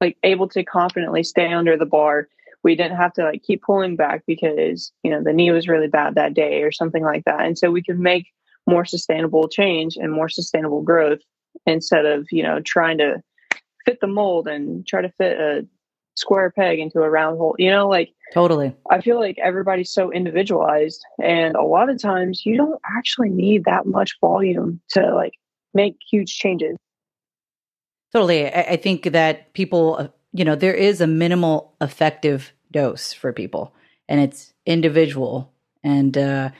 like 0.00 0.16
able 0.22 0.48
to 0.48 0.64
confidently 0.64 1.22
stay 1.22 1.52
under 1.52 1.76
the 1.76 1.86
bar. 1.86 2.28
We 2.62 2.74
didn't 2.74 2.96
have 2.96 3.12
to 3.14 3.24
like 3.24 3.42
keep 3.42 3.62
pulling 3.62 3.96
back 3.96 4.24
because, 4.26 4.92
you 5.02 5.10
know, 5.10 5.22
the 5.22 5.32
knee 5.32 5.50
was 5.50 5.68
really 5.68 5.88
bad 5.88 6.14
that 6.14 6.34
day 6.34 6.62
or 6.62 6.72
something 6.72 7.02
like 7.02 7.24
that. 7.24 7.40
And 7.40 7.56
so 7.56 7.70
we 7.70 7.82
could 7.82 7.98
make 7.98 8.26
more 8.66 8.84
sustainable 8.84 9.48
change 9.48 9.96
and 9.96 10.12
more 10.12 10.28
sustainable 10.28 10.82
growth 10.82 11.20
instead 11.66 12.06
of, 12.06 12.26
you 12.30 12.42
know, 12.42 12.60
trying 12.60 12.98
to 12.98 13.22
fit 13.84 14.00
the 14.00 14.06
mold 14.06 14.46
and 14.46 14.86
try 14.86 15.00
to 15.02 15.12
fit 15.16 15.38
a 15.38 15.66
square 16.16 16.50
peg 16.50 16.78
into 16.78 17.00
a 17.00 17.08
round 17.08 17.38
hole. 17.38 17.54
You 17.58 17.70
know, 17.70 17.88
like 17.88 18.10
totally. 18.34 18.74
I 18.90 19.00
feel 19.00 19.18
like 19.18 19.38
everybody's 19.38 19.92
so 19.92 20.12
individualized 20.12 21.02
and 21.22 21.56
a 21.56 21.62
lot 21.62 21.88
of 21.88 22.00
times 22.00 22.44
you 22.44 22.56
don't 22.56 22.80
actually 22.96 23.30
need 23.30 23.64
that 23.64 23.86
much 23.86 24.18
volume 24.20 24.80
to 24.90 25.14
like 25.14 25.32
make 25.72 25.96
huge 26.10 26.36
changes. 26.36 26.76
Totally. 28.12 28.46
I, 28.46 28.60
I 28.60 28.76
think 28.76 29.04
that 29.04 29.52
people, 29.52 29.96
uh, 29.98 30.08
you 30.32 30.44
know, 30.44 30.54
there 30.54 30.74
is 30.74 31.00
a 31.00 31.06
minimal 31.06 31.74
effective 31.80 32.52
dose 32.70 33.12
for 33.12 33.32
people 33.32 33.74
and 34.08 34.20
it's 34.20 34.52
individual. 34.66 35.52
And 35.82 36.16
uh, 36.18 36.50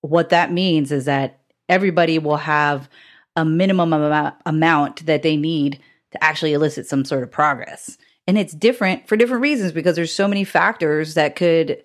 what 0.00 0.30
that 0.30 0.52
means 0.52 0.92
is 0.92 1.06
that 1.06 1.40
everybody 1.68 2.18
will 2.18 2.36
have 2.36 2.88
a 3.36 3.44
minimum 3.44 3.92
amount, 3.92 4.34
amount 4.44 5.06
that 5.06 5.22
they 5.22 5.36
need 5.36 5.80
to 6.10 6.22
actually 6.22 6.52
elicit 6.52 6.86
some 6.86 7.04
sort 7.04 7.22
of 7.22 7.30
progress. 7.30 7.96
And 8.26 8.36
it's 8.36 8.52
different 8.52 9.08
for 9.08 9.16
different 9.16 9.42
reasons 9.42 9.72
because 9.72 9.96
there's 9.96 10.12
so 10.12 10.28
many 10.28 10.44
factors 10.44 11.14
that 11.14 11.36
could 11.36 11.82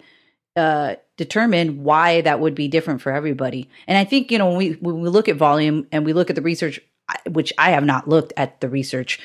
uh, 0.56 0.96
determine 1.16 1.84
why 1.84 2.22
that 2.22 2.40
would 2.40 2.56
be 2.56 2.68
different 2.68 3.02
for 3.02 3.12
everybody. 3.12 3.70
And 3.88 3.98
I 3.98 4.04
think 4.04 4.32
you 4.32 4.38
know 4.38 4.48
when 4.48 4.58
we 4.58 4.72
when 4.74 5.02
we 5.02 5.10
look 5.10 5.30
at 5.30 5.38
volume 5.38 5.88
and 5.92 6.06
we 6.06 6.14
look 6.14 6.30
at 6.30 6.36
the 6.36 6.42
research 6.42 6.80
which 7.30 7.54
I 7.58 7.72
have 7.72 7.86
not 7.86 8.08
looked 8.08 8.34
at 8.38 8.62
the 8.62 8.70
research 8.70 9.20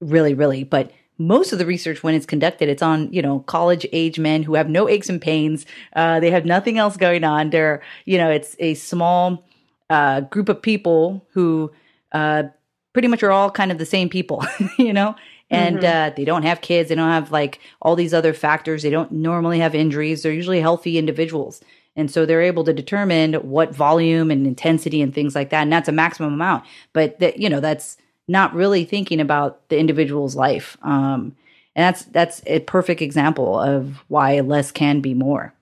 really, 0.00 0.34
really, 0.34 0.64
but 0.64 0.90
most 1.18 1.52
of 1.52 1.58
the 1.58 1.66
research 1.66 2.02
when 2.02 2.14
it's 2.14 2.26
conducted 2.26 2.68
it's 2.68 2.82
on 2.82 3.12
you 3.12 3.22
know 3.22 3.38
college 3.40 3.86
age 3.92 4.18
men 4.18 4.42
who 4.42 4.54
have 4.54 4.68
no 4.68 4.88
aches 4.88 5.08
and 5.08 5.20
pains. 5.20 5.64
Uh, 5.94 6.20
they 6.20 6.30
have 6.30 6.44
nothing 6.44 6.78
else 6.78 6.96
going 6.96 7.24
on. 7.24 7.50
They're 7.50 7.82
you 8.04 8.18
know 8.18 8.30
it's 8.30 8.56
a 8.58 8.74
small 8.74 9.44
uh, 9.90 10.22
group 10.22 10.48
of 10.48 10.60
people 10.60 11.24
who 11.30 11.70
uh, 12.12 12.44
pretty 12.92 13.08
much 13.08 13.22
are 13.22 13.30
all 13.30 13.50
kind 13.50 13.70
of 13.70 13.78
the 13.78 13.86
same 13.86 14.08
people 14.08 14.44
you 14.78 14.92
know? 14.92 15.14
And 15.50 15.76
mm-hmm. 15.76 16.12
Uh, 16.12 16.16
they 16.16 16.24
don't 16.24 16.42
have 16.42 16.62
kids. 16.62 16.88
They 16.88 16.94
don't 16.94 17.10
have 17.10 17.30
like 17.30 17.60
all 17.82 17.94
these 17.96 18.14
other 18.14 18.32
factors. 18.32 18.82
They 18.82 18.90
don't 18.90 19.12
normally 19.12 19.58
have 19.58 19.74
injuries. 19.74 20.22
They're 20.22 20.32
usually 20.32 20.60
healthy 20.60 20.96
individuals 20.98 21.62
and 21.96 22.10
so 22.10 22.26
they're 22.26 22.42
able 22.42 22.64
to 22.64 22.72
determine 22.72 23.34
what 23.34 23.74
volume 23.74 24.30
and 24.30 24.46
intensity 24.46 25.00
and 25.00 25.14
things 25.14 25.34
like 25.34 25.50
that. 25.50 25.62
And 25.62 25.72
that's 25.72 25.88
a 25.88 25.92
maximum 25.92 26.34
amount. 26.34 26.64
But 26.92 27.18
that, 27.20 27.38
you 27.38 27.48
know, 27.48 27.60
that's 27.60 27.96
not 28.26 28.54
really 28.54 28.84
thinking 28.84 29.20
about 29.20 29.68
the 29.68 29.78
individual's 29.78 30.34
life. 30.34 30.76
Um, 30.82 31.36
and 31.76 31.84
that's 31.84 32.04
that's 32.06 32.42
a 32.46 32.60
perfect 32.60 33.02
example 33.02 33.58
of 33.58 34.02
why 34.08 34.40
less 34.40 34.70
can 34.70 35.00
be 35.00 35.14
more. 35.14 35.52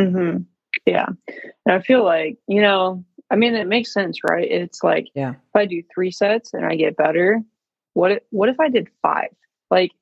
Mm-hmm. 0.00 0.42
Yeah. 0.86 1.06
And 1.66 1.74
I 1.74 1.80
feel 1.80 2.04
like, 2.04 2.36
you 2.46 2.60
know, 2.60 3.04
I 3.30 3.36
mean, 3.36 3.54
it 3.54 3.66
makes 3.66 3.92
sense, 3.92 4.18
right? 4.28 4.50
It's 4.50 4.82
like, 4.82 5.08
yeah. 5.14 5.30
if 5.30 5.56
I 5.56 5.66
do 5.66 5.82
three 5.94 6.10
sets 6.10 6.52
and 6.52 6.66
I 6.66 6.76
get 6.76 6.96
better, 6.96 7.42
what 7.94 8.12
if, 8.12 8.22
what 8.30 8.48
if 8.48 8.60
I 8.60 8.68
did 8.68 8.88
five? 9.02 9.30
Like, 9.70 9.92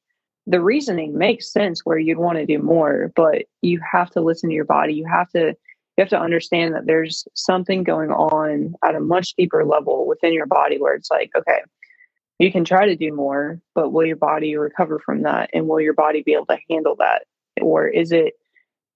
the 0.46 0.60
reasoning 0.60 1.16
makes 1.16 1.52
sense 1.52 1.80
where 1.84 1.98
you'd 1.98 2.18
want 2.18 2.38
to 2.38 2.46
do 2.46 2.58
more, 2.58 3.12
but 3.14 3.44
you 3.60 3.80
have 3.90 4.10
to 4.10 4.20
listen 4.20 4.50
to 4.50 4.54
your 4.54 4.64
body. 4.64 4.94
You 4.94 5.06
have 5.06 5.30
to 5.30 5.54
you 5.96 6.02
have 6.02 6.08
to 6.10 6.20
understand 6.20 6.74
that 6.74 6.86
there's 6.86 7.26
something 7.34 7.84
going 7.84 8.10
on 8.10 8.74
at 8.82 8.94
a 8.94 9.00
much 9.00 9.34
deeper 9.36 9.64
level 9.64 10.06
within 10.06 10.32
your 10.32 10.46
body 10.46 10.78
where 10.78 10.94
it's 10.94 11.10
like, 11.10 11.30
okay, 11.36 11.60
you 12.38 12.50
can 12.50 12.64
try 12.64 12.86
to 12.86 12.96
do 12.96 13.12
more, 13.12 13.60
but 13.74 13.92
will 13.92 14.06
your 14.06 14.16
body 14.16 14.56
recover 14.56 14.98
from 14.98 15.22
that? 15.24 15.50
And 15.52 15.68
will 15.68 15.82
your 15.82 15.92
body 15.92 16.22
be 16.22 16.32
able 16.32 16.46
to 16.46 16.58
handle 16.70 16.96
that? 16.98 17.24
Or 17.60 17.86
is 17.86 18.10
it 18.10 18.34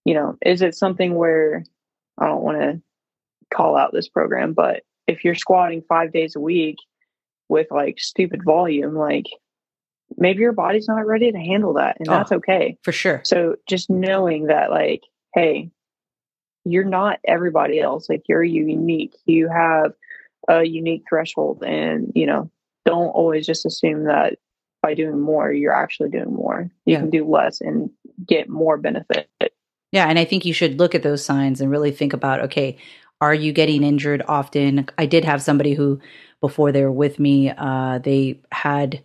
you 0.07 0.15
know, 0.15 0.37
is 0.47 0.63
it 0.63 0.77
something 0.77 1.17
where 1.17 1.65
I 2.17 2.27
don't 2.27 2.43
want 2.43 2.61
to 2.61 2.81
call 3.53 3.77
out 3.77 3.93
this 3.93 4.09
program, 4.09 4.53
but 4.53 4.85
if 5.09 5.25
you're 5.25 5.35
squatting 5.35 5.83
five 5.89 6.13
days 6.13 6.37
a 6.37 6.41
week 6.41 6.77
with 7.49 7.67
like 7.71 7.99
stupid 7.99 8.43
volume, 8.45 8.95
like 8.95 9.27
maybe 10.17 10.41
your 10.41 10.53
body's 10.53 10.89
not 10.89 11.07
ready 11.07 11.33
to 11.33 11.39
handle 11.39 11.75
that 11.75 11.97
and 11.99 12.09
oh, 12.09 12.13
that's 12.13 12.33
okay. 12.33 12.79
For 12.83 12.93
sure. 12.93 13.21
So 13.25 13.57
just 13.69 13.91
knowing 13.91 14.47
that 14.47 14.71
like, 14.71 15.03
hey, 15.35 15.71
you're 16.65 16.85
not 16.85 17.19
everybody 17.27 17.81
else. 17.81 18.09
Like 18.09 18.25
you're 18.29 18.43
unique. 18.43 19.15
You 19.27 19.49
have 19.49 19.93
a 20.49 20.65
unique 20.65 21.05
threshold 21.09 21.63
and, 21.65 22.13
you 22.15 22.27
know, 22.27 22.51
don't 22.85 23.09
always 23.09 23.47
just 23.47 23.67
assume 23.67 24.05
that 24.05 24.39
by 24.83 24.95
doing 24.95 25.21
more, 25.21 25.53
you're 25.53 25.75
actually 25.75 26.11
doing 26.11 26.33
more. 26.33 26.71
You 26.85 26.93
yeah. 26.93 27.01
can 27.01 27.11
do 27.11 27.29
less 27.29 27.61
and 27.61 27.91
get 28.27 28.49
more 28.49 28.77
benefit. 28.77 29.29
Yeah. 29.93 30.07
And 30.07 30.19
I 30.19 30.25
think 30.25 30.45
you 30.45 30.53
should 30.53 30.79
look 30.79 30.95
at 30.95 31.03
those 31.03 31.25
signs 31.25 31.61
and 31.61 31.71
really 31.71 31.91
think 31.91 32.13
about 32.13 32.41
okay, 32.43 32.77
are 33.21 33.35
you 33.35 33.53
getting 33.53 33.83
injured 33.83 34.23
often? 34.29 34.87
I 34.99 35.07
did 35.07 35.25
have 35.25 35.43
somebody 35.43 35.75
who, 35.75 36.01
before 36.41 36.71
they 36.71 36.83
were 36.83 36.93
with 36.93 37.19
me, 37.19 37.51
uh, 37.51 37.99
they 37.99 38.41
had, 38.53 39.03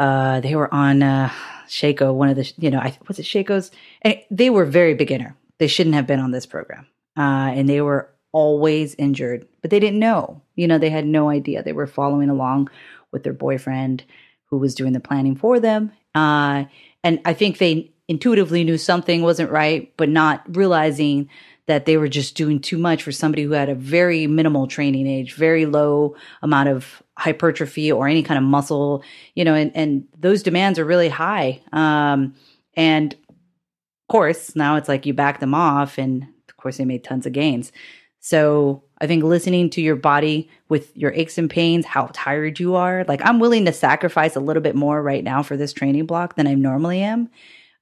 uh, 0.00 0.40
they 0.40 0.56
were 0.56 0.72
on 0.72 1.02
uh, 1.02 1.30
Sheiko, 1.68 2.14
one 2.14 2.30
of 2.30 2.36
the, 2.36 2.50
you 2.56 2.70
know, 2.70 2.78
I 2.78 2.96
was 3.06 3.18
it 3.18 3.24
Sheiko's, 3.24 3.70
and 4.00 4.18
they 4.30 4.48
were 4.48 4.64
very 4.64 4.94
beginner. 4.94 5.36
They 5.58 5.66
shouldn't 5.66 5.94
have 5.94 6.06
been 6.06 6.20
on 6.20 6.30
this 6.30 6.46
program, 6.46 6.86
uh, 7.18 7.52
and 7.54 7.68
they 7.68 7.82
were 7.82 8.10
always 8.32 8.94
injured, 8.94 9.46
but 9.60 9.70
they 9.70 9.78
didn't 9.78 9.98
know. 9.98 10.40
You 10.56 10.68
know, 10.68 10.78
they 10.78 10.88
had 10.88 11.06
no 11.06 11.28
idea. 11.28 11.62
They 11.62 11.74
were 11.74 11.86
following 11.86 12.30
along 12.30 12.70
with 13.12 13.24
their 13.24 13.34
boyfriend, 13.34 14.04
who 14.46 14.56
was 14.56 14.74
doing 14.74 14.94
the 14.94 15.00
planning 15.00 15.36
for 15.36 15.60
them, 15.60 15.92
uh, 16.14 16.64
and 17.04 17.20
I 17.26 17.34
think 17.34 17.58
they 17.58 17.92
intuitively 18.08 18.64
knew 18.64 18.78
something 18.78 19.20
wasn't 19.20 19.50
right, 19.50 19.92
but 19.98 20.08
not 20.08 20.56
realizing 20.56 21.28
that 21.66 21.86
they 21.86 21.96
were 21.96 22.08
just 22.08 22.34
doing 22.34 22.60
too 22.60 22.78
much 22.78 23.02
for 23.02 23.12
somebody 23.12 23.42
who 23.44 23.52
had 23.52 23.68
a 23.68 23.74
very 23.74 24.26
minimal 24.26 24.66
training 24.66 25.06
age, 25.06 25.34
very 25.34 25.66
low 25.66 26.16
amount 26.42 26.68
of 26.68 27.02
hypertrophy 27.16 27.92
or 27.92 28.08
any 28.08 28.22
kind 28.22 28.38
of 28.38 28.44
muscle, 28.44 29.04
you 29.34 29.44
know, 29.44 29.54
and, 29.54 29.70
and 29.74 30.04
those 30.18 30.42
demands 30.42 30.78
are 30.78 30.84
really 30.84 31.08
high. 31.08 31.60
Um, 31.72 32.34
and 32.74 33.12
of 33.12 34.08
course, 34.08 34.56
now 34.56 34.76
it's 34.76 34.88
like 34.88 35.06
you 35.06 35.14
back 35.14 35.40
them 35.40 35.54
off, 35.54 35.98
and 35.98 36.24
of 36.48 36.56
course, 36.56 36.78
they 36.78 36.84
made 36.84 37.04
tons 37.04 37.26
of 37.26 37.32
gains. 37.32 37.72
So 38.20 38.84
I 39.00 39.06
think 39.06 39.24
listening 39.24 39.70
to 39.70 39.80
your 39.80 39.96
body 39.96 40.50
with 40.68 40.94
your 40.96 41.12
aches 41.12 41.38
and 41.38 41.48
pains, 41.48 41.86
how 41.86 42.10
tired 42.12 42.60
you 42.60 42.74
are, 42.74 43.04
like 43.08 43.24
I'm 43.24 43.38
willing 43.38 43.64
to 43.64 43.72
sacrifice 43.72 44.36
a 44.36 44.40
little 44.40 44.62
bit 44.62 44.74
more 44.74 45.02
right 45.02 45.24
now 45.24 45.42
for 45.42 45.56
this 45.56 45.72
training 45.72 46.06
block 46.06 46.36
than 46.36 46.46
I 46.46 46.54
normally 46.54 47.00
am. 47.00 47.30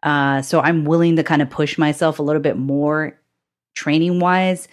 Uh, 0.03 0.43
so 0.43 0.61
I'm 0.61 0.85
willing 0.85 1.17
to 1.17 1.25
kind 1.25 1.43
of 1.43 1.51
push 1.51 1.77
myself 1.77 2.21
a 2.21 2.23
little 2.23 2.43
bit 2.43 2.57
more 2.57 3.18
training 3.79 4.19
wise, 4.19 4.67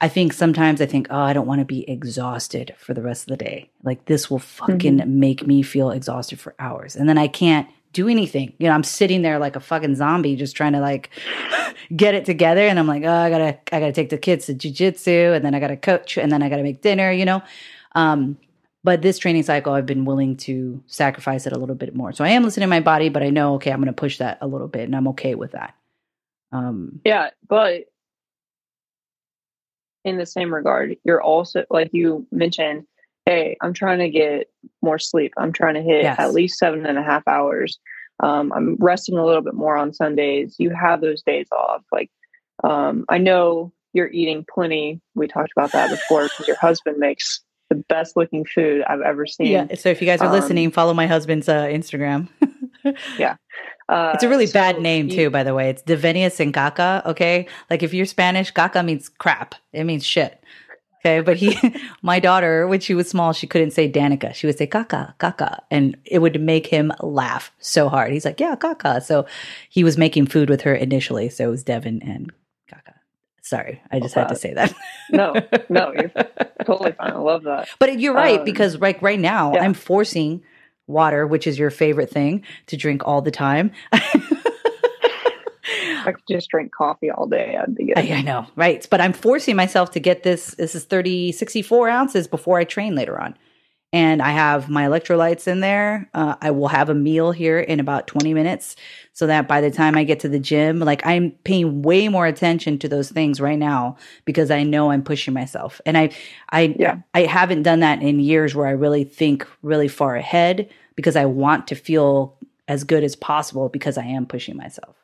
I 0.00 0.08
think 0.08 0.32
sometimes 0.32 0.80
I 0.80 0.86
think, 0.86 1.06
oh, 1.10 1.20
I 1.20 1.32
don't 1.32 1.46
want 1.46 1.60
to 1.60 1.64
be 1.66 1.88
exhausted 1.88 2.74
for 2.78 2.94
the 2.94 3.02
rest 3.02 3.24
of 3.24 3.28
the 3.28 3.44
day. 3.44 3.70
Like 3.84 4.06
this 4.06 4.30
will 4.30 4.38
fucking 4.38 4.98
mm-hmm. 4.98 5.20
make 5.20 5.46
me 5.46 5.62
feel 5.62 5.90
exhausted 5.90 6.40
for 6.40 6.54
hours. 6.58 6.96
And 6.96 7.08
then 7.08 7.18
I 7.18 7.28
can't 7.28 7.68
do 7.92 8.08
anything. 8.08 8.54
You 8.58 8.68
know, 8.68 8.74
I'm 8.74 8.84
sitting 8.84 9.20
there 9.20 9.38
like 9.38 9.54
a 9.54 9.60
fucking 9.60 9.96
zombie 9.96 10.34
just 10.34 10.56
trying 10.56 10.72
to 10.72 10.80
like 10.80 11.10
get 11.96 12.14
it 12.14 12.24
together. 12.24 12.62
And 12.62 12.78
I'm 12.78 12.86
like, 12.86 13.04
oh, 13.04 13.12
I 13.12 13.28
gotta, 13.28 13.58
I 13.70 13.80
gotta 13.80 13.92
take 13.92 14.08
the 14.08 14.18
kids 14.18 14.46
to 14.46 14.54
jujitsu 14.54 15.36
and 15.36 15.44
then 15.44 15.54
I 15.54 15.60
gotta 15.60 15.76
coach 15.76 16.16
and 16.16 16.32
then 16.32 16.42
I 16.42 16.48
gotta 16.48 16.62
make 16.62 16.80
dinner, 16.80 17.12
you 17.12 17.26
know? 17.26 17.42
Um, 17.94 18.38
but 18.82 19.02
this 19.02 19.18
training 19.18 19.44
cycle, 19.44 19.74
I've 19.74 19.86
been 19.86 20.04
willing 20.04 20.36
to 20.38 20.82
sacrifice 20.86 21.46
it 21.46 21.52
a 21.52 21.58
little 21.58 21.76
bit 21.76 21.94
more. 21.94 22.12
So 22.12 22.24
I 22.24 22.30
am 22.30 22.42
listening 22.42 22.64
to 22.64 22.70
my 22.70 22.80
body, 22.80 23.08
but 23.08 23.22
I 23.22 23.30
know, 23.30 23.54
okay, 23.54 23.70
I'm 23.70 23.78
going 23.78 23.86
to 23.86 23.92
push 23.92 24.18
that 24.18 24.38
a 24.40 24.46
little 24.46 24.68
bit 24.68 24.84
and 24.84 24.96
I'm 24.96 25.08
okay 25.08 25.36
with 25.36 25.52
that. 25.52 25.74
Um, 26.50 27.00
yeah, 27.04 27.30
but 27.48 27.91
in 30.04 30.18
the 30.18 30.26
same 30.26 30.52
regard, 30.52 30.96
you're 31.04 31.22
also 31.22 31.64
like 31.70 31.90
you 31.92 32.26
mentioned, 32.32 32.84
hey, 33.26 33.56
I'm 33.60 33.72
trying 33.72 33.98
to 34.00 34.08
get 34.08 34.48
more 34.82 34.98
sleep. 34.98 35.32
I'm 35.36 35.52
trying 35.52 35.74
to 35.74 35.82
hit 35.82 36.02
yes. 36.02 36.18
at 36.18 36.32
least 36.32 36.58
seven 36.58 36.86
and 36.86 36.98
a 36.98 37.02
half 37.02 37.26
hours. 37.26 37.78
Um, 38.20 38.52
I'm 38.52 38.76
resting 38.78 39.16
a 39.16 39.24
little 39.24 39.42
bit 39.42 39.54
more 39.54 39.76
on 39.76 39.92
Sundays. 39.92 40.56
You 40.58 40.70
have 40.70 41.00
those 41.00 41.22
days 41.22 41.48
off. 41.50 41.82
Like, 41.90 42.10
um, 42.62 43.04
I 43.08 43.18
know 43.18 43.72
you're 43.92 44.10
eating 44.10 44.44
plenty. 44.52 45.00
We 45.14 45.26
talked 45.26 45.52
about 45.56 45.72
that 45.72 45.90
before 45.90 46.24
because 46.24 46.46
your 46.46 46.56
husband 46.56 46.98
makes 46.98 47.42
the 47.68 47.76
best 47.88 48.16
looking 48.16 48.44
food 48.44 48.82
I've 48.86 49.00
ever 49.00 49.26
seen. 49.26 49.46
Yeah. 49.46 49.74
So 49.74 49.88
if 49.88 50.00
you 50.00 50.06
guys 50.06 50.20
are 50.20 50.26
um, 50.26 50.32
listening, 50.32 50.70
follow 50.70 50.94
my 50.94 51.06
husband's 51.06 51.48
uh, 51.48 51.64
Instagram. 51.64 52.28
yeah. 53.18 53.36
Uh, 53.88 54.12
it's 54.14 54.24
a 54.24 54.28
really 54.28 54.46
so 54.46 54.54
bad 54.54 54.80
name 54.80 55.08
too, 55.08 55.30
by 55.30 55.42
the 55.42 55.54
way. 55.54 55.70
It's 55.70 55.82
Devenias 55.82 56.40
and 56.40 56.52
Gaca. 56.52 57.04
Okay, 57.06 57.46
like 57.70 57.82
if 57.82 57.94
you're 57.94 58.06
Spanish, 58.06 58.52
caca 58.52 58.84
means 58.84 59.08
crap. 59.08 59.54
It 59.72 59.84
means 59.84 60.04
shit. 60.04 60.42
Okay, 61.04 61.20
but 61.20 61.36
he, 61.36 61.58
my 62.02 62.20
daughter, 62.20 62.68
when 62.68 62.78
she 62.78 62.94
was 62.94 63.08
small, 63.10 63.32
she 63.32 63.48
couldn't 63.48 63.72
say 63.72 63.90
Danica. 63.90 64.34
She 64.34 64.46
would 64.46 64.56
say 64.56 64.68
Caca, 64.68 65.14
Caca, 65.18 65.60
and 65.68 65.96
it 66.04 66.20
would 66.20 66.40
make 66.40 66.66
him 66.66 66.92
laugh 67.00 67.50
so 67.58 67.88
hard. 67.88 68.12
He's 68.12 68.24
like, 68.24 68.38
yeah, 68.38 68.54
Caca. 68.54 69.02
So 69.02 69.26
he 69.68 69.82
was 69.82 69.98
making 69.98 70.26
food 70.26 70.48
with 70.48 70.60
her 70.60 70.74
initially. 70.74 71.28
So 71.28 71.48
it 71.48 71.50
was 71.50 71.64
Devin 71.64 72.02
and 72.02 72.32
Caca. 72.72 72.94
Sorry, 73.42 73.82
I 73.90 73.98
just 73.98 74.14
had 74.14 74.28
to 74.28 74.36
say 74.36 74.54
that. 74.54 74.72
no, 75.10 75.34
no, 75.68 75.92
you're 75.92 76.12
totally 76.64 76.92
fine. 76.92 77.10
I 77.10 77.16
love 77.16 77.42
that. 77.42 77.68
But 77.80 77.98
you're 77.98 78.14
right 78.14 78.38
um, 78.38 78.44
because 78.44 78.80
like 78.80 79.02
right 79.02 79.18
now, 79.18 79.54
yeah. 79.54 79.64
I'm 79.64 79.74
forcing 79.74 80.44
water, 80.92 81.26
which 81.26 81.46
is 81.46 81.58
your 81.58 81.70
favorite 81.70 82.10
thing 82.10 82.44
to 82.66 82.76
drink 82.76 83.02
all 83.04 83.22
the 83.22 83.30
time. 83.30 83.72
I 86.04 86.12
could 86.12 86.24
just 86.28 86.50
drink 86.50 86.72
coffee 86.72 87.10
all 87.10 87.26
day. 87.26 87.56
I'd 87.60 87.74
be 87.74 87.86
good. 87.86 87.98
I, 87.98 88.02
I, 88.02 88.22
know, 88.22 88.46
right? 88.56 88.86
But 88.90 89.00
I'm 89.00 89.12
forcing 89.12 89.56
myself 89.56 89.92
to 89.92 90.00
get 90.00 90.24
this. 90.24 90.54
This 90.56 90.74
is 90.74 90.84
30, 90.84 91.32
64 91.32 91.88
ounces 91.88 92.26
before 92.26 92.58
I 92.58 92.64
train 92.64 92.94
later 92.94 93.20
on 93.20 93.36
and 93.92 94.22
I 94.22 94.30
have 94.30 94.70
my 94.70 94.86
electrolytes 94.86 95.46
in 95.46 95.60
there. 95.60 96.08
Uh, 96.14 96.36
I 96.40 96.50
will 96.50 96.68
have 96.68 96.88
a 96.88 96.94
meal 96.94 97.30
here 97.30 97.60
in 97.60 97.78
about 97.78 98.06
20 98.06 98.32
minutes 98.32 98.74
so 99.12 99.26
that 99.26 99.46
by 99.46 99.60
the 99.60 99.70
time 99.70 99.96
I 99.96 100.04
get 100.04 100.20
to 100.20 100.28
the 100.30 100.38
gym, 100.38 100.78
like 100.78 101.04
I'm 101.04 101.32
paying 101.44 101.82
way 101.82 102.08
more 102.08 102.26
attention 102.26 102.78
to 102.78 102.88
those 102.88 103.10
things 103.10 103.40
right 103.40 103.58
now 103.58 103.96
because 104.24 104.50
I 104.50 104.62
know 104.62 104.90
I'm 104.90 105.02
pushing 105.02 105.34
myself. 105.34 105.80
And 105.84 105.98
I, 105.98 106.10
I, 106.50 106.74
yeah. 106.78 106.98
I 107.12 107.22
haven't 107.22 107.64
done 107.64 107.80
that 107.80 108.02
in 108.02 108.18
years 108.18 108.54
where 108.54 108.66
I 108.66 108.72
really 108.72 109.04
think 109.04 109.46
really 109.60 109.88
far 109.88 110.16
ahead 110.16 110.70
because 110.96 111.16
I 111.16 111.24
want 111.24 111.66
to 111.68 111.74
feel 111.74 112.36
as 112.68 112.84
good 112.84 113.04
as 113.04 113.16
possible 113.16 113.68
because 113.68 113.98
I 113.98 114.04
am 114.04 114.26
pushing 114.26 114.56
myself. 114.56 114.96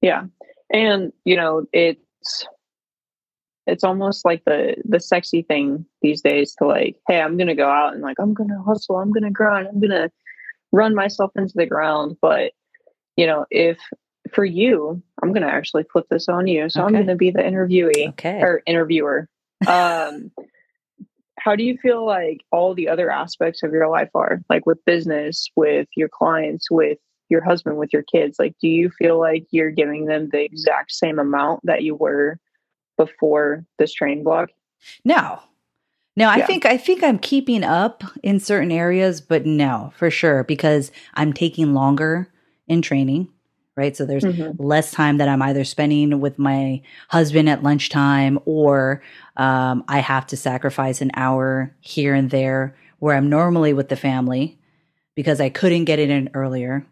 Yeah. 0.00 0.24
And, 0.72 1.12
you 1.24 1.36
know, 1.36 1.66
it's, 1.72 2.46
it's 3.66 3.84
almost 3.84 4.24
like 4.24 4.44
the 4.44 4.76
the 4.84 5.00
sexy 5.00 5.42
thing 5.42 5.84
these 6.00 6.22
days 6.22 6.54
to 6.54 6.66
like 6.66 6.96
hey 7.08 7.20
i'm 7.20 7.36
gonna 7.36 7.54
go 7.54 7.68
out 7.68 7.92
and 7.92 8.02
like 8.02 8.16
i'm 8.18 8.32
gonna 8.32 8.62
hustle 8.62 8.96
i'm 8.96 9.12
gonna 9.12 9.30
grind 9.30 9.66
i'm 9.68 9.80
gonna 9.80 10.10
run 10.72 10.94
myself 10.94 11.30
into 11.36 11.52
the 11.56 11.66
ground 11.66 12.16
but 12.22 12.52
you 13.16 13.26
know 13.26 13.44
if 13.50 13.78
for 14.32 14.44
you 14.44 15.02
i'm 15.22 15.32
gonna 15.32 15.46
actually 15.46 15.84
flip 15.92 16.06
this 16.10 16.28
on 16.28 16.46
you 16.46 16.68
so 16.68 16.80
okay. 16.80 16.86
i'm 16.86 17.02
gonna 17.02 17.16
be 17.16 17.30
the 17.30 17.42
interviewee 17.42 18.08
okay. 18.10 18.40
or 18.40 18.62
interviewer 18.66 19.28
um 19.66 20.30
how 21.38 21.54
do 21.54 21.62
you 21.62 21.76
feel 21.78 22.04
like 22.04 22.40
all 22.50 22.74
the 22.74 22.88
other 22.88 23.10
aspects 23.10 23.62
of 23.62 23.72
your 23.72 23.88
life 23.88 24.10
are 24.14 24.40
like 24.48 24.66
with 24.66 24.84
business 24.84 25.48
with 25.56 25.88
your 25.96 26.08
clients 26.08 26.70
with 26.70 26.98
your 27.28 27.44
husband 27.44 27.76
with 27.76 27.92
your 27.92 28.04
kids 28.04 28.38
like 28.38 28.54
do 28.60 28.68
you 28.68 28.90
feel 28.90 29.18
like 29.18 29.44
you're 29.50 29.70
giving 29.70 30.06
them 30.06 30.28
the 30.30 30.42
exact 30.42 30.92
same 30.92 31.18
amount 31.18 31.60
that 31.64 31.82
you 31.82 31.94
were 31.94 32.38
before 32.96 33.64
this 33.78 33.92
training 33.92 34.24
block? 34.24 34.50
No. 35.04 35.40
No, 36.18 36.28
I 36.28 36.38
yeah. 36.38 36.46
think 36.46 36.64
I 36.64 36.78
think 36.78 37.04
I'm 37.04 37.18
keeping 37.18 37.62
up 37.62 38.02
in 38.22 38.40
certain 38.40 38.72
areas, 38.72 39.20
but 39.20 39.44
no, 39.44 39.92
for 39.96 40.10
sure, 40.10 40.44
because 40.44 40.90
I'm 41.12 41.34
taking 41.34 41.74
longer 41.74 42.32
in 42.66 42.80
training, 42.80 43.28
right? 43.76 43.96
So 43.96 44.06
there's 44.06 44.24
mm-hmm. 44.24 44.62
less 44.62 44.90
time 44.90 45.18
that 45.18 45.28
I'm 45.28 45.42
either 45.42 45.64
spending 45.64 46.20
with 46.20 46.38
my 46.38 46.82
husband 47.08 47.48
at 47.48 47.62
lunchtime 47.62 48.38
or 48.44 49.02
um, 49.36 49.84
I 49.86 49.98
have 49.98 50.26
to 50.28 50.36
sacrifice 50.36 51.00
an 51.00 51.10
hour 51.14 51.74
here 51.80 52.14
and 52.14 52.30
there 52.30 52.74
where 52.98 53.14
I'm 53.14 53.28
normally 53.28 53.72
with 53.72 53.88
the 53.88 53.96
family 53.96 54.58
because 55.14 55.40
I 55.40 55.50
couldn't 55.50 55.84
get 55.84 55.98
it 55.98 56.10
in 56.10 56.30
earlier 56.34 56.86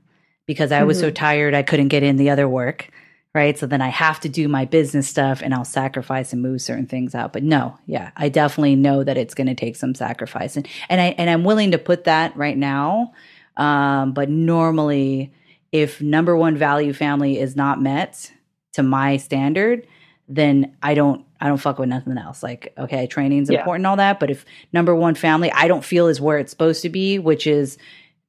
because 0.47 0.73
I 0.73 0.85
was 0.85 0.99
mm-hmm. 0.99 1.07
so 1.07 1.11
tired 1.11 1.55
I 1.55 1.63
couldn't 1.63 1.89
get 1.89 2.03
in 2.03 2.17
the 2.17 2.31
other 2.31 2.49
work 2.49 2.91
right? 3.35 3.59
So 3.59 3.67
then 3.67 3.83
I 3.83 3.89
have 3.89 4.21
to 4.21 4.29
do 4.29 4.47
my 4.47 4.65
business 4.65 5.09
stuff 5.09 5.43
and 5.43 5.53
I'll 5.53 5.65
sacrifice 5.65 6.33
and 6.33 6.41
move 6.41 6.63
certain 6.63 6.87
things 6.87 7.15
out. 7.15 7.33
But 7.33 7.43
no, 7.43 7.77
yeah, 7.87 8.13
I 8.17 8.29
definitely 8.29 8.77
know 8.77 9.03
that 9.03 9.19
it's 9.19 9.35
going 9.35 9.49
to 9.49 9.55
take 9.55 9.77
some 9.77 9.95
sacrifice, 9.95 10.57
and 10.57 10.67
and 10.89 11.01
I 11.01 11.07
and 11.19 11.29
I'm 11.29 11.45
willing 11.45 11.73
to 11.73 11.79
put 11.79 12.05
that 12.05 12.35
right 12.37 12.57
now. 12.57 13.13
Um, 13.57 14.13
but 14.13 14.31
normally, 14.31 15.33
if 15.75 16.01
number 16.01 16.37
one 16.37 16.57
value 16.57 16.93
family 16.93 17.41
is 17.41 17.57
not 17.57 17.83
met 17.83 18.31
to 18.75 18.83
my 18.85 19.17
standard, 19.17 19.85
then 20.29 20.77
I 20.85 20.95
don't 20.95 21.27
I 21.41 21.49
don't 21.49 21.59
fuck 21.59 21.81
with 21.81 21.89
nothing 21.89 22.17
else. 22.17 22.45
Like, 22.45 22.73
okay, 22.79 23.09
training's 23.09 23.51
yeah. 23.51 23.59
important, 23.59 23.85
all 23.85 23.97
that, 23.97 24.21
but 24.21 24.31
if 24.31 24.47
number 24.73 24.95
one 24.95 25.17
family 25.17 25.51
I 25.51 25.67
don't 25.67 25.85
feel 25.85 26.07
is 26.07 26.21
where 26.21 26.39
it's 26.39 26.53
supposed 26.53 26.83
to 26.83 26.89
be, 26.89 27.19
which 27.19 27.49
is 27.49 27.77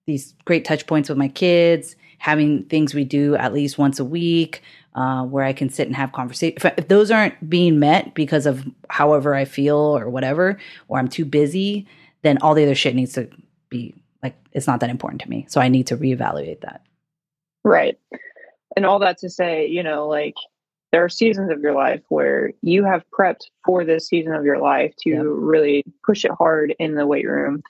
these 0.08 0.34
great 0.46 0.66
touch 0.66 0.88
points 0.88 1.08
with 1.08 1.20
my 1.20 1.28
kids, 1.28 1.96
having 2.18 2.64
things 2.64 2.96
we 2.96 3.04
do 3.04 3.36
at 3.36 3.54
least 3.54 3.78
once 3.78 4.00
a 4.00 4.06
week, 4.06 4.64
uh, 4.96 5.24
where 5.24 5.44
I 5.44 5.54
can 5.54 5.70
sit 5.70 5.86
and 5.86 5.96
have 5.96 6.14
conversation. 6.14 6.58
If, 6.58 6.66
if 6.80 6.88
those 6.88 7.12
aren't 7.12 7.48
being 7.48 7.78
met 7.78 8.16
because 8.16 8.48
of 8.48 8.66
however 8.90 9.36
I 9.36 9.46
feel 9.46 9.78
or 9.78 10.10
whatever, 10.10 10.58
or 10.88 10.98
I'm 10.98 11.10
too 11.10 11.26
busy, 11.26 11.86
then 12.24 12.40
all 12.40 12.56
the 12.56 12.64
other 12.64 12.74
shit 12.74 12.96
needs 12.96 13.14
to 13.14 13.30
be 13.70 13.94
like 14.24 14.36
it's 14.52 14.66
not 14.66 14.80
that 14.80 14.90
important 14.90 15.22
to 15.22 15.30
me. 15.30 15.46
So 15.48 15.62
I 15.62 15.70
need 15.70 15.86
to 15.88 15.98
reevaluate 15.98 16.62
that. 16.62 16.82
Right. 17.66 17.98
And 18.78 18.86
all 18.86 19.00
that 19.00 19.18
to 19.20 19.30
say, 19.30 19.68
you 19.68 19.84
know, 19.84 20.08
like 20.08 20.36
there 20.92 21.04
are 21.04 21.10
seasons 21.10 21.52
of 21.52 21.60
your 21.60 21.74
life 21.74 22.04
where 22.10 22.52
you 22.62 22.86
have 22.86 23.04
prepped 23.18 23.50
for 23.66 23.84
this 23.84 24.08
season 24.08 24.34
of 24.34 24.46
your 24.46 24.60
life 24.60 24.94
to 25.00 25.10
yep. 25.10 25.24
really 25.26 25.84
push 26.06 26.24
it 26.24 26.32
hard 26.38 26.74
in 26.80 26.96
the 26.96 27.08
weight 27.08 27.28
room. 27.28 27.64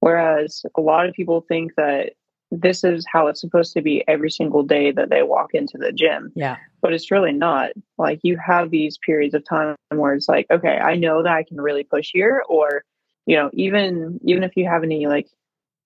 Whereas 0.00 0.64
a 0.76 0.80
lot 0.80 1.06
of 1.06 1.14
people 1.14 1.42
think 1.42 1.74
that 1.76 2.14
this 2.50 2.82
is 2.82 3.04
how 3.12 3.26
it's 3.26 3.40
supposed 3.40 3.74
to 3.74 3.82
be 3.82 4.02
every 4.08 4.30
single 4.30 4.62
day 4.62 4.90
that 4.90 5.10
they 5.10 5.22
walk 5.22 5.50
into 5.52 5.76
the 5.76 5.92
gym. 5.92 6.32
Yeah. 6.34 6.56
But 6.80 6.94
it's 6.94 7.10
really 7.10 7.32
not. 7.32 7.72
Like 7.98 8.20
you 8.22 8.38
have 8.38 8.70
these 8.70 8.96
periods 8.98 9.34
of 9.34 9.44
time 9.44 9.76
where 9.90 10.14
it's 10.14 10.28
like, 10.28 10.46
okay, 10.50 10.78
I 10.78 10.94
know 10.94 11.22
that 11.22 11.32
I 11.32 11.42
can 11.42 11.60
really 11.60 11.84
push 11.84 12.10
here 12.12 12.42
or 12.48 12.82
you 13.26 13.36
know, 13.36 13.50
even 13.52 14.18
even 14.24 14.42
if 14.42 14.56
you 14.56 14.66
have 14.66 14.82
any 14.82 15.06
like 15.06 15.28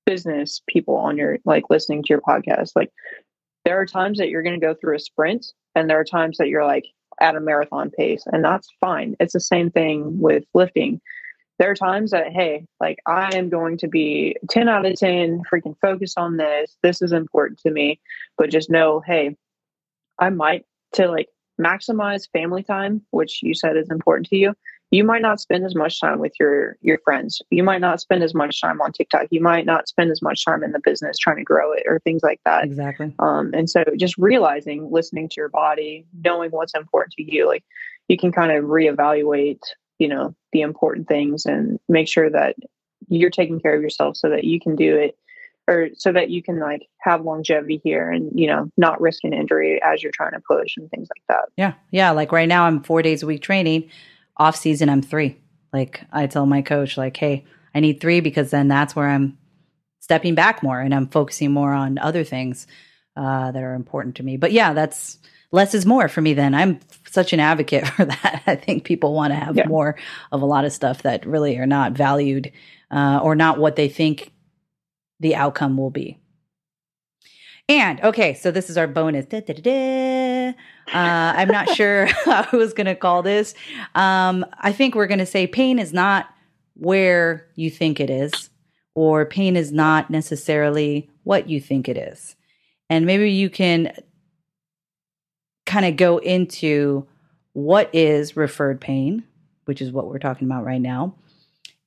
business 0.06 0.62
people 0.68 0.94
on 0.94 1.16
your 1.16 1.38
like 1.44 1.64
listening 1.70 2.04
to 2.04 2.08
your 2.10 2.20
podcast, 2.20 2.70
like 2.76 2.92
there 3.64 3.80
are 3.80 3.86
times 3.86 4.18
that 4.18 4.28
you're 4.28 4.42
going 4.42 4.58
to 4.58 4.66
go 4.66 4.74
through 4.74 4.96
a 4.96 5.00
sprint 5.00 5.46
and 5.74 5.88
there 5.88 6.00
are 6.00 6.04
times 6.04 6.38
that 6.38 6.48
you're 6.48 6.64
like 6.64 6.86
at 7.20 7.36
a 7.36 7.40
marathon 7.40 7.90
pace 7.90 8.24
and 8.26 8.44
that's 8.44 8.68
fine. 8.80 9.16
It's 9.20 9.32
the 9.32 9.40
same 9.40 9.70
thing 9.70 10.20
with 10.20 10.44
lifting 10.54 11.00
there 11.62 11.70
are 11.70 11.76
times 11.76 12.10
that 12.10 12.32
hey 12.32 12.66
like 12.80 12.98
i 13.06 13.36
am 13.36 13.48
going 13.48 13.76
to 13.78 13.86
be 13.86 14.36
10 14.50 14.68
out 14.68 14.84
of 14.84 14.96
10 14.96 15.42
freaking 15.50 15.76
focused 15.80 16.18
on 16.18 16.36
this 16.36 16.76
this 16.82 17.00
is 17.00 17.12
important 17.12 17.60
to 17.60 17.70
me 17.70 18.00
but 18.36 18.50
just 18.50 18.68
know 18.68 19.00
hey 19.06 19.36
i 20.18 20.28
might 20.28 20.64
to 20.94 21.08
like 21.08 21.28
maximize 21.60 22.28
family 22.32 22.64
time 22.64 23.02
which 23.10 23.44
you 23.44 23.54
said 23.54 23.76
is 23.76 23.90
important 23.90 24.26
to 24.26 24.36
you 24.36 24.54
you 24.92 25.04
might 25.04 25.22
not 25.22 25.40
spend 25.40 25.64
as 25.64 25.74
much 25.74 25.98
time 26.00 26.20
with 26.20 26.34
your 26.38 26.76
your 26.82 26.98
friends. 26.98 27.40
You 27.50 27.64
might 27.64 27.80
not 27.80 28.00
spend 28.00 28.22
as 28.22 28.34
much 28.34 28.60
time 28.60 28.80
on 28.80 28.92
tiktok. 28.92 29.26
You 29.30 29.40
might 29.40 29.64
not 29.64 29.88
spend 29.88 30.12
as 30.12 30.22
much 30.22 30.44
time 30.44 30.62
in 30.62 30.72
the 30.72 30.80
business 30.80 31.16
trying 31.18 31.38
to 31.38 31.42
grow 31.42 31.72
it 31.72 31.82
or 31.86 31.98
things 31.98 32.22
like 32.22 32.40
that. 32.44 32.64
Exactly. 32.64 33.12
Um 33.18 33.50
and 33.54 33.68
so 33.68 33.82
just 33.96 34.16
realizing 34.18 34.92
listening 34.92 35.28
to 35.30 35.34
your 35.38 35.48
body 35.48 36.06
knowing 36.22 36.50
what's 36.50 36.74
important 36.74 37.14
to 37.14 37.24
you 37.24 37.48
like 37.48 37.64
you 38.08 38.18
can 38.18 38.30
kind 38.30 38.52
of 38.52 38.64
reevaluate 38.64 39.62
you 39.98 40.08
know 40.08 40.34
the 40.52 40.60
important 40.60 41.08
things 41.08 41.46
and 41.46 41.80
make 41.88 42.06
sure 42.06 42.28
that 42.28 42.56
you're 43.08 43.30
taking 43.30 43.60
care 43.60 43.74
of 43.74 43.82
yourself 43.82 44.16
so 44.16 44.28
that 44.28 44.44
you 44.44 44.60
can 44.60 44.76
do 44.76 44.96
it 44.96 45.16
or 45.68 45.88
so 45.96 46.12
that 46.12 46.28
you 46.28 46.42
can 46.42 46.58
like 46.58 46.86
have 47.00 47.22
longevity 47.22 47.80
here 47.82 48.10
and 48.10 48.30
you 48.38 48.46
know 48.46 48.68
not 48.76 49.00
risk 49.00 49.24
an 49.24 49.32
injury 49.32 49.80
as 49.82 50.02
you're 50.02 50.12
trying 50.12 50.32
to 50.32 50.40
push 50.46 50.76
and 50.76 50.90
things 50.90 51.08
like 51.14 51.22
that. 51.28 51.48
Yeah. 51.56 51.74
Yeah. 51.90 52.10
Like 52.10 52.30
right 52.30 52.48
now 52.48 52.64
i'm 52.66 52.82
four 52.82 53.00
days 53.00 53.22
a 53.22 53.26
week 53.26 53.40
training 53.40 53.88
off 54.36 54.56
season 54.56 54.88
i'm 54.88 55.02
three 55.02 55.36
like 55.72 56.02
i 56.12 56.26
tell 56.26 56.46
my 56.46 56.62
coach 56.62 56.96
like 56.96 57.16
hey 57.16 57.44
i 57.74 57.80
need 57.80 58.00
three 58.00 58.20
because 58.20 58.50
then 58.50 58.68
that's 58.68 58.96
where 58.96 59.08
i'm 59.08 59.36
stepping 60.00 60.34
back 60.34 60.62
more 60.62 60.80
and 60.80 60.94
i'm 60.94 61.08
focusing 61.08 61.52
more 61.52 61.72
on 61.72 61.98
other 61.98 62.24
things 62.24 62.66
uh, 63.14 63.52
that 63.52 63.62
are 63.62 63.74
important 63.74 64.16
to 64.16 64.22
me 64.22 64.36
but 64.36 64.52
yeah 64.52 64.72
that's 64.72 65.18
less 65.52 65.74
is 65.74 65.86
more 65.86 66.08
for 66.08 66.20
me 66.20 66.34
then. 66.34 66.54
I'm 66.54 66.80
such 67.08 67.32
an 67.32 67.40
advocate 67.40 67.86
for 67.96 68.06
that. 68.06 68.42
I 68.46 68.56
think 68.56 68.84
people 68.84 69.14
want 69.14 69.32
to 69.32 69.36
have 69.36 69.56
yeah. 69.56 69.68
more 69.68 69.96
of 70.32 70.42
a 70.42 70.46
lot 70.46 70.64
of 70.64 70.72
stuff 70.72 71.02
that 71.02 71.24
really 71.24 71.56
are 71.58 71.66
not 71.66 71.92
valued 71.92 72.50
uh, 72.90 73.20
or 73.22 73.34
not 73.34 73.58
what 73.58 73.76
they 73.76 73.88
think 73.88 74.32
the 75.20 75.36
outcome 75.36 75.76
will 75.76 75.90
be. 75.90 76.18
And 77.68 78.00
okay, 78.00 78.34
so 78.34 78.50
this 78.50 78.68
is 78.68 78.76
our 78.76 78.88
bonus. 78.88 79.26
Da, 79.26 79.40
da, 79.40 79.54
da, 79.54 79.62
uh, 80.94 81.32
I'm 81.36 81.48
not 81.48 81.70
sure 81.70 82.08
was 82.52 82.72
going 82.72 82.86
to 82.86 82.94
call 82.94 83.22
this. 83.22 83.54
Um, 83.94 84.44
I 84.58 84.72
think 84.72 84.94
we're 84.94 85.06
going 85.06 85.18
to 85.18 85.26
say 85.26 85.46
pain 85.46 85.78
is 85.78 85.92
not 85.92 86.28
where 86.74 87.46
you 87.54 87.70
think 87.70 88.00
it 88.00 88.10
is, 88.10 88.50
or 88.94 89.24
pain 89.24 89.56
is 89.56 89.72
not 89.72 90.10
necessarily 90.10 91.08
what 91.24 91.48
you 91.48 91.60
think 91.60 91.88
it 91.88 91.96
is. 91.96 92.36
And 92.90 93.06
maybe 93.06 93.30
you 93.30 93.48
can 93.48 93.94
kind 95.66 95.86
of 95.86 95.96
go 95.96 96.18
into 96.18 97.06
what 97.52 97.90
is 97.94 98.36
referred 98.36 98.80
pain, 98.80 99.24
which 99.64 99.80
is 99.80 99.92
what 99.92 100.08
we're 100.08 100.18
talking 100.18 100.46
about 100.46 100.64
right 100.64 100.80
now, 100.80 101.14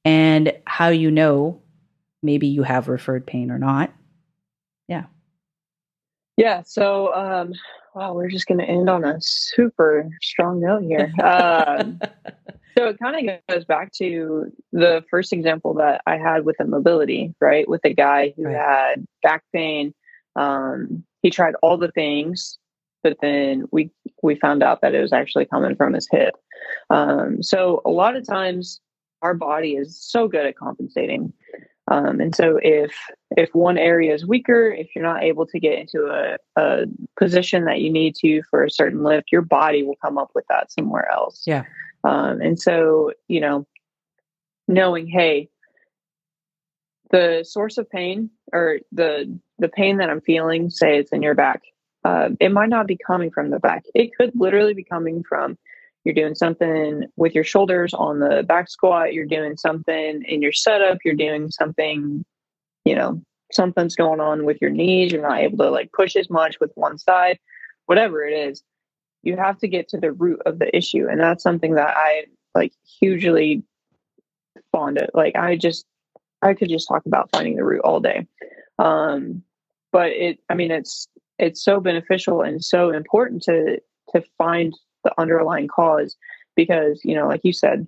and 0.04 0.54
how 0.66 0.90
you 0.90 1.12
know 1.12 1.62
maybe 2.24 2.48
you 2.48 2.64
have 2.64 2.88
referred 2.88 3.26
pain 3.26 3.52
or 3.52 3.60
not. 3.60 3.94
Yeah. 4.88 5.06
Yeah. 6.38 6.64
So, 6.66 7.14
um, 7.14 7.54
wow, 7.96 8.14
we're 8.14 8.30
just 8.30 8.46
going 8.46 8.60
to 8.60 8.66
end 8.66 8.90
on 8.90 9.04
a 9.04 9.18
super 9.22 10.10
strong 10.22 10.60
note 10.62 10.84
here. 10.84 11.12
Um, 11.24 12.00
so 12.78 12.90
it 12.90 13.00
kind 13.00 13.30
of 13.30 13.40
goes 13.50 13.66
back 13.66 13.92
to 13.94 14.52
the 14.72 15.04
first 15.10 15.34
example 15.34 15.74
that 15.76 16.02
I 16.06 16.18
had 16.18 16.46
with 16.46 16.58
the 16.60 16.66
mobility, 16.66 17.34
right? 17.42 17.68
With 17.68 17.82
a 17.86 17.94
guy 17.94 18.34
who 18.36 18.44
right. 18.44 18.56
had 18.56 19.08
back 19.24 19.44
pain. 19.54 19.94
Um, 20.36 21.04
he 21.22 21.32
tried 21.32 21.56
all 21.64 21.78
the 21.78 21.92
things 21.92 22.60
but 23.06 23.18
then 23.22 23.66
we 23.72 23.92
we 24.24 24.34
found 24.34 24.64
out 24.64 24.82
that 24.82 24.96
it 24.96 25.00
was 25.00 25.14
actually 25.14 25.46
coming 25.46 25.76
from 25.76 25.94
his 25.94 26.08
hip. 26.12 26.34
Um, 26.90 27.44
so 27.44 27.84
a 27.86 27.92
lot 27.92 28.16
of 28.16 28.26
times 28.26 28.82
our 29.22 29.36
body 29.36 29.76
is 29.76 29.96
so 30.02 30.28
good 30.28 30.48
at 30.48 30.58
compensating. 30.58 31.32
Um, 31.88 32.20
and 32.20 32.36
so 32.36 32.60
if 32.64 32.98
if 33.38 33.54
one 33.54 33.78
area 33.78 34.14
is 34.14 34.26
weaker, 34.26 34.68
if 34.68 34.96
you're 34.96 35.04
not 35.04 35.24
able 35.24 35.46
to 35.48 35.60
get 35.60 35.78
into 35.80 36.08
a, 36.08 36.38
a 36.60 36.86
position 37.18 37.66
that 37.66 37.82
you 37.82 37.92
need 37.92 38.16
to 38.16 38.42
for 38.50 38.64
a 38.64 38.72
certain 38.72 39.04
lift, 39.04 39.32
your 39.32 39.42
body 39.42 39.84
will 39.84 39.98
come 40.02 40.18
up 40.18 40.32
with 40.34 40.46
that 40.50 40.72
somewhere 40.72 41.10
else. 41.12 41.44
Yeah. 41.46 41.64
Um, 42.04 42.42
and 42.42 42.60
so, 42.60 43.12
you 43.28 43.42
know, 43.42 43.66
knowing, 44.68 45.08
hey, 45.08 45.50
the 47.12 47.44
source 47.48 47.78
of 47.78 47.90
pain 47.90 48.30
or 48.52 48.80
the 48.92 49.40
the 49.58 49.70
pain 49.70 49.98
that 49.98 50.10
I'm 50.10 50.22
feeling, 50.22 50.70
say 50.70 51.00
it's 51.00 51.12
in 51.12 51.22
your 51.22 51.36
back, 51.36 51.62
uh, 52.04 52.30
it 52.40 52.52
might 52.52 52.70
not 52.70 52.88
be 52.88 52.98
coming 52.98 53.32
from 53.32 53.52
the 53.52 53.60
back. 53.60 53.86
It 53.94 54.12
could 54.16 54.32
literally 54.36 54.74
be 54.74 54.84
coming 54.84 55.24
from 55.24 55.58
you're 56.06 56.14
doing 56.14 56.36
something 56.36 57.06
with 57.16 57.34
your 57.34 57.44
shoulders 57.44 57.94
on 57.94 58.20
the 58.20 58.44
back 58.44 58.70
squat, 58.70 59.14
you're 59.14 59.26
doing 59.26 59.58
something 59.58 60.24
in 60.24 60.42
your 60.42 60.52
setup, 60.52 61.00
you're 61.04 61.16
doing 61.16 61.50
something, 61.50 62.24
you 62.86 62.96
know, 62.96 63.22
something's 63.52 63.96
going 63.96 64.20
on 64.20 64.46
with 64.46 64.62
your 64.62 64.70
knees, 64.70 65.12
you're 65.12 65.22
not 65.22 65.40
able 65.40 65.58
to 65.58 65.70
like 65.70 65.92
push 65.92 66.16
as 66.16 66.30
much 66.30 66.60
with 66.60 66.72
one 66.76 66.98
side, 66.98 67.40
whatever 67.88 68.24
it 68.24 68.34
is. 68.34 68.64
You 69.24 69.38
have 69.38 69.58
to 69.60 69.68
get 69.68 69.90
to 69.90 69.98
the 70.00 70.12
root 70.12 70.42
of 70.46 70.60
the 70.60 70.76
issue. 70.76 71.08
And 71.10 71.20
that's 71.20 71.44
something 71.44 71.74
that 71.76 71.96
I 71.98 72.26
like 72.54 72.74
hugely 73.00 73.64
fond 74.72 75.00
of. 75.00 75.10
Like 75.14 75.36
I 75.36 75.58
just 75.58 75.86
I 76.42 76.54
could 76.54 76.70
just 76.70 76.88
talk 76.88 77.06
about 77.06 77.30
finding 77.32 77.56
the 77.56 77.64
root 77.64 77.82
all 77.84 78.00
day. 78.00 78.28
Um 78.78 79.44
but 79.92 80.12
it 80.12 80.40
I 80.50 80.54
mean 80.54 80.72
it's 80.72 81.08
it's 81.40 81.64
so 81.64 81.80
beneficial 81.80 82.42
and 82.42 82.64
so 82.64 82.92
important 82.92 83.42
to 83.44 83.82
to 84.14 84.22
find 84.38 84.78
the 85.04 85.14
underlying 85.18 85.68
cause 85.68 86.16
because 86.56 87.02
you 87.04 87.16
know 87.16 87.28
like 87.28 87.42
you 87.44 87.54
said 87.54 87.88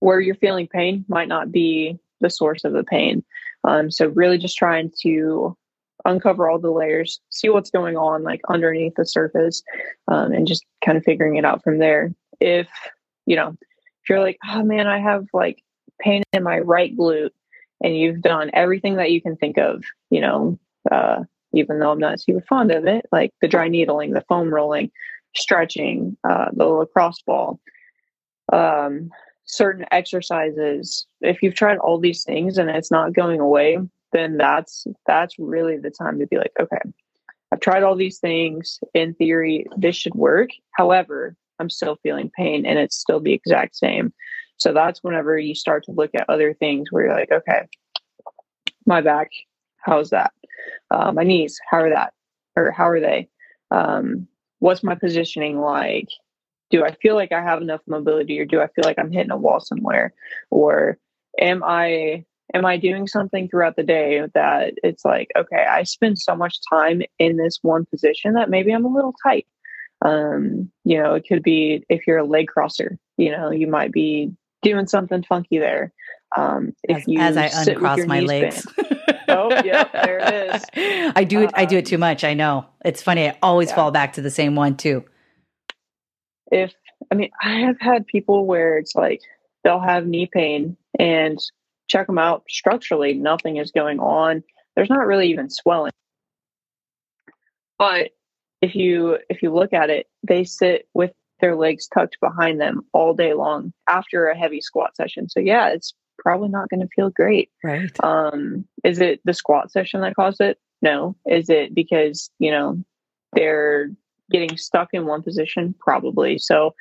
where 0.00 0.20
you're 0.20 0.34
feeling 0.34 0.66
pain 0.66 1.04
might 1.08 1.28
not 1.28 1.50
be 1.50 1.98
the 2.20 2.30
source 2.30 2.64
of 2.64 2.72
the 2.72 2.84
pain 2.84 3.24
um, 3.64 3.90
so 3.90 4.08
really 4.08 4.38
just 4.38 4.56
trying 4.56 4.90
to 5.02 5.56
uncover 6.04 6.48
all 6.48 6.58
the 6.58 6.70
layers 6.70 7.20
see 7.30 7.48
what's 7.48 7.70
going 7.70 7.96
on 7.96 8.22
like 8.22 8.40
underneath 8.48 8.94
the 8.96 9.06
surface 9.06 9.62
um, 10.08 10.32
and 10.32 10.46
just 10.46 10.64
kind 10.84 10.98
of 10.98 11.04
figuring 11.04 11.36
it 11.36 11.44
out 11.44 11.62
from 11.62 11.78
there. 11.78 12.12
If 12.40 12.68
you 13.26 13.36
know 13.36 13.56
if 13.60 14.08
you're 14.08 14.20
like 14.20 14.38
oh 14.46 14.62
man 14.62 14.86
i 14.86 14.98
have 14.98 15.24
like 15.32 15.62
pain 15.98 16.22
in 16.34 16.42
my 16.42 16.58
right 16.58 16.94
glute 16.94 17.30
and 17.82 17.96
you've 17.96 18.20
done 18.20 18.50
everything 18.52 18.96
that 18.96 19.12
you 19.12 19.22
can 19.22 19.36
think 19.36 19.56
of 19.56 19.82
you 20.10 20.20
know 20.20 20.58
uh, 20.90 21.22
even 21.54 21.78
though 21.78 21.90
I'm 21.90 21.98
not 21.98 22.20
super 22.20 22.40
fond 22.42 22.70
of 22.70 22.86
it, 22.86 23.06
like 23.12 23.32
the 23.40 23.48
dry 23.48 23.68
needling, 23.68 24.12
the 24.12 24.24
foam 24.28 24.52
rolling, 24.52 24.90
stretching, 25.36 26.16
uh, 26.28 26.46
the 26.52 26.64
lacrosse 26.64 27.22
ball, 27.22 27.60
um, 28.52 29.10
certain 29.44 29.84
exercises. 29.90 31.06
If 31.20 31.42
you've 31.42 31.54
tried 31.54 31.78
all 31.78 31.98
these 31.98 32.24
things 32.24 32.58
and 32.58 32.70
it's 32.70 32.90
not 32.90 33.12
going 33.12 33.40
away, 33.40 33.78
then 34.12 34.36
that's 34.36 34.86
that's 35.06 35.38
really 35.38 35.76
the 35.76 35.90
time 35.90 36.18
to 36.18 36.26
be 36.26 36.36
like, 36.36 36.52
okay, 36.60 36.78
I've 37.52 37.60
tried 37.60 37.82
all 37.82 37.96
these 37.96 38.18
things. 38.18 38.80
In 38.94 39.14
theory, 39.14 39.66
this 39.76 39.96
should 39.96 40.14
work. 40.14 40.50
However, 40.72 41.36
I'm 41.58 41.70
still 41.70 41.96
feeling 42.02 42.30
pain 42.36 42.66
and 42.66 42.78
it's 42.78 42.96
still 42.96 43.20
the 43.20 43.32
exact 43.32 43.76
same. 43.76 44.12
So 44.56 44.72
that's 44.72 45.02
whenever 45.02 45.36
you 45.36 45.54
start 45.54 45.84
to 45.84 45.92
look 45.92 46.10
at 46.14 46.28
other 46.28 46.54
things 46.54 46.90
where 46.90 47.06
you're 47.06 47.14
like, 47.14 47.32
okay, 47.32 47.62
my 48.86 49.00
back, 49.00 49.30
how's 49.78 50.10
that? 50.10 50.32
uh, 50.90 51.12
my 51.12 51.22
knees 51.22 51.58
how 51.70 51.78
are 51.78 51.90
that 51.90 52.12
or 52.56 52.70
how 52.70 52.88
are 52.88 53.00
they 53.00 53.28
um, 53.70 54.26
what's 54.58 54.82
my 54.82 54.94
positioning 54.94 55.60
like 55.60 56.08
do 56.74 56.84
i 56.84 56.92
feel 56.94 57.14
like 57.14 57.32
i 57.32 57.40
have 57.40 57.62
enough 57.62 57.80
mobility 57.86 58.40
or 58.40 58.44
do 58.44 58.60
i 58.60 58.66
feel 58.68 58.84
like 58.84 58.98
i'm 58.98 59.12
hitting 59.12 59.30
a 59.30 59.36
wall 59.36 59.60
somewhere 59.60 60.12
or 60.50 60.98
am 61.40 61.62
i 61.62 62.24
am 62.52 62.64
I 62.64 62.76
doing 62.76 63.06
something 63.06 63.48
throughout 63.48 63.76
the 63.76 63.82
day 63.82 64.22
that 64.34 64.74
it's 64.82 65.04
like, 65.04 65.28
okay, 65.36 65.64
I 65.68 65.82
spend 65.84 66.18
so 66.18 66.36
much 66.36 66.56
time 66.70 67.02
in 67.18 67.36
this 67.36 67.58
one 67.62 67.86
position 67.86 68.34
that 68.34 68.50
maybe 68.50 68.72
I'm 68.72 68.84
a 68.84 68.94
little 68.94 69.14
tight. 69.22 69.46
Um, 70.04 70.70
you 70.84 71.02
know, 71.02 71.14
it 71.14 71.24
could 71.26 71.42
be 71.42 71.84
if 71.88 72.06
you're 72.06 72.18
a 72.18 72.24
leg 72.24 72.48
crosser, 72.48 72.98
you 73.16 73.30
know, 73.30 73.50
you 73.50 73.66
might 73.66 73.92
be 73.92 74.32
doing 74.62 74.86
something 74.86 75.22
funky 75.22 75.58
there. 75.58 75.92
Um, 76.36 76.74
if 76.82 76.98
as, 76.98 77.04
you 77.06 77.20
as 77.20 77.36
I 77.36 77.46
uncross 77.46 78.06
my 78.06 78.20
legs. 78.20 78.66
oh, 79.28 79.50
yeah, 79.64 79.84
there 79.92 80.18
it 80.18 80.54
is. 80.54 81.12
I 81.16 81.24
do 81.24 81.42
it. 81.42 81.50
I 81.54 81.64
do 81.64 81.78
it 81.78 81.86
too 81.86 81.98
much. 81.98 82.24
I 82.24 82.34
know. 82.34 82.66
It's 82.84 83.02
funny. 83.02 83.28
I 83.28 83.38
always 83.42 83.70
yeah. 83.70 83.76
fall 83.76 83.90
back 83.90 84.14
to 84.14 84.22
the 84.22 84.30
same 84.30 84.54
one 84.56 84.76
too. 84.76 85.04
If 86.50 86.72
I 87.10 87.14
mean, 87.14 87.30
I 87.42 87.60
have 87.60 87.80
had 87.80 88.06
people 88.06 88.46
where 88.46 88.78
it's 88.78 88.94
like 88.94 89.20
they'll 89.62 89.80
have 89.80 90.06
knee 90.06 90.28
pain 90.30 90.76
and 90.98 91.38
check 91.88 92.06
them 92.06 92.18
out 92.18 92.44
structurally, 92.48 93.14
nothing 93.14 93.56
is 93.56 93.72
going 93.72 93.98
on. 93.98 94.42
There's 94.76 94.90
not 94.90 95.06
really 95.06 95.30
even 95.30 95.50
swelling. 95.50 95.92
But 97.78 98.10
if 98.60 98.74
you 98.74 99.18
if 99.28 99.42
you 99.42 99.52
look 99.52 99.72
at 99.72 99.90
it, 99.90 100.06
they 100.22 100.44
sit 100.44 100.88
with 100.94 101.12
their 101.40 101.56
legs 101.56 101.88
tucked 101.88 102.18
behind 102.20 102.60
them 102.60 102.82
all 102.92 103.14
day 103.14 103.34
long 103.34 103.72
after 103.88 104.28
a 104.28 104.38
heavy 104.38 104.60
squat 104.60 104.96
session. 104.96 105.28
So 105.28 105.40
yeah, 105.40 105.70
it's 105.70 105.94
probably 106.18 106.48
not 106.48 106.68
going 106.68 106.80
to 106.80 106.88
feel 106.94 107.10
great. 107.10 107.50
Right. 107.62 107.90
Um, 108.02 108.66
is 108.82 109.00
it 109.00 109.20
the 109.24 109.34
squat 109.34 109.70
session 109.70 110.00
that 110.00 110.16
caused 110.16 110.40
it? 110.40 110.58
No. 110.80 111.16
Is 111.26 111.50
it 111.50 111.74
because, 111.74 112.30
you 112.38 112.50
know, 112.50 112.82
they're 113.32 113.90
getting 114.30 114.56
stuck 114.56 114.88
in 114.92 115.06
one 115.06 115.22
position? 115.22 115.74
Probably. 115.78 116.38
So, 116.38 116.74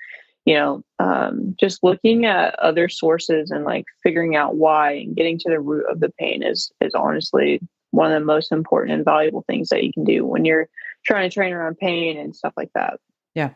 you 0.46 0.56
know, 0.56 0.84
um, 1.00 1.56
just 1.60 1.84
looking 1.84 2.26
at 2.26 2.58
other 2.60 2.89
sources 2.89 3.52
and 3.52 3.64
like 3.64 3.86
figuring 4.02 4.36
out 4.36 4.56
why 4.56 4.91
and 4.91 5.16
getting 5.16 5.38
to 5.39 5.50
the 5.50 5.60
root 5.60 5.86
of 5.89 6.00
the 6.00 6.10
pain 6.20 6.44
is 6.44 6.72
is 6.82 6.94
honestly 6.94 7.62
one 7.91 8.12
of 8.12 8.20
the 8.20 8.26
most 8.26 8.52
important 8.52 8.96
and 8.96 9.06
valuable 9.06 9.44
things 9.48 9.70
that 9.70 9.84
you 9.84 9.94
can 9.94 10.04
do 10.04 10.26
when 10.26 10.46
you're 10.46 10.68
trying 11.06 11.30
to 11.30 11.34
train 11.34 11.54
around 11.54 11.78
pain 11.78 12.18
and 12.18 12.36
stuff 12.36 12.54
like 12.58 12.72
that. 12.74 13.00
Yeah, 13.36 13.52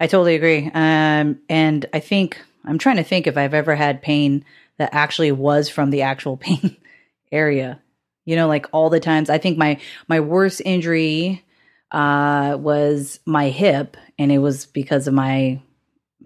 I 0.00 0.06
totally 0.06 0.34
agree. 0.34 0.70
Um, 0.72 1.38
and 1.48 1.86
I 1.92 2.00
think 2.00 2.40
I'm 2.64 2.78
trying 2.78 2.96
to 2.96 3.04
think 3.04 3.26
if 3.26 3.36
I've 3.36 3.54
ever 3.54 3.74
had 3.74 4.02
pain 4.02 4.44
that 4.78 4.90
actually 4.92 5.32
was 5.32 5.68
from 5.68 5.90
the 5.90 6.02
actual 6.02 6.36
pain 6.38 6.76
area. 7.32 7.80
You 8.24 8.34
know, 8.34 8.48
like 8.48 8.66
all 8.72 8.90
the 8.90 8.98
times. 8.98 9.30
I 9.30 9.38
think 9.38 9.56
my 9.56 9.78
my 10.08 10.18
worst 10.18 10.60
injury 10.64 11.44
uh, 11.92 12.56
was 12.60 13.20
my 13.26 13.48
hip, 13.48 13.96
and 14.18 14.32
it 14.32 14.38
was 14.38 14.66
because 14.66 15.06
of 15.06 15.14
my. 15.14 15.60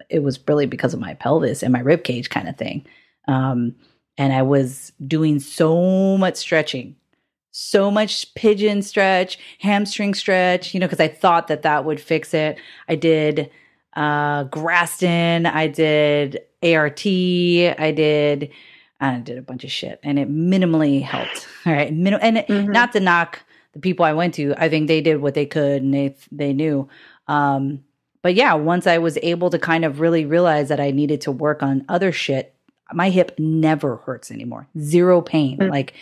It 0.09 0.23
was 0.23 0.39
really 0.47 0.65
because 0.65 0.93
of 0.93 0.99
my 0.99 1.13
pelvis 1.13 1.61
and 1.63 1.71
my 1.71 1.79
rib 1.79 2.03
cage 2.03 2.29
kind 2.29 2.49
of 2.49 2.57
thing. 2.57 2.85
Um, 3.27 3.75
and 4.17 4.33
I 4.33 4.41
was 4.41 4.91
doing 5.05 5.39
so 5.39 6.17
much 6.17 6.37
stretching, 6.37 6.95
so 7.51 7.91
much 7.91 8.33
pigeon 8.33 8.81
stretch, 8.81 9.37
hamstring 9.59 10.13
stretch. 10.13 10.73
You 10.73 10.79
know, 10.79 10.87
because 10.87 10.99
I 10.99 11.07
thought 11.07 11.47
that 11.47 11.61
that 11.61 11.85
would 11.85 12.01
fix 12.01 12.33
it. 12.33 12.57
I 12.87 12.95
did 12.95 13.51
uh, 13.95 14.45
Graston. 14.45 15.45
I 15.45 15.67
did 15.67 16.41
ART. 16.63 17.05
I 17.05 17.93
did 17.95 18.51
I 19.01 19.17
did 19.17 19.37
a 19.37 19.41
bunch 19.41 19.63
of 19.63 19.71
shit 19.71 19.99
and 20.03 20.19
it 20.19 20.29
minimally 20.29 21.01
helped. 21.01 21.47
All 21.65 21.73
right. 21.73 21.91
Min- 21.91 22.13
and 22.13 22.37
mm-hmm. 22.37 22.71
not 22.71 22.93
to 22.93 22.99
knock 22.99 23.39
the 23.73 23.79
people 23.79 24.05
I 24.05 24.13
went 24.13 24.33
to. 24.35 24.53
I 24.57 24.69
think 24.69 24.87
they 24.87 25.01
did 25.01 25.21
what 25.21 25.33
they 25.33 25.45
could 25.45 25.81
and 25.81 25.93
they 25.93 26.15
they 26.31 26.53
knew. 26.53 26.89
Um, 27.27 27.83
but 28.21 28.35
yeah, 28.35 28.53
once 28.53 28.85
I 28.87 28.97
was 28.97 29.17
able 29.23 29.49
to 29.49 29.59
kind 29.59 29.85
of 29.85 29.99
really 29.99 30.25
realize 30.25 30.69
that 30.69 30.79
I 30.79 30.91
needed 30.91 31.21
to 31.21 31.31
work 31.31 31.63
on 31.63 31.85
other 31.89 32.11
shit, 32.11 32.53
my 32.93 33.09
hip 33.09 33.35
never 33.39 33.97
hurts 33.97 34.31
anymore. 34.31 34.67
Zero 34.79 35.21
pain. 35.21 35.57
Mm-hmm. 35.57 35.71
Like 35.71 35.93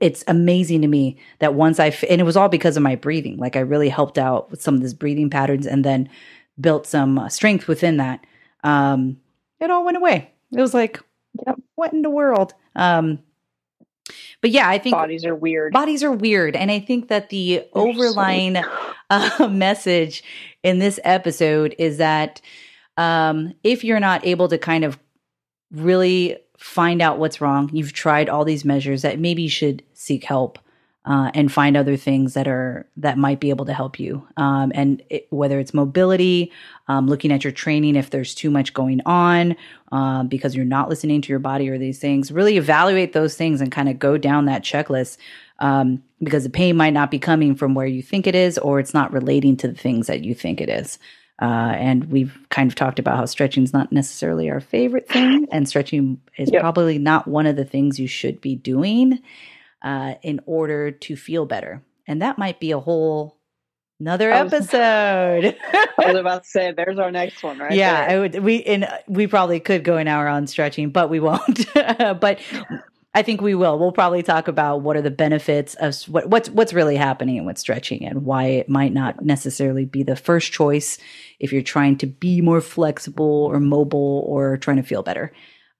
it's 0.00 0.24
amazing 0.26 0.82
to 0.82 0.88
me 0.88 1.18
that 1.38 1.54
once 1.54 1.78
I 1.78 1.88
f- 1.88 2.04
and 2.08 2.20
it 2.20 2.24
was 2.24 2.36
all 2.36 2.48
because 2.48 2.76
of 2.76 2.82
my 2.82 2.96
breathing. 2.96 3.36
Like 3.36 3.56
I 3.56 3.60
really 3.60 3.88
helped 3.88 4.18
out 4.18 4.50
with 4.50 4.62
some 4.62 4.74
of 4.74 4.80
these 4.80 4.94
breathing 4.94 5.30
patterns 5.30 5.66
and 5.66 5.84
then 5.84 6.08
built 6.60 6.86
some 6.86 7.18
uh, 7.18 7.28
strength 7.28 7.68
within 7.68 7.98
that. 7.98 8.24
Um, 8.62 9.18
it 9.60 9.70
all 9.70 9.84
went 9.84 9.96
away. 9.96 10.30
It 10.52 10.60
was 10.60 10.74
like, 10.74 11.00
yep. 11.46 11.56
what 11.74 11.92
in 11.92 12.02
the 12.02 12.10
world? 12.10 12.54
Um, 12.76 13.20
but 14.44 14.50
yeah, 14.50 14.68
I 14.68 14.76
think 14.76 14.92
bodies 14.92 15.24
are 15.24 15.34
weird. 15.34 15.72
Bodies 15.72 16.04
are 16.04 16.12
weird. 16.12 16.54
And 16.54 16.70
I 16.70 16.78
think 16.78 17.08
that 17.08 17.30
the 17.30 17.54
They're 17.54 17.64
overlying 17.72 18.56
so 18.56 18.62
uh, 19.10 19.48
message 19.48 20.22
in 20.62 20.80
this 20.80 21.00
episode 21.02 21.74
is 21.78 21.96
that 21.96 22.42
um, 22.98 23.54
if 23.64 23.84
you're 23.84 24.00
not 24.00 24.26
able 24.26 24.48
to 24.48 24.58
kind 24.58 24.84
of 24.84 24.98
really 25.72 26.36
find 26.58 27.00
out 27.00 27.18
what's 27.18 27.40
wrong, 27.40 27.70
you've 27.72 27.94
tried 27.94 28.28
all 28.28 28.44
these 28.44 28.66
measures, 28.66 29.00
that 29.00 29.18
maybe 29.18 29.40
you 29.40 29.48
should 29.48 29.82
seek 29.94 30.24
help 30.24 30.58
uh, 31.06 31.30
and 31.34 31.52
find 31.52 31.76
other 31.76 31.96
things 31.96 32.34
that 32.34 32.48
are 32.48 32.86
that 32.96 33.18
might 33.18 33.38
be 33.38 33.50
able 33.50 33.66
to 33.66 33.74
help 33.74 34.00
you. 34.00 34.26
Um, 34.36 34.72
and 34.74 35.02
it, 35.10 35.26
whether 35.30 35.58
it's 35.58 35.74
mobility, 35.74 36.50
um, 36.88 37.06
looking 37.06 37.30
at 37.30 37.44
your 37.44 37.52
training 37.52 37.96
if 37.96 38.10
there's 38.10 38.34
too 38.34 38.50
much 38.50 38.72
going 38.72 39.02
on 39.04 39.56
um, 39.92 40.28
because 40.28 40.56
you're 40.56 40.64
not 40.64 40.88
listening 40.88 41.20
to 41.20 41.28
your 41.28 41.40
body 41.40 41.68
or 41.68 41.76
these 41.76 41.98
things, 41.98 42.32
really 42.32 42.56
evaluate 42.56 43.12
those 43.12 43.36
things 43.36 43.60
and 43.60 43.70
kind 43.70 43.88
of 43.88 43.98
go 43.98 44.16
down 44.16 44.46
that 44.46 44.62
checklist. 44.62 45.18
Um, 45.60 46.02
because 46.20 46.42
the 46.42 46.50
pain 46.50 46.76
might 46.76 46.94
not 46.94 47.10
be 47.10 47.18
coming 47.18 47.54
from 47.54 47.74
where 47.74 47.86
you 47.86 48.02
think 48.02 48.26
it 48.26 48.34
is, 48.34 48.58
or 48.58 48.80
it's 48.80 48.94
not 48.94 49.12
relating 49.12 49.56
to 49.58 49.68
the 49.68 49.74
things 49.74 50.08
that 50.08 50.24
you 50.24 50.34
think 50.34 50.60
it 50.60 50.68
is. 50.68 50.98
Uh, 51.40 51.74
and 51.76 52.10
we've 52.10 52.36
kind 52.48 52.70
of 52.70 52.74
talked 52.74 52.98
about 52.98 53.16
how 53.16 53.24
stretching 53.26 53.62
is 53.62 53.72
not 53.72 53.92
necessarily 53.92 54.50
our 54.50 54.60
favorite 54.60 55.08
thing, 55.08 55.46
and 55.52 55.68
stretching 55.68 56.20
is 56.38 56.50
yep. 56.50 56.60
probably 56.60 56.98
not 56.98 57.28
one 57.28 57.46
of 57.46 57.56
the 57.56 57.64
things 57.64 58.00
you 58.00 58.08
should 58.08 58.40
be 58.40 58.56
doing 58.56 59.20
uh, 59.84 60.14
in 60.22 60.40
order 60.46 60.90
to 60.90 61.14
feel 61.14 61.46
better. 61.46 61.84
And 62.08 62.22
that 62.22 62.38
might 62.38 62.58
be 62.58 62.72
a 62.72 62.80
whole 62.80 63.38
another 64.00 64.32
I 64.32 64.42
was, 64.42 64.52
episode. 64.52 65.56
I 65.72 66.06
was 66.06 66.16
about 66.16 66.44
to 66.44 66.48
say, 66.48 66.72
there's 66.76 66.98
our 66.98 67.12
next 67.12 67.42
one, 67.42 67.58
right? 67.58 67.72
Yeah, 67.72 68.06
I 68.08 68.18
would. 68.18 68.42
We 68.42 68.64
and 68.64 68.88
we 69.06 69.26
probably 69.26 69.60
could 69.60 69.84
go 69.84 69.96
an 69.96 70.08
hour 70.08 70.26
on 70.26 70.46
stretching, 70.46 70.90
but 70.90 71.10
we 71.10 71.20
won't. 71.20 71.66
but 71.74 72.40
I 73.14 73.22
think 73.22 73.40
we 73.40 73.54
will. 73.54 73.78
We'll 73.78 73.92
probably 73.92 74.22
talk 74.22 74.48
about 74.48 74.82
what 74.82 74.96
are 74.96 75.02
the 75.02 75.10
benefits 75.10 75.74
of 75.74 75.96
what, 76.02 76.28
what's 76.28 76.50
what's 76.50 76.72
really 76.72 76.96
happening 76.96 77.44
with 77.44 77.58
stretching 77.58 78.04
and 78.04 78.24
why 78.24 78.44
it 78.46 78.68
might 78.68 78.92
not 78.92 79.24
necessarily 79.24 79.84
be 79.84 80.02
the 80.02 80.16
first 80.16 80.52
choice 80.52 80.98
if 81.38 81.52
you're 81.52 81.62
trying 81.62 81.98
to 81.98 82.06
be 82.06 82.40
more 82.40 82.60
flexible 82.60 83.44
or 83.50 83.60
mobile 83.60 84.24
or 84.26 84.56
trying 84.56 84.78
to 84.78 84.82
feel 84.82 85.02
better. 85.02 85.32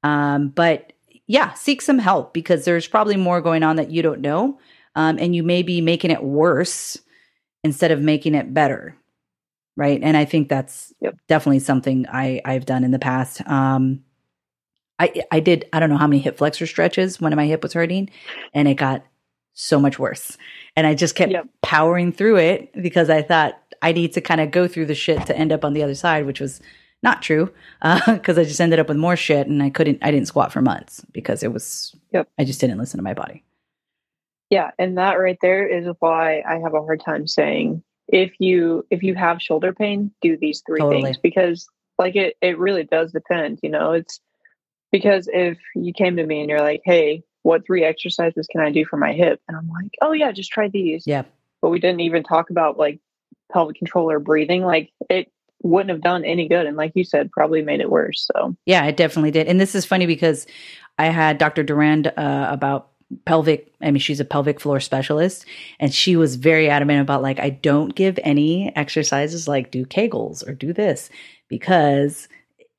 Um, 0.03 0.49
but 0.49 0.94
yeah, 1.27 1.55
seek 1.55 1.83
some 1.83 1.99
help 1.99 2.35
because 2.35 2.65
there's 2.65 2.87
probably 2.87 3.17
more 3.17 3.41
going 3.41 3.63
on 3.63 3.77
that 3.77 3.91
you 3.91 4.03
don't 4.03 4.21
know. 4.21 4.59
Um, 4.95 5.19
and 5.19 5.35
you 5.35 5.43
may 5.43 5.63
be 5.63 5.81
making 5.81 6.11
it 6.11 6.23
worse 6.23 6.99
instead 7.63 7.91
of 7.91 8.01
making 8.01 8.35
it 8.35 8.53
better. 8.55 8.97
Right. 9.77 10.01
And 10.03 10.17
I 10.17 10.25
think 10.25 10.49
that's 10.49 10.93
yep. 11.01 11.17
definitely 11.27 11.59
something 11.59 12.07
I, 12.09 12.41
I've 12.45 12.67
done 12.67 12.85
in 12.85 12.93
the 12.93 12.99
past. 12.99 13.45
Um, 13.49 14.05
I, 15.01 15.25
I 15.33 15.41
did, 15.41 15.69
I 15.73 15.81
don't 15.81 15.91
know 15.91 15.97
how 15.97 16.07
many 16.07 16.21
hip 16.21 16.39
flexor 16.39 16.67
stretches 16.67 17.21
when 17.21 17.35
my 17.35 17.47
hip 17.47 17.65
was 17.65 17.73
hurting, 17.73 18.11
and 18.53 18.69
it 18.69 18.75
got 18.75 19.05
so 19.55 19.81
much 19.81 19.99
worse. 19.99 20.39
And 20.77 20.87
I 20.87 20.95
just 20.95 21.17
kept 21.17 21.33
yep. 21.33 21.49
powering 21.63 22.13
through 22.13 22.37
it 22.37 22.81
because 22.81 23.11
I 23.11 23.23
thought 23.23 23.61
I 23.83 23.91
need 23.91 24.13
to 24.13 24.21
kind 24.21 24.41
of 24.41 24.53
go 24.53 24.69
through 24.69 24.87
the 24.87 24.95
shit 24.95 25.27
to 25.27 25.37
end 25.37 25.51
up 25.51 25.65
on 25.65 25.73
the 25.73 25.83
other 25.83 25.97
side, 25.97 26.27
which 26.27 26.41
was 26.41 26.61
not 27.05 27.23
true, 27.23 27.53
because 27.81 28.39
uh, 28.39 28.41
I 28.41 28.45
just 28.45 28.61
ended 28.61 28.81
up 28.81 28.89
with 28.89 28.97
more 28.97 29.15
shit 29.15 29.47
and 29.47 29.63
I 29.63 29.71
couldn't, 29.71 29.99
I 30.03 30.11
didn't 30.11 30.27
squat 30.27 30.53
for 30.53 30.63
months 30.63 31.05
because 31.13 31.43
it 31.43 31.53
was, 31.53 31.95
yep. 32.13 32.29
I 32.39 32.45
just 32.45 32.61
didn't 32.61 32.79
listen 32.79 32.99
to 32.99 33.05
my 33.05 33.15
body. 33.15 33.45
Yeah. 34.51 34.71
And 34.79 34.99
that 34.99 35.15
right 35.15 35.39
there 35.41 35.67
is 35.67 35.87
why 36.01 36.43
I 36.49 36.59
have 36.59 36.75
a 36.75 36.81
hard 36.83 37.03
time 37.05 37.27
saying 37.27 37.83
if 38.09 38.33
you, 38.39 38.87
if 38.91 39.03
you 39.03 39.15
have 39.15 39.41
shoulder 39.41 39.73
pain, 39.73 40.11
do 40.21 40.37
these 40.37 40.63
three 40.67 40.81
totally. 40.81 41.03
things 41.03 41.19
because 41.19 41.69
like 41.99 42.17
it, 42.17 42.37
it 42.41 42.59
really 42.59 42.85
does 42.85 43.13
depend, 43.13 43.61
you 43.63 43.71
know, 43.71 43.93
it's 43.93 44.21
because 44.91 45.29
if 45.33 45.59
you 45.75 45.93
came 45.93 46.17
to 46.17 46.27
me 46.27 46.41
and 46.41 46.49
you're 46.49 46.61
like, 46.61 46.83
Hey, 46.85 47.23
what 47.43 47.67
three 47.67 47.85
exercises 47.85 48.47
can 48.47 48.63
I 48.63 48.71
do 48.71 48.87
for 48.87 48.97
my 48.97 49.13
hip? 49.13 49.41
And 49.47 49.57
I'm 49.57 49.69
like, 49.69 49.93
oh 50.01 50.13
yeah, 50.13 50.33
just 50.33 50.51
try 50.51 50.69
these. 50.69 51.07
Yeah. 51.07 51.25
But 51.61 51.69
we 51.69 51.79
didn't 51.79 52.01
even 52.01 52.23
talk 52.23 52.49
about 52.49 52.79
like 52.79 53.01
pelvic 53.53 53.77
control 53.77 54.11
or 54.11 54.19
breathing. 54.19 54.65
Like 54.65 54.91
it 55.11 55.31
wouldn't 55.65 55.91
have 55.91 56.03
done 56.03 56.25
any 56.25 56.47
good. 56.47 56.67
And 56.67 56.77
like 56.77 56.93
you 56.95 57.05
said, 57.05 57.33
probably 57.33 57.63
made 57.63 57.81
it 57.81 57.91
worse. 57.91 58.29
So, 58.35 58.55
yeah, 58.67 58.85
it 58.85 58.97
definitely 58.97 59.31
did. 59.31 59.49
And 59.49 59.61
this 59.61 59.75
is 59.75 59.85
funny 59.85 60.07
because 60.07 60.47
I 60.99 61.07
had 61.07 61.39
Dr. 61.39 61.63
Durand 61.63 62.09
uh, 62.17 62.49
about 62.51 62.91
pelvic 63.27 63.73
i 63.83 63.91
mean 63.91 64.01
she's 64.01 64.19
a 64.19 64.25
pelvic 64.25 64.59
floor 64.59 64.81
specialist 64.81 65.45
and 65.79 65.95
she 65.95 66.17
was 66.17 66.37
very 66.37 66.71
adamant 66.71 67.01
about 67.01 67.23
like 67.23 67.39
i 67.39 67.51
don't 67.51 67.95
give 67.95 68.19
any 68.25 68.75
exercises 68.75 69.47
like 69.47 69.71
do 69.71 69.85
kegels 69.85 70.47
or 70.49 70.55
do 70.55 70.73
this 70.73 71.11
because 71.49 72.29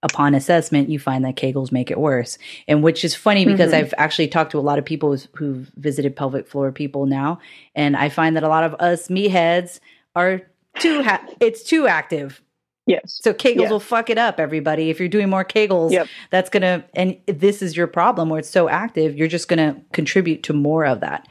upon 0.03 0.33
assessment 0.33 0.89
you 0.89 0.99
find 0.99 1.23
that 1.23 1.35
kegels 1.35 1.71
make 1.71 1.91
it 1.91 1.99
worse 1.99 2.37
and 2.67 2.83
which 2.83 3.05
is 3.05 3.15
funny 3.15 3.45
because 3.45 3.71
mm-hmm. 3.71 3.85
i've 3.85 3.93
actually 3.97 4.27
talked 4.27 4.51
to 4.51 4.59
a 4.59 4.61
lot 4.61 4.79
of 4.79 4.83
people 4.83 5.15
who've 5.35 5.71
visited 5.77 6.15
pelvic 6.15 6.47
floor 6.47 6.71
people 6.71 7.05
now 7.05 7.39
and 7.75 7.95
i 7.95 8.09
find 8.09 8.35
that 8.35 8.43
a 8.43 8.49
lot 8.49 8.63
of 8.63 8.73
us 8.75 9.07
meatheads 9.07 9.79
are 10.15 10.41
too 10.79 11.03
ha- 11.03 11.25
it's 11.39 11.63
too 11.63 11.87
active 11.87 12.41
Yes. 12.87 13.19
So 13.23 13.33
Kegels 13.33 13.61
Yeah. 13.63 13.69
will 13.69 13.79
fuck 13.79 14.09
it 14.09 14.17
up, 14.17 14.39
everybody. 14.39 14.89
If 14.89 14.99
you're 14.99 15.09
doing 15.09 15.29
more 15.29 15.43
Kegels, 15.43 15.91
Yep. 15.91 16.07
that's 16.29 16.49
gonna 16.49 16.83
and 16.93 17.17
this 17.27 17.61
is 17.61 17.75
your 17.75 17.87
problem 17.87 18.29
where 18.29 18.39
it's 18.39 18.49
so 18.49 18.69
active, 18.69 19.17
you're 19.17 19.27
just 19.27 19.47
gonna 19.47 19.75
contribute 19.91 20.43
to 20.43 20.53
more 20.53 20.85
of 20.85 20.99
that 20.99 21.27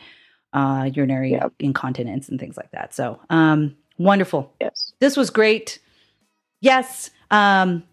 uh 0.53 0.91
urinary 0.93 1.33
Yep. 1.33 1.53
incontinence 1.61 2.29
and 2.29 2.41
things 2.41 2.57
like 2.57 2.71
that. 2.73 2.93
So 2.95 3.21
um 3.31 3.77
wonderful. 3.99 4.53
Yes. 4.61 4.93
This 5.01 5.17
was 5.17 5.31
great. 5.31 5.79
Yes. 6.61 7.11
Um 7.31 7.85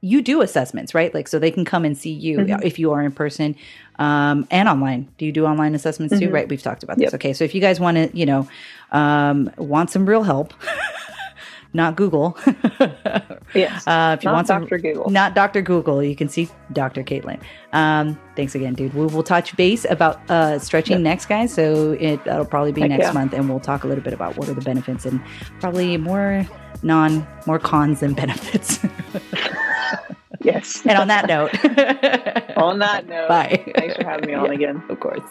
you 0.00 0.22
do 0.22 0.42
assessments, 0.42 0.94
right? 0.94 1.12
Like 1.12 1.26
so 1.28 1.38
they 1.40 1.50
can 1.50 1.64
come 1.64 1.84
and 1.84 1.96
see 1.98 2.12
you 2.12 2.38
Mhm. 2.38 2.62
if 2.62 2.78
you 2.78 2.92
are 2.92 3.02
in 3.02 3.10
person 3.12 3.56
um 3.98 4.46
and 4.50 4.68
online. 4.68 5.08
Do 5.18 5.24
you 5.26 5.32
do 5.32 5.44
online 5.46 5.74
assessments 5.74 6.18
too? 6.18 6.28
Mhm. 6.28 6.32
Right. 6.32 6.48
We've 6.48 6.62
talked 6.62 6.82
about 6.82 6.98
this. 6.98 7.14
Okay. 7.14 7.32
So 7.32 7.42
if 7.44 7.54
you 7.54 7.60
guys 7.60 7.80
want 7.80 7.96
to, 7.96 8.16
you 8.16 8.26
know, 8.26 8.46
um 8.92 9.50
want 9.56 9.90
some 9.90 10.04
real 10.06 10.22
help, 10.24 10.52
not 11.72 11.96
Google. 11.96 12.36
Yes. 13.54 13.86
Uh, 13.86 14.14
if 14.18 14.22
you 14.22 14.28
Not 14.28 14.34
want 14.34 14.46
some, 14.46 14.62
Dr. 14.64 14.76
Google. 14.78 15.08
not 15.08 15.34
Dr. 15.34 15.62
Google, 15.62 16.02
you 16.02 16.14
can 16.14 16.28
see 16.28 16.50
Dr. 16.74 17.02
Kaytlyn. 17.02 17.40
Um, 17.72 18.20
thanks 18.36 18.54
again, 18.54 18.74
dude. 18.74 18.92
We 18.92 19.06
will 19.06 19.22
touch 19.22 19.56
base 19.56 19.86
about 19.88 20.20
uh, 20.30 20.58
stretching 20.58 20.96
Yep. 20.98 21.00
next, 21.02 21.26
guys. 21.26 21.54
So 21.54 21.92
it 21.92 22.22
that'll 22.24 22.44
probably 22.44 22.72
be 22.72 22.82
Heck 22.82 22.90
next 22.90 23.04
yeah. 23.06 23.12
month, 23.12 23.32
and 23.32 23.48
we'll 23.48 23.58
talk 23.58 23.84
a 23.84 23.86
little 23.86 24.04
bit 24.04 24.12
about 24.12 24.36
what 24.36 24.50
are 24.50 24.52
the 24.52 24.60
benefits 24.60 25.06
and 25.06 25.18
probably 25.60 25.96
more 25.96 26.46
non 26.82 27.26
more 27.46 27.58
cons 27.58 28.00
than 28.00 28.12
benefits. 28.22 28.80
Yes. 30.42 30.82
and 30.84 30.98
on 30.98 31.08
that 31.08 31.26
note, 31.26 31.50
on 32.58 32.80
that 32.80 33.08
note, 33.08 33.28
bye. 33.30 33.64
thanks 33.76 33.96
for 33.96 34.04
having 34.04 34.26
me 34.28 34.34
on 34.34 34.44
Yeah, 34.46 34.52
again. 34.52 34.82
Of 34.90 35.00
course. 35.00 35.22